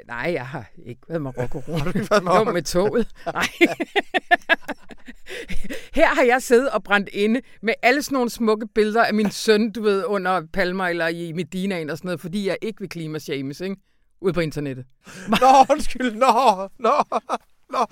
Nej, 0.07 0.31
jeg 0.33 0.47
har 0.47 0.65
ikke 0.85 1.01
været 1.07 1.21
Marokko. 1.21 1.63
Rune. 1.67 1.77
Har 1.79 1.91
du 1.91 1.97
ikke 1.99 2.11
været 2.11 2.47
Jo, 2.47 2.51
med 2.51 2.61
toget. 2.61 3.07
Nej. 3.25 3.47
Her 5.99 6.07
har 6.15 6.23
jeg 6.23 6.41
siddet 6.41 6.69
og 6.69 6.83
brændt 6.83 7.09
inde 7.13 7.41
med 7.61 7.73
alle 7.81 8.01
sådan 8.01 8.15
nogle 8.15 8.29
smukke 8.29 8.67
billeder 8.75 9.03
af 9.03 9.13
min 9.13 9.31
søn, 9.31 9.71
du 9.71 9.81
ved, 9.81 10.05
under 10.05 10.41
palmer 10.53 10.87
eller 10.87 11.07
i 11.07 11.31
Medinaen 11.31 11.89
og 11.89 11.97
sådan 11.97 12.07
noget, 12.07 12.21
fordi 12.21 12.47
jeg 12.47 12.57
ikke 12.61 12.79
vil 12.79 12.89
klimashames, 12.89 13.61
ikke? 13.61 13.75
Ude 14.21 14.33
på 14.33 14.39
internettet. 14.39 14.85
Nå, 15.27 15.65
undskyld. 15.69 16.11
Nå, 16.11 16.69
nå, 16.79 17.03
nå. 17.69 17.85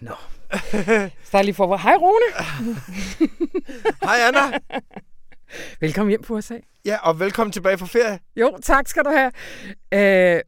Nå. 0.00 0.14
Start 1.24 1.44
lige 1.44 1.54
for, 1.54 1.76
hej 1.76 1.94
Rune. 2.00 2.46
Hej 4.06 4.16
Anna. 4.28 4.58
Velkommen 5.80 6.10
hjem 6.10 6.22
på 6.22 6.34
USA. 6.34 6.58
Ja, 6.84 6.96
og 7.08 7.20
velkommen 7.20 7.52
tilbage 7.52 7.78
fra 7.78 7.86
ferie. 7.86 8.18
Jo, 8.36 8.58
tak 8.62 8.88
skal 8.88 9.04
du 9.04 9.10
have. 9.10 9.32
Øh, 10.36 10.40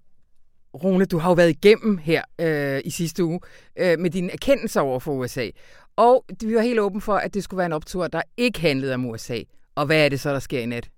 Rune, 0.75 1.05
du 1.05 1.19
har 1.19 1.31
jo 1.31 1.35
været 1.35 1.51
igennem 1.51 1.99
her 1.99 2.23
øh, 2.39 2.81
i 2.85 2.91
sidste 2.91 3.25
uge 3.25 3.41
øh, 3.79 3.99
med 3.99 4.11
dine 4.11 4.33
erkendelser 4.33 4.81
over 4.81 5.01
for 5.01 5.13
USA. 5.13 5.51
Og 5.97 6.25
vi 6.43 6.55
var 6.55 6.63
helt 6.63 6.81
åben 6.81 7.01
for, 7.01 7.15
at 7.15 7.35
det 7.35 7.45
skulle 7.45 7.59
være 7.59 7.67
en 7.67 7.73
optur, 7.73 8.07
der 8.07 8.23
ikke 8.37 8.61
handlede 8.61 8.95
om 8.95 9.07
USA. 9.07 9.39
Og 9.75 9.87
hvad 9.87 10.05
er 10.05 10.09
det 10.09 10.21
så, 10.21 10.33
der 10.33 10.39
sker 10.39 10.61
i 10.61 10.67
nat? 10.67 10.89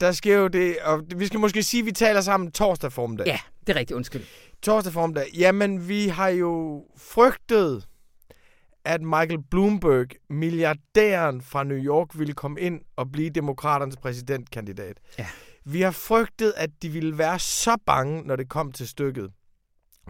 Der 0.00 0.12
sker 0.12 0.36
jo 0.36 0.48
det, 0.48 0.76
og 0.84 1.02
vi 1.16 1.26
skal 1.26 1.40
måske 1.40 1.62
sige, 1.62 1.80
at 1.80 1.86
vi 1.86 1.92
taler 1.92 2.20
sammen 2.20 2.52
torsdag 2.52 2.92
formiddag. 2.92 3.26
Ja, 3.26 3.38
det 3.66 3.76
er 3.76 3.78
rigtigt, 3.78 3.96
undskyld. 3.96 4.22
Torsdag 4.62 4.92
formiddag. 4.92 5.26
Jamen, 5.38 5.88
vi 5.88 6.08
har 6.08 6.28
jo 6.28 6.84
frygtet, 6.96 7.86
at 8.84 9.02
Michael 9.02 9.42
Bloomberg, 9.50 10.06
milliardæren 10.30 11.40
fra 11.42 11.64
New 11.64 11.78
York, 11.78 12.08
ville 12.18 12.34
komme 12.34 12.60
ind 12.60 12.80
og 12.96 13.12
blive 13.12 13.30
demokraternes 13.30 13.96
præsidentkandidat. 13.96 15.00
Ja. 15.18 15.26
Vi 15.64 15.80
har 15.80 15.90
frygtet, 15.90 16.54
at 16.56 16.70
de 16.82 16.88
ville 16.88 17.18
være 17.18 17.38
så 17.38 17.76
bange, 17.86 18.22
når 18.22 18.36
det 18.36 18.48
kom 18.48 18.72
til 18.72 18.88
stykket 18.88 19.30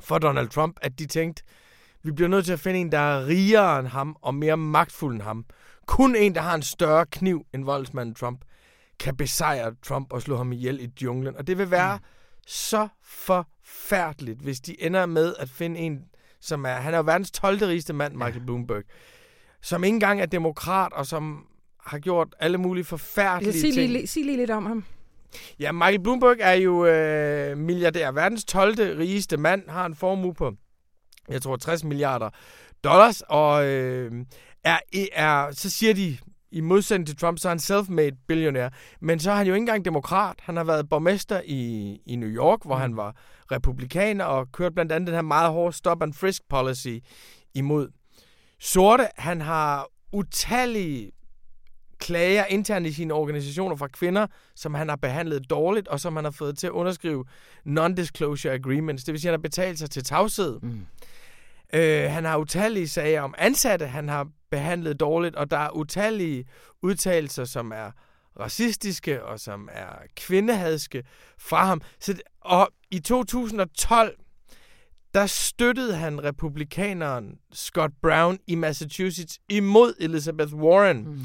for 0.00 0.18
Donald 0.18 0.48
Trump, 0.48 0.76
at 0.82 0.98
de 0.98 1.06
tænkte, 1.06 1.42
vi 2.02 2.12
bliver 2.12 2.28
nødt 2.28 2.44
til 2.44 2.52
at 2.52 2.60
finde 2.60 2.80
en, 2.80 2.92
der 2.92 2.98
er 2.98 3.26
rigere 3.26 3.78
end 3.78 3.88
ham 3.88 4.16
og 4.22 4.34
mere 4.34 4.56
magtfuld 4.56 5.14
end 5.14 5.22
ham. 5.22 5.44
Kun 5.86 6.16
en, 6.16 6.34
der 6.34 6.40
har 6.40 6.54
en 6.54 6.62
større 6.62 7.06
kniv 7.06 7.46
end 7.54 7.64
voldsmanden 7.64 8.14
Trump, 8.14 8.44
kan 9.00 9.16
besejre 9.16 9.74
Trump 9.82 10.12
og 10.12 10.22
slå 10.22 10.36
ham 10.36 10.52
ihjel 10.52 10.80
i 10.80 10.92
junglen. 11.02 11.36
Og 11.36 11.46
det 11.46 11.58
vil 11.58 11.70
være 11.70 11.96
mm. 11.96 12.02
så 12.46 12.88
forfærdeligt, 13.02 14.40
hvis 14.40 14.60
de 14.60 14.82
ender 14.82 15.06
med 15.06 15.34
at 15.38 15.48
finde 15.48 15.80
en, 15.80 16.04
som 16.44 16.64
er, 16.64 16.74
han 16.74 16.94
er 16.94 16.98
jo 16.98 17.04
verdens 17.04 17.30
12. 17.30 17.58
rigeste 17.62 17.92
mand, 17.92 18.12
Michael 18.12 18.34
ja. 18.34 18.44
Bloomberg, 18.46 18.82
som 19.62 19.84
ikke 19.84 19.94
engang 19.94 20.20
er 20.20 20.26
demokrat, 20.26 20.92
og 20.92 21.06
som 21.06 21.46
har 21.86 21.98
gjort 21.98 22.28
alle 22.40 22.58
mulige 22.58 22.84
forfærdelige 22.84 23.60
sig 23.60 23.72
ting. 23.72 23.90
Lige, 23.90 24.06
sig 24.06 24.24
lige 24.24 24.36
lidt 24.36 24.50
om 24.50 24.66
ham. 24.66 24.84
Ja, 25.60 25.72
Michael 25.72 26.02
Bloomberg 26.02 26.36
er 26.40 26.52
jo 26.52 26.86
øh, 26.86 27.58
milliardær. 27.58 28.10
Verdens 28.10 28.44
12. 28.44 28.74
rigeste 28.98 29.36
mand 29.36 29.68
har 29.68 29.86
en 29.86 29.94
formue 29.94 30.34
på, 30.34 30.52
jeg 31.28 31.42
tror, 31.42 31.56
60 31.56 31.84
milliarder 31.84 32.30
dollars. 32.84 33.22
Og 33.28 33.66
øh, 33.66 34.12
er, 34.64 34.78
er, 35.12 35.50
så 35.52 35.70
siger 35.70 35.94
de, 35.94 36.18
i 36.54 36.60
modsætning 36.60 37.06
til 37.06 37.16
Trump, 37.16 37.38
så 37.38 37.48
er 37.48 37.50
han 37.50 37.58
self-made 37.58 38.24
billionær. 38.28 38.68
Men 39.00 39.18
så 39.18 39.30
er 39.30 39.34
han 39.34 39.46
jo 39.46 39.54
ikke 39.54 39.62
engang 39.62 39.84
demokrat. 39.84 40.36
Han 40.40 40.56
har 40.56 40.64
været 40.64 40.88
borgmester 40.88 41.40
i, 41.44 41.92
i 42.06 42.16
New 42.16 42.28
York, 42.28 42.58
hvor 42.64 42.74
mm. 42.74 42.80
han 42.80 42.96
var 42.96 43.16
republikaner 43.52 44.24
og 44.24 44.52
kørt 44.52 44.74
blandt 44.74 44.92
andet 44.92 45.06
den 45.06 45.14
her 45.14 45.22
meget 45.22 45.52
hårde 45.52 45.76
stop 45.76 46.02
and 46.02 46.14
frisk 46.14 46.42
policy 46.48 46.96
imod 47.54 47.88
sorte. 48.60 49.06
Han 49.16 49.40
har 49.40 49.86
utallige 50.12 51.10
klager 51.98 52.44
internt 52.44 52.86
i 52.86 52.92
sine 52.92 53.14
organisationer 53.14 53.76
fra 53.76 53.88
kvinder, 53.88 54.26
som 54.54 54.74
han 54.74 54.88
har 54.88 54.96
behandlet 54.96 55.50
dårligt, 55.50 55.88
og 55.88 56.00
som 56.00 56.16
han 56.16 56.24
har 56.24 56.32
fået 56.32 56.58
til 56.58 56.66
at 56.66 56.70
underskrive 56.70 57.24
non-disclosure 57.64 58.50
agreements. 58.50 59.04
Det 59.04 59.12
vil 59.12 59.20
sige, 59.20 59.28
at 59.28 59.32
han 59.32 59.40
har 59.40 59.42
betalt 59.42 59.78
sig 59.78 59.90
til 59.90 60.04
tavshed. 60.04 60.60
Mm. 60.62 60.86
Øh, 61.74 62.10
han 62.10 62.24
har 62.24 62.36
utallige 62.38 62.88
sager 62.88 63.22
om 63.22 63.34
ansatte, 63.38 63.86
han 63.86 64.08
har 64.08 64.28
behandlet 64.54 65.00
dårligt, 65.00 65.36
og 65.36 65.50
der 65.50 65.58
er 65.58 65.70
utallige 65.70 66.44
udtalelser, 66.82 67.44
som 67.44 67.72
er 67.72 67.90
racistiske 68.40 69.24
og 69.24 69.40
som 69.40 69.68
er 69.72 69.88
kvindehadske 70.16 71.04
fra 71.38 71.64
ham. 71.64 71.80
Så, 72.00 72.14
og 72.40 72.68
i 72.90 72.98
2012, 72.98 74.16
der 75.14 75.26
støttede 75.26 75.96
han 75.96 76.24
republikaneren 76.24 77.38
Scott 77.52 77.92
Brown 78.02 78.38
i 78.46 78.54
Massachusetts 78.54 79.38
imod 79.48 79.94
Elizabeth 80.00 80.54
Warren. 80.54 81.08
Mm. 81.08 81.24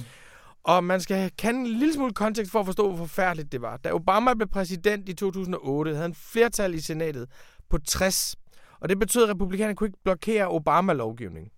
Og 0.63 0.83
man 0.83 1.01
skal 1.01 1.31
kende 1.37 1.59
en 1.59 1.67
lille 1.67 1.93
smule 1.93 2.13
kontekst 2.13 2.51
for 2.51 2.59
at 2.59 2.65
forstå, 2.65 2.87
hvor 2.87 2.97
forfærdeligt 2.97 3.51
det 3.51 3.61
var. 3.61 3.77
Da 3.77 3.93
Obama 3.93 4.33
blev 4.33 4.47
præsident 4.47 5.09
i 5.09 5.13
2008, 5.13 5.91
havde 5.91 6.01
han 6.01 6.13
flertal 6.13 6.73
i 6.73 6.79
senatet 6.79 7.29
på 7.69 7.77
60. 7.77 8.35
Og 8.79 8.89
det 8.89 8.99
betød, 8.99 9.23
at 9.23 9.29
republikanerne 9.29 9.75
kunne 9.75 9.87
ikke 9.87 10.03
blokere 10.03 10.47
Obama-lovgivning. 10.47 11.51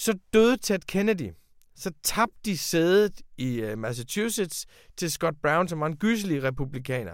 Så 0.00 0.14
døde 0.32 0.56
Ted 0.56 0.78
Kennedy. 0.78 1.30
Så 1.76 1.92
tabte 2.02 2.36
de 2.44 2.58
sædet 2.58 3.20
i 3.38 3.60
øh, 3.60 3.78
Massachusetts 3.78 4.66
til 4.96 5.10
Scott 5.10 5.36
Brown, 5.42 5.68
som 5.68 5.80
var 5.80 5.86
en 5.86 5.96
gyselig 5.96 6.42
republikaner. 6.42 7.12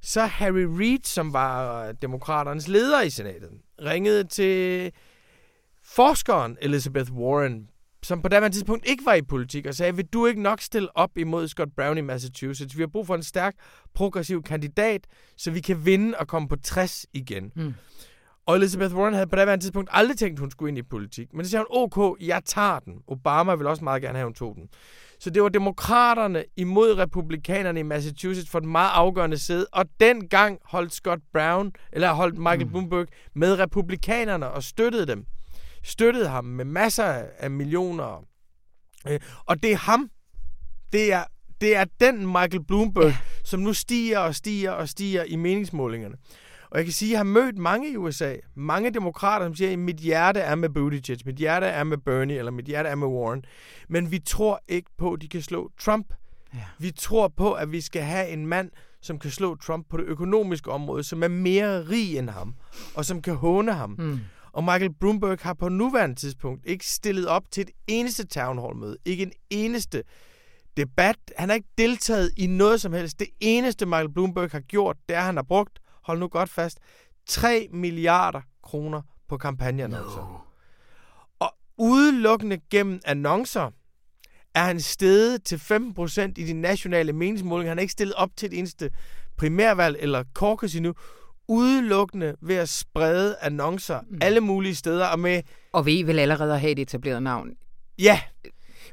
Så 0.00 0.24
Harry 0.24 0.66
Reid, 0.78 1.04
som 1.04 1.32
var 1.32 1.84
øh, 1.86 1.94
demokraternes 2.02 2.68
leder 2.68 3.02
i 3.02 3.10
senatet, 3.10 3.50
ringede 3.80 4.24
til 4.24 4.92
forskeren 5.82 6.58
Elizabeth 6.60 7.12
Warren 7.12 7.68
som 8.04 8.22
på 8.22 8.28
daværende 8.28 8.56
tidspunkt 8.56 8.88
ikke 8.88 9.04
var 9.06 9.14
i 9.14 9.22
politik, 9.22 9.66
og 9.66 9.74
sagde, 9.74 9.96
vil 9.96 10.06
du 10.06 10.26
ikke 10.26 10.42
nok 10.42 10.60
stille 10.60 10.96
op 10.96 11.18
imod 11.18 11.48
Scott 11.48 11.70
Brown 11.76 11.98
i 11.98 12.00
Massachusetts? 12.00 12.76
Vi 12.76 12.82
har 12.82 12.86
brug 12.86 13.06
for 13.06 13.14
en 13.14 13.22
stærk, 13.22 13.54
progressiv 13.94 14.42
kandidat, 14.42 15.06
så 15.36 15.50
vi 15.50 15.60
kan 15.60 15.84
vinde 15.84 16.18
og 16.18 16.28
komme 16.28 16.48
på 16.48 16.56
60 16.56 17.06
igen. 17.12 17.52
Mm. 17.56 17.74
Og 18.46 18.56
Elizabeth 18.56 18.94
Warren 18.94 19.14
havde 19.14 19.26
på 19.26 19.36
daværende 19.36 19.64
tidspunkt 19.64 19.90
aldrig 19.92 20.18
tænkt, 20.18 20.40
hun 20.40 20.50
skulle 20.50 20.68
ind 20.68 20.78
i 20.78 20.82
politik. 20.82 21.34
Men 21.34 21.44
så 21.44 21.50
sagde 21.50 21.64
hun, 21.70 21.82
ok, 21.82 22.16
jeg 22.20 22.42
tager 22.44 22.78
den. 22.78 22.94
Obama 23.06 23.54
vil 23.54 23.66
også 23.66 23.84
meget 23.84 24.02
gerne 24.02 24.18
have, 24.18 24.26
hun 24.26 24.34
tog 24.34 24.54
den. 24.56 24.68
Så 25.20 25.30
det 25.30 25.42
var 25.42 25.48
demokraterne 25.48 26.44
imod 26.56 26.98
republikanerne 26.98 27.80
i 27.80 27.82
Massachusetts 27.82 28.50
for 28.50 28.60
den 28.60 28.68
meget 28.68 28.90
afgørende 28.90 29.38
sæde. 29.38 29.66
Og 29.72 29.84
dengang 30.00 30.58
holdt 30.64 30.94
Scott 30.94 31.20
Brown, 31.32 31.72
eller 31.92 32.12
holdt 32.12 32.38
Michael 32.38 32.64
mm. 32.64 32.70
Bloomberg 32.70 33.06
med 33.34 33.58
republikanerne 33.58 34.48
og 34.48 34.62
støttede 34.62 35.06
dem 35.06 35.26
støttede 35.82 36.28
ham 36.28 36.44
med 36.44 36.64
masser 36.64 37.24
af 37.38 37.50
millioner. 37.50 38.24
Øh, 39.08 39.20
og 39.46 39.62
det 39.62 39.72
er 39.72 39.76
ham, 39.76 40.10
det 40.92 41.12
er, 41.12 41.24
det 41.60 41.76
er 41.76 41.84
den 42.00 42.26
Michael 42.26 42.64
Bloomberg, 42.64 43.04
ja. 43.04 43.16
som 43.44 43.60
nu 43.60 43.72
stiger 43.72 44.18
og 44.18 44.34
stiger 44.34 44.70
og 44.70 44.88
stiger 44.88 45.24
i 45.24 45.36
meningsmålingerne. 45.36 46.16
Og 46.72 46.78
jeg 46.78 46.84
kan 46.84 46.92
sige, 46.92 47.08
at 47.08 47.10
jeg 47.10 47.18
har 47.18 47.24
mødt 47.24 47.58
mange 47.58 47.92
i 47.92 47.96
USA, 47.96 48.36
mange 48.54 48.90
demokrater, 48.90 49.46
som 49.46 49.54
siger, 49.54 49.72
at 49.72 49.78
mit 49.78 49.96
hjerte 49.96 50.40
er 50.40 50.54
med 50.54 50.68
Buttigieg, 50.68 51.18
mit 51.24 51.36
hjerte 51.36 51.66
er 51.66 51.84
med 51.84 51.98
Bernie, 51.98 52.38
eller 52.38 52.50
mit 52.50 52.64
hjerte 52.64 52.88
er 52.88 52.94
med 52.94 53.06
Warren. 53.06 53.44
Men 53.88 54.10
vi 54.10 54.18
tror 54.18 54.62
ikke 54.68 54.90
på, 54.98 55.12
at 55.12 55.22
de 55.22 55.28
kan 55.28 55.42
slå 55.42 55.70
Trump. 55.80 56.14
Ja. 56.54 56.58
Vi 56.78 56.90
tror 56.90 57.28
på, 57.28 57.52
at 57.52 57.72
vi 57.72 57.80
skal 57.80 58.02
have 58.02 58.28
en 58.28 58.46
mand, 58.46 58.70
som 59.00 59.18
kan 59.18 59.30
slå 59.30 59.56
Trump 59.56 59.86
på 59.90 59.96
det 59.96 60.04
økonomiske 60.04 60.70
område, 60.70 61.04
som 61.04 61.22
er 61.22 61.28
mere 61.28 61.88
rig 61.88 62.18
end 62.18 62.30
ham, 62.30 62.54
og 62.94 63.04
som 63.04 63.22
kan 63.22 63.34
håne 63.34 63.72
ham. 63.72 63.94
Mm. 63.98 64.20
Og 64.52 64.64
Michael 64.64 64.94
Bloomberg 65.00 65.38
har 65.42 65.54
på 65.54 65.68
nuværende 65.68 66.14
tidspunkt 66.14 66.66
ikke 66.66 66.86
stillet 66.86 67.26
op 67.26 67.42
til 67.50 67.60
et 67.60 67.70
eneste 67.86 68.26
town 68.26 68.58
hall 68.58 68.76
møde. 68.76 68.96
Ikke 69.04 69.22
en 69.22 69.32
eneste 69.50 70.02
debat. 70.76 71.16
Han 71.36 71.48
har 71.48 71.54
ikke 71.54 71.68
deltaget 71.78 72.30
i 72.36 72.46
noget 72.46 72.80
som 72.80 72.92
helst. 72.92 73.18
Det 73.18 73.28
eneste 73.40 73.86
Michael 73.86 74.12
Bloomberg 74.12 74.50
har 74.50 74.60
gjort, 74.60 74.96
det 75.08 75.14
er, 75.14 75.20
at 75.20 75.26
han 75.26 75.36
har 75.36 75.42
brugt, 75.42 75.81
hold 76.04 76.18
nu 76.18 76.28
godt 76.28 76.50
fast, 76.50 76.78
3 77.26 77.68
milliarder 77.72 78.40
kroner 78.62 79.02
på 79.28 79.36
kampagneannoncer. 79.36 80.16
No. 80.16 80.38
Og 81.38 81.54
udelukkende 81.78 82.58
gennem 82.70 83.00
annoncer 83.04 83.70
er 84.54 84.64
han 84.64 84.80
steget 84.80 85.44
til 85.44 85.56
15% 85.56 86.20
i 86.20 86.44
de 86.44 86.52
nationale 86.52 87.12
meningsmålinger. 87.12 87.70
Han 87.70 87.78
har 87.78 87.82
ikke 87.82 87.92
stillet 87.92 88.14
op 88.14 88.30
til 88.36 88.46
et 88.46 88.58
eneste 88.58 88.90
primærvalg 89.36 89.96
eller 90.00 90.24
caucus 90.34 90.74
endnu, 90.74 90.94
udelukkende 91.48 92.36
ved 92.40 92.56
at 92.56 92.68
sprede 92.68 93.36
annoncer 93.40 94.00
mm. 94.00 94.18
alle 94.20 94.40
mulige 94.40 94.74
steder. 94.74 95.06
Og, 95.06 95.18
med, 95.18 95.42
og 95.72 95.86
vi 95.86 96.02
vil 96.02 96.18
allerede 96.18 96.58
have 96.58 96.72
et 96.72 96.78
etableret 96.78 97.22
navn. 97.22 97.50
Ja, 97.98 98.20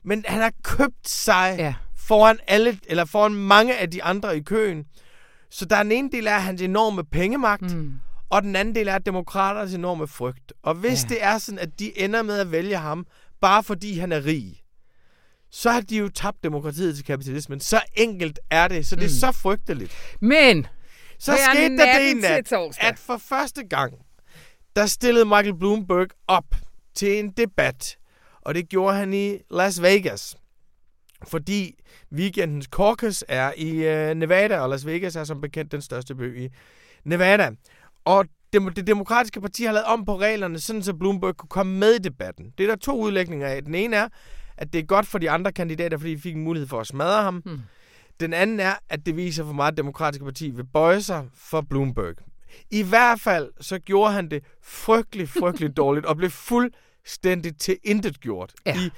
men 0.03 0.25
han 0.27 0.41
har 0.41 0.51
købt 0.63 1.09
sig 1.09 1.55
ja. 1.59 1.75
foran 1.95 2.39
alle, 2.47 2.79
eller 2.87 3.05
foran 3.05 3.31
mange 3.31 3.77
af 3.77 3.91
de 3.91 4.03
andre 4.03 4.37
i 4.37 4.41
køen. 4.41 4.85
Så 5.51 5.65
der 5.65 5.75
er 5.75 5.81
en 5.81 5.91
ene 5.91 6.09
del 6.11 6.27
af 6.27 6.43
hans 6.43 6.61
enorme 6.61 7.03
pengemagt, 7.03 7.75
mm. 7.75 7.93
og 8.29 8.41
den 8.43 8.55
anden 8.55 8.75
del 8.75 8.87
er 8.87 8.97
demokraternes 8.97 9.73
enorme 9.73 10.07
frygt. 10.07 10.53
Og 10.63 10.75
hvis 10.75 11.03
ja. 11.03 11.09
det 11.09 11.23
er 11.23 11.37
sådan, 11.37 11.59
at 11.59 11.79
de 11.79 11.99
ender 11.99 12.23
med 12.23 12.39
at 12.39 12.51
vælge 12.51 12.77
ham, 12.77 13.07
bare 13.41 13.63
fordi 13.63 13.99
han 13.99 14.11
er 14.11 14.25
rig, 14.25 14.61
så 15.51 15.71
har 15.71 15.81
de 15.81 15.97
jo 15.97 16.09
tabt 16.09 16.43
demokratiet 16.43 16.95
til 16.95 17.05
kapitalismen. 17.05 17.59
Så 17.59 17.81
enkelt 17.95 18.39
er 18.51 18.67
det, 18.67 18.87
så 18.87 18.95
det 18.95 19.03
er 19.03 19.07
mm. 19.07 19.19
så 19.19 19.31
frygteligt. 19.31 19.93
Men 20.21 20.67
så 21.19 21.37
skete 21.51 21.77
der 21.77 21.99
det 21.99 22.17
nat, 22.21 22.53
at 22.79 22.99
for 22.99 23.17
første 23.17 23.63
gang, 23.63 23.93
der 24.75 24.85
stillede 24.85 25.25
Michael 25.25 25.57
Bloomberg 25.57 26.07
op 26.27 26.55
til 26.95 27.19
en 27.19 27.31
debat. 27.31 27.97
Og 28.41 28.55
det 28.55 28.69
gjorde 28.69 28.95
han 28.97 29.13
i 29.13 29.37
Las 29.51 29.81
Vegas. 29.81 30.37
Fordi 31.27 31.79
weekendens 32.11 32.65
caucus 32.65 33.23
er 33.27 33.53
i 33.57 33.71
uh, 33.71 34.17
Nevada, 34.17 34.59
og 34.59 34.69
Las 34.69 34.85
Vegas 34.85 35.15
er 35.15 35.23
som 35.23 35.41
bekendt 35.41 35.71
den 35.71 35.81
største 35.81 36.15
by 36.15 36.45
i 36.45 36.49
Nevada. 37.03 37.51
Og 38.05 38.25
det, 38.53 38.75
det 38.75 38.87
demokratiske 38.87 39.41
parti 39.41 39.63
har 39.63 39.73
lavet 39.73 39.85
om 39.85 40.05
på 40.05 40.19
reglerne, 40.19 40.59
sådan 40.59 40.83
så 40.83 40.93
Bloomberg 40.93 41.37
kunne 41.37 41.49
komme 41.49 41.77
med 41.77 41.93
i 41.93 41.97
debatten. 41.97 42.53
Det 42.57 42.63
er 42.63 42.67
der 42.67 42.75
to 42.75 43.01
udlægninger 43.01 43.47
af. 43.47 43.63
Den 43.63 43.75
ene 43.75 43.95
er, 43.95 44.07
at 44.57 44.73
det 44.73 44.79
er 44.79 44.83
godt 44.83 45.05
for 45.05 45.17
de 45.17 45.29
andre 45.29 45.51
kandidater, 45.51 45.97
fordi 45.97 46.15
de 46.15 46.21
fik 46.21 46.35
en 46.35 46.43
mulighed 46.43 46.67
for 46.67 46.79
at 46.79 46.87
smadre 46.87 47.23
ham. 47.23 47.35
Hmm. 47.45 47.61
Den 48.19 48.33
anden 48.33 48.59
er, 48.59 48.73
at 48.89 49.05
det 49.05 49.15
viser, 49.15 49.43
hvor 49.43 49.53
meget 49.53 49.77
demokratiske 49.77 50.23
parti 50.25 50.49
vil 50.49 50.65
bøje 50.65 51.01
sig 51.01 51.25
for 51.33 51.61
Bloomberg. 51.61 52.15
I 52.71 52.83
hvert 52.83 53.19
fald 53.19 53.49
så 53.61 53.79
gjorde 53.79 54.13
han 54.13 54.31
det 54.31 54.43
frygtelig, 54.63 55.29
frygtelig 55.29 55.77
dårligt 55.77 56.05
og 56.05 56.17
blev 56.17 56.29
fuldstændig 56.29 57.57
til 57.57 57.77
intet 57.83 58.19
gjort 58.19 58.53
ja. 58.65 58.75
i 58.77 58.89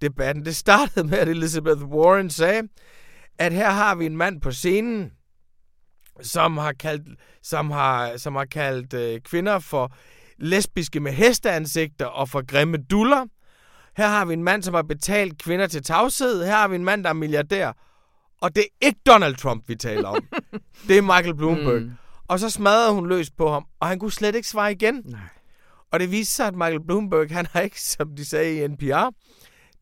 debatten. 0.00 0.44
Det 0.44 0.56
startede 0.56 1.06
med, 1.06 1.18
at 1.18 1.28
Elizabeth 1.28 1.82
Warren 1.82 2.30
sagde, 2.30 2.62
at 3.38 3.52
her 3.52 3.70
har 3.70 3.94
vi 3.94 4.06
en 4.06 4.16
mand 4.16 4.40
på 4.40 4.50
scenen, 4.50 5.12
som 6.22 6.56
har 6.56 6.72
kaldt, 6.72 7.20
som 7.42 7.70
har, 7.70 8.16
som 8.16 8.36
har 8.36 8.44
kaldt 8.44 8.94
øh, 8.94 9.20
kvinder 9.20 9.58
for 9.58 9.92
lesbiske 10.38 11.00
med 11.00 11.12
hesteansigter 11.12 12.06
og 12.06 12.28
for 12.28 12.46
grimme 12.46 12.76
duller. 12.76 13.26
Her 13.96 14.08
har 14.08 14.24
vi 14.24 14.32
en 14.32 14.44
mand, 14.44 14.62
som 14.62 14.74
har 14.74 14.82
betalt 14.82 15.42
kvinder 15.42 15.66
til 15.66 15.82
tavshed. 15.82 16.44
Her 16.44 16.56
har 16.56 16.68
vi 16.68 16.74
en 16.74 16.84
mand, 16.84 17.04
der 17.04 17.10
er 17.10 17.14
milliardær. 17.14 17.72
Og 18.40 18.56
det 18.56 18.62
er 18.62 18.86
ikke 18.86 19.00
Donald 19.06 19.36
Trump, 19.36 19.68
vi 19.68 19.74
taler 19.74 20.08
om. 20.08 20.24
det 20.88 20.98
er 20.98 21.02
Michael 21.02 21.34
Bloomberg. 21.34 21.82
Mm. 21.82 21.92
Og 22.28 22.40
så 22.40 22.50
smadrede 22.50 22.92
hun 22.92 23.08
løs 23.08 23.30
på 23.30 23.52
ham, 23.52 23.66
og 23.80 23.88
han 23.88 23.98
kunne 23.98 24.12
slet 24.12 24.34
ikke 24.34 24.48
svare 24.48 24.72
igen. 24.72 25.02
Nej. 25.04 25.20
Og 25.92 26.00
det 26.00 26.10
viste 26.10 26.34
sig, 26.34 26.46
at 26.46 26.54
Michael 26.54 26.84
Bloomberg, 26.86 27.30
han 27.30 27.46
har 27.52 27.60
ikke, 27.60 27.82
som 27.82 28.16
de 28.16 28.24
sagde 28.24 28.56
i 28.56 28.68
NPR, 28.68 29.10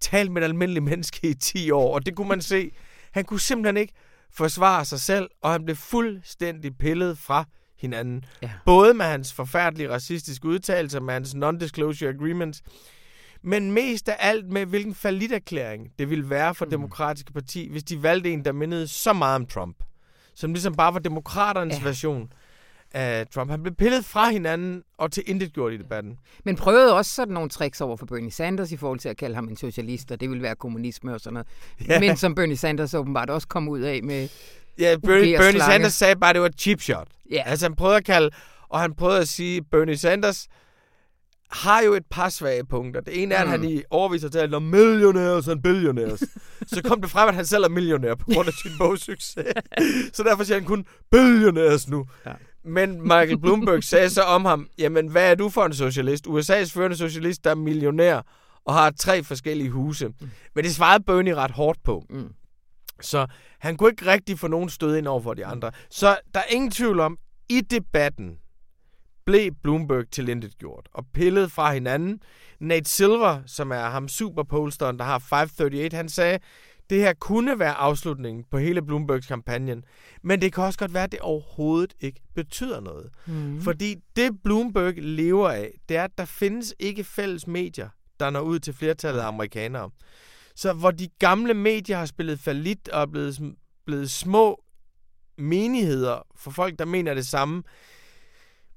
talt 0.00 0.32
med 0.32 0.42
et 0.42 0.44
almindeligt 0.44 0.84
menneske 0.84 1.28
i 1.30 1.34
10 1.34 1.70
år. 1.70 1.94
Og 1.94 2.06
det 2.06 2.16
kunne 2.16 2.28
man 2.28 2.42
se. 2.42 2.70
Han 3.12 3.24
kunne 3.24 3.40
simpelthen 3.40 3.76
ikke 3.76 3.92
forsvare 4.30 4.84
sig 4.84 5.00
selv, 5.00 5.28
og 5.42 5.52
han 5.52 5.64
blev 5.64 5.76
fuldstændig 5.76 6.78
pillet 6.78 7.18
fra 7.18 7.44
hinanden. 7.78 8.24
Ja. 8.42 8.50
Både 8.64 8.94
med 8.94 9.06
hans 9.06 9.32
forfærdelige 9.32 9.90
racistiske 9.90 10.48
udtalelser, 10.48 11.00
med 11.00 11.14
hans 11.14 11.34
non-disclosure 11.34 12.08
agreements, 12.08 12.62
men 13.42 13.72
mest 13.72 14.08
af 14.08 14.16
alt 14.18 14.48
med, 14.48 14.66
hvilken 14.66 14.96
erklæring 15.32 15.88
det 15.98 16.10
ville 16.10 16.30
være 16.30 16.54
for 16.54 16.64
mm. 16.64 16.70
Demokratiske 16.70 17.32
Parti, 17.32 17.68
hvis 17.70 17.84
de 17.84 18.02
valgte 18.02 18.30
en, 18.30 18.44
der 18.44 18.52
mindede 18.52 18.88
så 18.88 19.12
meget 19.12 19.34
om 19.34 19.46
Trump. 19.46 19.76
Som 20.34 20.52
ligesom 20.52 20.74
bare 20.74 20.94
var 20.94 21.00
demokraternes 21.00 21.78
ja. 21.78 21.84
version 21.84 22.32
af 22.92 23.26
Trump. 23.26 23.50
Han 23.50 23.62
blev 23.62 23.74
pillet 23.74 24.04
fra 24.04 24.30
hinanden 24.30 24.82
og 24.98 25.12
til 25.12 25.22
intet 25.26 25.52
gjort 25.52 25.72
i 25.72 25.76
debatten. 25.76 26.18
Men 26.44 26.56
prøvede 26.56 26.94
også 26.96 27.14
sådan 27.14 27.34
nogle 27.34 27.48
tricks 27.50 27.80
over 27.80 27.96
for 27.96 28.06
Bernie 28.06 28.30
Sanders 28.30 28.72
i 28.72 28.76
forhold 28.76 28.98
til 28.98 29.08
at 29.08 29.16
kalde 29.16 29.34
ham 29.34 29.48
en 29.48 29.56
socialist, 29.56 30.10
og 30.10 30.20
det 30.20 30.30
ville 30.30 30.42
være 30.42 30.54
kommunisme 30.56 31.14
og 31.14 31.20
sådan 31.20 31.32
noget. 31.34 31.46
Ja. 31.88 32.00
Men 32.00 32.16
som 32.16 32.34
Bernie 32.34 32.56
Sanders 32.56 32.94
åbenbart 32.94 33.30
også 33.30 33.48
kom 33.48 33.68
ud 33.68 33.80
af 33.80 34.00
med... 34.02 34.28
Ja, 34.78 34.96
Bernie, 35.04 35.38
Bernie. 35.38 35.60
Sanders 35.60 35.92
sagde 35.94 36.16
bare, 36.16 36.30
at 36.30 36.34
det 36.34 36.40
var 36.40 36.48
et 36.48 36.60
cheap 36.60 36.80
shot. 36.80 37.08
Ja. 37.30 37.42
Altså 37.46 37.64
han 37.66 37.74
prøvede 37.76 37.96
at 37.96 38.04
kalde, 38.04 38.30
og 38.68 38.80
han 38.80 38.94
prøvede 38.94 39.20
at 39.20 39.28
sige, 39.28 39.62
Bernie 39.70 39.96
Sanders 39.96 40.46
har 41.50 41.80
jo 41.82 41.94
et 41.94 42.02
par 42.10 42.28
svage 42.28 42.64
punkter. 42.66 43.00
Det 43.00 43.22
ene 43.22 43.34
er, 43.34 43.38
at 43.38 43.44
Mm. 43.46 43.50
han 43.50 43.64
i 43.64 43.82
overvis 43.90 44.22
har 44.22 44.28
talt 44.28 44.54
om 44.54 44.62
millionaires 44.62 45.48
and 45.48 45.62
billionaires. 45.62 46.22
så 46.72 46.82
kom 46.84 47.00
det 47.00 47.10
frem, 47.10 47.28
at 47.28 47.34
han 47.34 47.46
selv 47.46 47.64
er 47.64 47.68
millionær 47.68 48.14
på 48.14 48.24
grund 48.34 48.48
af 48.48 48.54
sin 48.54 48.70
bogsucces. 48.78 49.38
så 50.16 50.22
derfor 50.22 50.44
siger 50.44 50.58
han 50.58 50.66
kun 50.66 50.84
billionaires 51.10 51.88
nu. 51.88 52.04
Ja. 52.26 52.32
Men 52.68 53.02
Michael 53.02 53.38
Bloomberg 53.38 53.84
sagde 53.92 54.10
så 54.10 54.22
om 54.22 54.44
ham, 54.44 54.68
jamen 54.78 55.08
hvad 55.08 55.30
er 55.30 55.34
du 55.34 55.48
for 55.48 55.64
en 55.64 55.74
socialist? 55.74 56.26
USA's 56.26 56.72
førende 56.72 56.96
socialist, 56.96 57.44
der 57.44 57.50
er 57.50 57.54
millionær 57.54 58.22
og 58.64 58.74
har 58.74 58.90
tre 58.90 59.22
forskellige 59.22 59.70
huse. 59.70 60.08
Mm. 60.08 60.30
Men 60.54 60.64
det 60.64 60.74
svarede 60.74 61.04
Bernie 61.04 61.34
ret 61.34 61.50
hårdt 61.50 61.82
på. 61.84 62.04
Mm. 62.10 62.32
Så 63.00 63.26
han 63.58 63.76
kunne 63.76 63.90
ikke 63.90 64.06
rigtig 64.06 64.38
få 64.38 64.48
nogen 64.48 64.68
stød 64.68 64.96
ind 64.96 65.06
over 65.06 65.20
for 65.20 65.34
de 65.34 65.46
andre. 65.46 65.70
Så 65.90 66.16
der 66.34 66.40
er 66.40 66.44
ingen 66.50 66.70
tvivl 66.70 67.00
om, 67.00 67.18
i 67.48 67.60
debatten 67.60 68.38
blev 69.26 69.52
Bloomberg 69.62 70.04
tilintetgjort 70.10 70.88
og 70.94 71.04
pillet 71.14 71.52
fra 71.52 71.72
hinanden. 71.72 72.20
Nate 72.60 72.90
Silver, 72.90 73.42
som 73.46 73.70
er 73.70 73.90
ham 73.90 74.08
superpolsteren, 74.08 74.98
der 74.98 75.04
har 75.04 75.18
538, 75.18 75.96
han 75.96 76.08
sagde, 76.08 76.38
det 76.90 77.00
her 77.00 77.12
kunne 77.12 77.58
være 77.58 77.72
afslutningen 77.74 78.44
på 78.50 78.58
hele 78.58 78.82
Bloombergs 78.82 79.26
kampagnen, 79.26 79.84
men 80.22 80.40
det 80.40 80.52
kan 80.52 80.64
også 80.64 80.78
godt 80.78 80.94
være, 80.94 81.04
at 81.04 81.12
det 81.12 81.20
overhovedet 81.20 81.94
ikke 82.00 82.20
betyder 82.34 82.80
noget. 82.80 83.10
Mm. 83.26 83.60
Fordi 83.60 83.96
det 84.16 84.42
Bloomberg 84.44 84.94
lever 84.96 85.48
af, 85.50 85.70
det 85.88 85.96
er, 85.96 86.04
at 86.04 86.18
der 86.18 86.24
findes 86.24 86.74
ikke 86.78 87.04
fælles 87.04 87.46
medier, 87.46 87.88
der 88.20 88.30
når 88.30 88.40
ud 88.40 88.58
til 88.58 88.74
flertallet 88.74 89.20
af 89.20 89.26
amerikanere. 89.26 89.90
Så 90.54 90.72
hvor 90.72 90.90
de 90.90 91.08
gamle 91.18 91.54
medier 91.54 91.96
har 91.96 92.06
spillet 92.06 92.40
falit 92.40 92.88
og 92.88 93.02
er 93.02 93.06
blevet, 93.06 93.54
blevet 93.86 94.10
små 94.10 94.62
menigheder 95.38 96.26
for 96.36 96.50
folk, 96.50 96.78
der 96.78 96.84
mener 96.84 97.14
det 97.14 97.26
samme, 97.26 97.62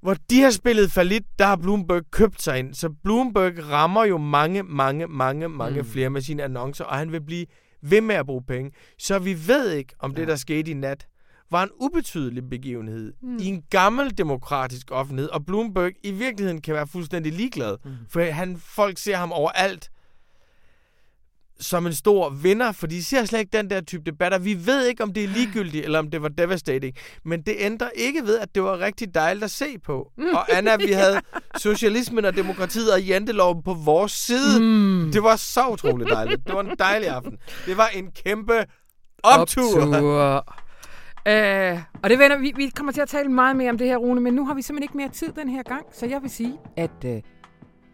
hvor 0.02 0.16
de 0.30 0.42
har 0.42 0.52
spillet 0.52 0.92
falit, 0.92 1.24
der 1.40 1.46
har 1.46 1.56
Bloomberg 1.56 2.04
købt 2.12 2.42
sig 2.42 2.60
ind. 2.60 2.74
Så 2.74 2.90
Bloomberg 3.04 3.70
rammer 3.70 4.06
jo 4.06 4.18
mange, 4.18 4.64
mange, 4.64 5.08
mange, 5.08 5.50
mange 5.50 5.82
mm. 5.82 5.88
flere 5.88 6.10
med 6.10 6.22
sine 6.22 6.44
annoncer, 6.44 6.86
og 6.86 6.98
han 6.98 7.12
vil 7.12 7.22
blive 7.22 7.46
ved 7.82 8.02
med 8.02 8.16
at 8.16 8.26
bruge 8.26 8.44
penge. 8.48 8.72
Så 9.00 9.20
vi 9.20 9.48
ved 9.48 9.72
ikke, 9.72 9.94
om 10.00 10.16
det, 10.16 10.22
Ja. 10.22 10.28
der 10.28 10.36
skete 10.36 10.72
i 10.72 10.74
nat, 10.74 11.08
var 11.52 11.64
en 11.64 11.70
ubetydelig 11.82 12.50
begivenhed 12.50 13.14
mm. 13.22 13.38
i 13.38 13.46
en 13.46 13.64
gammel 13.70 14.18
demokratisk 14.18 14.92
offentlighed, 14.92 15.30
og 15.30 15.46
Bloomberg 15.46 15.92
i 16.04 16.12
virkeligheden 16.12 16.62
kan 16.62 16.74
være 16.74 16.88
fuldstændig 16.88 17.34
ligeglad, 17.34 17.78
Mm. 17.86 17.92
for 18.10 18.22
han, 18.32 18.58
folk 18.58 18.98
ser 18.98 19.16
ham 19.16 19.32
overalt 19.32 19.90
som 21.62 21.86
en 21.88 21.94
stor 21.94 22.30
vinder, 22.30 22.72
for 22.72 22.88
de 22.88 23.04
ser 23.04 23.26
slet 23.26 23.40
ikke 23.40 23.58
den 23.58 23.70
der 23.70 23.82
type 23.82 24.04
debatter. 24.06 24.38
Vi 24.38 24.66
ved 24.66 24.86
ikke, 24.86 25.04
om 25.04 25.14
det 25.14 25.24
er 25.24 25.28
ligegyldigt, 25.28 25.86
eller 25.86 26.00
om 26.00 26.12
det 26.12 26.22
var 26.22 26.28
devastating, 26.30 26.96
men 27.26 27.42
det 27.42 27.56
ændrer 27.58 27.90
ikke 27.96 28.22
ved, 28.24 28.40
at 28.40 28.56
det 28.56 28.64
var 28.64 28.80
rigtig 28.80 29.16
dejligt 29.16 29.44
at 29.44 29.52
se 29.52 29.80
på. 29.86 30.12
Og 30.34 30.52
Anna, 30.58 30.76
vi 30.76 30.92
havde 30.92 31.22
socialismen 31.58 32.26
og 32.26 32.36
demokratiet 32.36 32.94
og 32.94 33.02
janteloven 33.02 33.64
på 33.64 33.74
vores 33.74 34.12
side. 34.12 34.60
Mm. 34.60 35.12
Det 35.14 35.24
var 35.24 35.36
så 35.36 35.68
utroligt 35.68 36.10
dejligt. 36.10 36.48
Det 36.48 36.56
var 36.56 36.62
en 36.62 36.76
dejlig 36.80 37.10
aften. 37.10 37.38
Det 37.66 37.78
var 37.78 37.88
en 37.88 38.12
kæmpe 38.12 38.66
optur. 39.24 39.82
optur. 39.82 40.46
Øh, 41.28 41.80
og 42.04 42.10
det 42.10 42.20
vender, 42.20 42.38
vi, 42.38 42.54
vi 42.56 42.72
kommer 42.76 42.94
til 42.94 43.02
at 43.02 43.10
tale 43.10 43.30
meget 43.30 43.56
mere 43.56 43.70
om 43.70 43.78
det 43.78 43.88
her, 43.88 43.98
Rune, 43.98 44.22
men 44.22 44.34
nu 44.34 44.46
har 44.46 44.54
vi 44.54 44.62
simpelthen 44.62 44.84
ikke 44.84 44.98
mere 44.98 45.10
tid 45.10 45.32
den 45.32 45.50
her 45.50 45.64
gang, 45.64 45.86
så 45.94 46.06
jeg 46.06 46.22
vil 46.22 46.30
sige, 46.30 46.54
at 46.78 47.06
øh, 47.06 47.22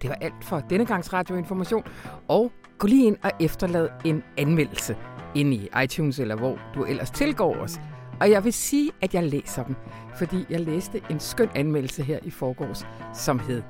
det 0.01 0.09
var 0.09 0.17
alt 0.21 0.33
for 0.41 0.59
denne 0.69 0.85
gangs 0.85 1.13
radioinformation. 1.13 1.83
Og 2.27 2.51
gå 2.77 2.87
lige 2.87 3.07
ind 3.07 3.17
og 3.23 3.31
efterlad 3.39 3.89
en 4.05 4.23
anmeldelse 4.37 4.97
ind 5.35 5.53
i 5.53 5.69
iTunes, 5.83 6.19
eller 6.19 6.35
hvor 6.35 6.59
du 6.75 6.83
ellers 6.83 7.11
tilgår 7.11 7.55
os. 7.55 7.79
Og 8.19 8.31
jeg 8.31 8.43
vil 8.43 8.53
sige, 8.53 8.91
at 9.01 9.13
jeg 9.13 9.23
læser 9.23 9.63
dem, 9.63 9.75
fordi 10.17 10.45
jeg 10.49 10.59
læste 10.59 11.01
en 11.09 11.19
skøn 11.19 11.49
anmeldelse 11.55 12.03
her 12.03 12.19
i 12.23 12.31
forgårs, 12.31 12.87
som 13.13 13.39
hed 13.39 13.61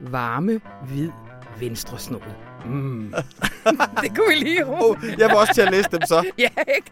Varme, 0.00 0.60
hvid, 0.86 1.10
venstre 1.58 1.98
snod. 1.98 2.20
Mm. 2.66 3.14
det 4.02 4.16
kunne 4.16 4.28
vi 4.28 4.34
lige 4.34 4.66
Oh, 4.66 4.96
jeg 5.18 5.28
vil 5.28 5.36
også 5.36 5.54
til 5.54 5.60
at 5.60 5.70
læse 5.70 5.88
dem 5.92 6.00
så. 6.06 6.30
ja, 6.38 6.48
ikke? 6.76 6.90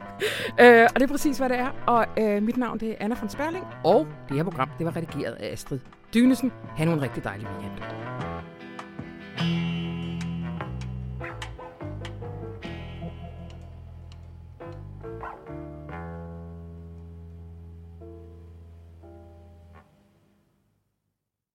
Øh, 0.61 0.89
og 0.95 1.01
det 1.01 1.03
er 1.03 1.07
præcis, 1.07 1.39
hvad 1.39 1.49
det 1.49 1.59
er. 1.59 1.71
Og 1.87 2.07
øh, 2.19 2.43
mit 2.43 2.57
navn 2.57 2.81
det 2.81 2.91
er 2.91 2.95
Anna 3.01 3.17
von 3.21 3.29
Sperling, 3.29 3.65
og 3.85 4.07
det 4.29 4.37
her 4.37 4.45
program 4.45 4.69
det 4.79 4.87
var 4.87 4.97
redigeret 4.97 5.33
af 5.33 5.53
Astrid 5.53 5.79
Dynesen. 6.15 6.53
Han 6.77 6.89
en 6.89 7.03
rigtig 7.03 7.25
dejlig 7.25 7.47
weekend. 7.47 7.83